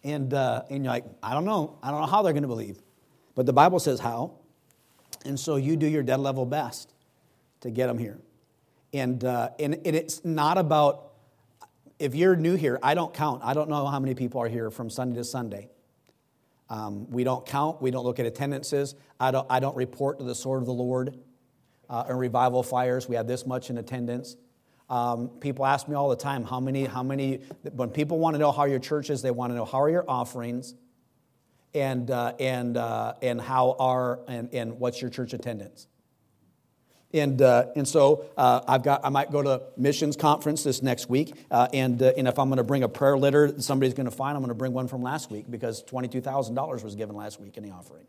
And, 0.06 0.32
uh, 0.32 0.62
and 0.70 0.84
you're 0.84 0.92
like, 0.92 1.04
I 1.20 1.34
don't 1.34 1.44
know. 1.44 1.78
I 1.82 1.90
don't 1.90 2.00
know 2.00 2.06
how 2.06 2.22
they're 2.22 2.32
going 2.32 2.42
to 2.42 2.48
believe. 2.48 2.80
But 3.34 3.44
the 3.44 3.52
Bible 3.52 3.80
says 3.80 3.98
how. 3.98 4.34
And 5.24 5.38
so 5.38 5.56
you 5.56 5.76
do 5.76 5.86
your 5.88 6.04
dead 6.04 6.20
level 6.20 6.46
best 6.46 6.94
to 7.62 7.70
get 7.70 7.88
them 7.88 7.98
here. 7.98 8.18
And, 8.92 9.24
uh, 9.24 9.50
and, 9.58 9.74
and 9.84 9.96
it's 9.96 10.24
not 10.24 10.58
about, 10.58 11.10
if 11.98 12.14
you're 12.14 12.36
new 12.36 12.54
here, 12.54 12.78
I 12.84 12.94
don't 12.94 13.12
count. 13.12 13.42
I 13.42 13.52
don't 13.52 13.68
know 13.68 13.84
how 13.86 13.98
many 13.98 14.14
people 14.14 14.40
are 14.40 14.48
here 14.48 14.70
from 14.70 14.90
Sunday 14.90 15.16
to 15.16 15.24
Sunday. 15.24 15.70
Um, 16.70 17.10
we 17.10 17.24
don't 17.24 17.44
count. 17.44 17.82
We 17.82 17.90
don't 17.90 18.04
look 18.04 18.20
at 18.20 18.26
attendances. 18.26 18.94
I 19.18 19.32
don't, 19.32 19.46
I 19.50 19.58
don't 19.58 19.76
report 19.76 20.18
to 20.18 20.24
the 20.24 20.36
sword 20.36 20.60
of 20.60 20.66
the 20.66 20.72
Lord 20.72 21.18
uh, 21.90 22.04
and 22.08 22.16
revival 22.16 22.62
fires. 22.62 23.08
We 23.08 23.16
have 23.16 23.26
this 23.26 23.44
much 23.44 23.70
in 23.70 23.78
attendance. 23.78 24.36
Um, 24.88 25.28
people 25.40 25.66
ask 25.66 25.88
me 25.88 25.96
all 25.96 26.08
the 26.08 26.16
time, 26.16 26.44
how 26.44 26.60
many, 26.60 26.84
how 26.84 27.02
many, 27.02 27.40
when 27.72 27.90
people 27.90 28.18
want 28.18 28.34
to 28.34 28.38
know 28.38 28.52
how 28.52 28.64
your 28.64 28.78
church 28.78 29.10
is, 29.10 29.20
they 29.20 29.32
want 29.32 29.50
to 29.50 29.56
know 29.56 29.64
how 29.64 29.82
are 29.82 29.90
your 29.90 30.08
offerings 30.08 30.74
and, 31.74 32.10
uh, 32.10 32.34
and, 32.38 32.76
uh, 32.76 33.14
and 33.20 33.40
how 33.40 33.76
are, 33.78 34.20
and, 34.28 34.52
and 34.54 34.78
what's 34.78 35.00
your 35.00 35.10
church 35.10 35.32
attendance. 35.32 35.88
And, 37.12 37.40
uh, 37.42 37.66
and 37.74 37.86
so 37.86 38.26
uh, 38.36 38.60
I've 38.68 38.82
got, 38.82 39.04
I 39.04 39.08
might 39.08 39.32
go 39.32 39.42
to 39.42 39.62
missions 39.76 40.16
conference 40.16 40.62
this 40.62 40.82
next 40.82 41.08
week. 41.08 41.34
Uh, 41.50 41.68
and, 41.72 42.00
uh, 42.02 42.12
and 42.16 42.28
if 42.28 42.38
I'm 42.38 42.48
going 42.48 42.58
to 42.58 42.64
bring 42.64 42.82
a 42.82 42.88
prayer 42.88 43.16
letter 43.16 43.60
somebody's 43.60 43.94
going 43.94 44.08
to 44.08 44.14
find, 44.14 44.36
I'm 44.36 44.42
going 44.42 44.48
to 44.48 44.54
bring 44.54 44.72
one 44.72 44.86
from 44.86 45.02
last 45.02 45.30
week 45.30 45.50
because 45.50 45.82
$22,000 45.84 46.84
was 46.84 46.94
given 46.94 47.16
last 47.16 47.40
week 47.40 47.56
in 47.56 47.64
the 47.64 47.70
offering. 47.70 48.06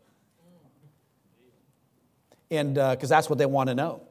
And 2.49 2.75
because 2.75 3.09
that's 3.09 3.29
what 3.29 3.37
they 3.37 3.45
want 3.45 3.69
to 3.69 3.75
know. 3.75 4.03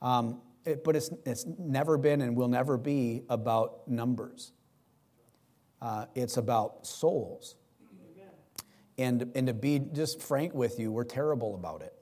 Um, 0.00 0.40
it, 0.64 0.84
but 0.84 0.96
it's, 0.96 1.10
it's 1.24 1.44
never 1.58 1.98
been 1.98 2.20
and 2.20 2.36
will 2.36 2.48
never 2.48 2.76
be 2.76 3.22
about 3.28 3.86
numbers. 3.88 4.52
Uh, 5.80 6.06
it's 6.14 6.36
about 6.36 6.86
souls. 6.86 7.56
And, 8.96 9.32
and 9.34 9.48
to 9.48 9.54
be 9.54 9.80
just 9.80 10.22
frank 10.22 10.54
with 10.54 10.78
you, 10.78 10.92
we're 10.92 11.04
terrible 11.04 11.56
about 11.56 11.82
it. 11.82 11.92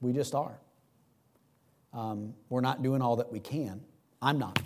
We 0.00 0.12
just 0.12 0.34
are. 0.34 0.60
Um, 1.92 2.34
we're 2.48 2.60
not 2.60 2.82
doing 2.82 3.02
all 3.02 3.16
that 3.16 3.32
we 3.32 3.40
can. 3.40 3.80
I'm 4.22 4.38
not. 4.38 4.62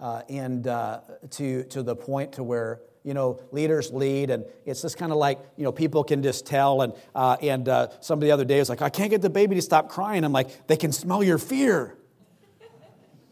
Uh, 0.00 0.22
and 0.28 0.66
uh, 0.66 1.00
to, 1.30 1.62
to 1.64 1.82
the 1.82 1.94
point 1.94 2.32
to 2.32 2.42
where 2.42 2.80
you 3.02 3.14
know, 3.14 3.40
leaders 3.50 3.90
lead, 3.92 4.30
and 4.30 4.44
it's 4.66 4.82
just 4.82 4.98
kind 4.98 5.10
of 5.12 5.18
like, 5.18 5.38
you 5.56 5.64
know, 5.64 5.72
people 5.72 6.04
can 6.04 6.22
just 6.22 6.46
tell. 6.46 6.82
And, 6.82 6.92
uh, 7.14 7.36
and 7.40 7.68
uh, 7.68 7.88
somebody 8.00 8.28
the 8.28 8.32
other 8.32 8.44
day 8.44 8.58
was 8.58 8.68
like, 8.68 8.82
I 8.82 8.90
can't 8.90 9.10
get 9.10 9.22
the 9.22 9.30
baby 9.30 9.54
to 9.54 9.62
stop 9.62 9.88
crying. 9.88 10.24
I'm 10.24 10.32
like, 10.32 10.66
they 10.66 10.76
can 10.76 10.92
smell 10.92 11.22
your 11.22 11.38
fear 11.38 11.96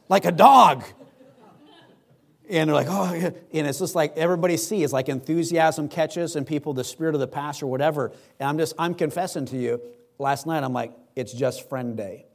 like 0.09 0.25
a 0.25 0.33
dog. 0.33 0.85
And 2.51 2.69
they're 2.69 2.75
like, 2.75 2.87
oh, 2.89 3.12
yeah. 3.12 3.31
and 3.53 3.66
it's 3.66 3.79
just 3.79 3.95
like 3.95 4.16
everybody 4.16 4.57
sees, 4.57 4.91
like 4.91 5.11
enthusiasm 5.11 5.89
catches 5.89 6.35
and 6.35 6.47
people, 6.47 6.73
the 6.73 6.85
spirit 6.85 7.14
of 7.14 7.21
the 7.21 7.27
pastor, 7.27 7.66
whatever. 7.66 8.12
And 8.41 8.49
I'm 8.49 8.57
just, 8.57 8.75
I'm 8.79 8.95
confessing 8.95 9.45
to 9.47 9.59
you, 9.59 9.83
last 10.19 10.47
night 10.47 10.64
I'm 10.64 10.73
like, 10.73 10.93
it's 11.14 11.33
just 11.33 11.69
friend 11.69 11.95
day. 11.95 12.27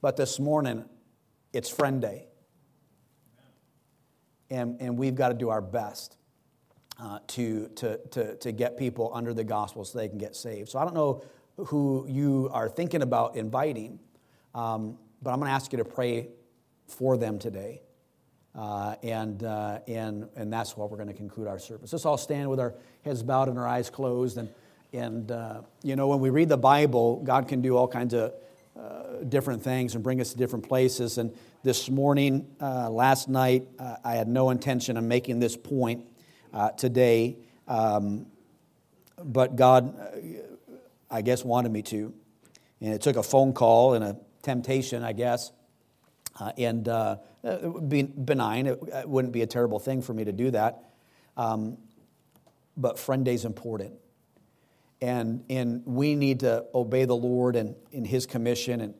But 0.00 0.16
this 0.16 0.40
morning, 0.40 0.86
it's 1.52 1.68
friend 1.68 2.02
day. 2.02 2.29
And, 4.50 4.80
and 4.80 4.98
we've 4.98 5.14
got 5.14 5.28
to 5.28 5.34
do 5.34 5.48
our 5.48 5.60
best 5.60 6.16
uh, 7.00 7.20
to, 7.28 7.68
to, 7.76 7.98
to, 8.08 8.36
to 8.36 8.52
get 8.52 8.76
people 8.76 9.10
under 9.14 9.32
the 9.32 9.44
gospel 9.44 9.84
so 9.84 9.98
they 9.98 10.08
can 10.08 10.18
get 10.18 10.36
saved. 10.36 10.68
So 10.68 10.78
I 10.78 10.84
don't 10.84 10.94
know 10.94 11.24
who 11.56 12.06
you 12.08 12.50
are 12.52 12.68
thinking 12.68 13.02
about 13.02 13.36
inviting, 13.36 13.98
um, 14.54 14.98
but 15.22 15.30
I'm 15.30 15.38
going 15.38 15.48
to 15.48 15.54
ask 15.54 15.72
you 15.72 15.78
to 15.78 15.84
pray 15.84 16.28
for 16.86 17.16
them 17.16 17.38
today. 17.38 17.82
Uh, 18.54 18.96
and, 19.02 19.44
uh, 19.44 19.78
and, 19.86 20.28
and 20.34 20.52
that's 20.52 20.76
what 20.76 20.90
we're 20.90 20.96
going 20.96 21.08
to 21.08 21.14
conclude 21.14 21.46
our 21.46 21.58
service. 21.58 21.92
Let's 21.92 22.04
all 22.04 22.18
stand 22.18 22.50
with 22.50 22.58
our 22.58 22.74
heads 23.04 23.22
bowed 23.22 23.48
and 23.48 23.58
our 23.58 23.68
eyes 23.68 23.90
closed. 23.90 24.38
And, 24.38 24.48
and 24.92 25.30
uh, 25.30 25.62
you 25.82 25.94
know, 25.94 26.08
when 26.08 26.18
we 26.18 26.30
read 26.30 26.48
the 26.48 26.56
Bible, 26.56 27.22
God 27.22 27.46
can 27.46 27.62
do 27.62 27.76
all 27.76 27.86
kinds 27.86 28.12
of 28.12 28.34
uh, 28.80 29.24
different 29.28 29.62
things 29.62 29.94
and 29.94 30.02
bring 30.02 30.20
us 30.20 30.32
to 30.32 30.38
different 30.38 30.66
places. 30.66 31.18
And 31.18 31.34
this 31.62 31.90
morning, 31.90 32.46
uh, 32.60 32.88
last 32.88 33.28
night, 33.28 33.68
uh, 33.78 33.96
I 34.02 34.14
had 34.14 34.26
no 34.26 34.48
intention 34.50 34.96
of 34.96 35.04
making 35.04 35.38
this 35.38 35.56
point 35.56 36.06
today, 36.78 37.36
um, 37.68 38.26
but 39.22 39.54
God, 39.56 39.94
I 41.10 41.22
guess, 41.22 41.44
wanted 41.44 41.72
me 41.72 41.82
to. 41.82 42.14
And 42.80 42.94
it 42.94 43.02
took 43.02 43.16
a 43.16 43.22
phone 43.22 43.52
call 43.52 43.94
and 43.94 44.02
a 44.02 44.16
temptation, 44.42 45.02
I 45.02 45.12
guess. 45.12 45.52
Uh, 46.38 46.52
and 46.56 46.88
uh, 46.88 47.16
it 47.42 47.70
would 47.70 47.88
be 47.88 48.02
benign. 48.02 48.66
It, 48.66 48.80
it, 48.82 49.08
wouldn't 49.08 49.32
be 49.32 49.42
a 49.42 49.46
terrible 49.46 49.78
thing 49.78 50.00
for 50.00 50.14
me 50.14 50.24
to 50.24 50.32
do 50.32 50.50
that. 50.52 50.84
Um, 51.36 51.76
but 52.76 52.98
friend 52.98 53.24
day 53.24 53.34
is 53.34 53.44
important. 53.44 53.92
And, 55.02 55.44
and 55.48 55.82
we 55.86 56.14
need 56.14 56.40
to 56.40 56.66
obey 56.74 57.04
the 57.06 57.16
Lord 57.16 57.56
and 57.56 57.74
in 57.90 58.04
His 58.04 58.26
commission 58.26 58.80
and, 58.80 58.94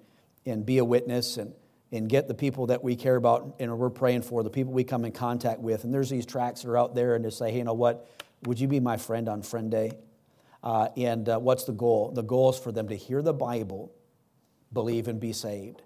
and 0.46 0.64
be 0.64 0.78
a 0.78 0.84
witness 0.84 1.36
and, 1.36 1.52
and 1.92 2.08
get 2.08 2.28
the 2.28 2.34
people 2.34 2.66
that 2.66 2.82
we 2.82 2.96
care 2.96 3.16
about 3.16 3.56
and 3.60 3.76
we're 3.78 3.90
praying 3.90 4.22
for, 4.22 4.42
the 4.42 4.50
people 4.50 4.72
we 4.72 4.84
come 4.84 5.04
in 5.04 5.12
contact 5.12 5.60
with. 5.60 5.84
And 5.84 5.92
there's 5.92 6.08
these 6.08 6.26
tracts 6.26 6.62
that 6.62 6.70
are 6.70 6.78
out 6.78 6.94
there 6.94 7.14
and 7.14 7.24
to 7.24 7.30
say, 7.30 7.50
hey, 7.50 7.58
you 7.58 7.64
know 7.64 7.74
what? 7.74 8.08
Would 8.44 8.58
you 8.58 8.68
be 8.68 8.80
my 8.80 8.96
friend 8.96 9.28
on 9.28 9.42
Friend 9.42 9.70
Day? 9.70 9.92
Uh, 10.62 10.88
and 10.96 11.28
uh, 11.28 11.38
what's 11.38 11.64
the 11.64 11.72
goal? 11.72 12.12
The 12.12 12.22
goal 12.22 12.50
is 12.50 12.58
for 12.58 12.72
them 12.72 12.88
to 12.88 12.96
hear 12.96 13.22
the 13.22 13.32
Bible, 13.32 13.92
believe, 14.72 15.08
and 15.08 15.20
be 15.20 15.32
saved. 15.32 15.82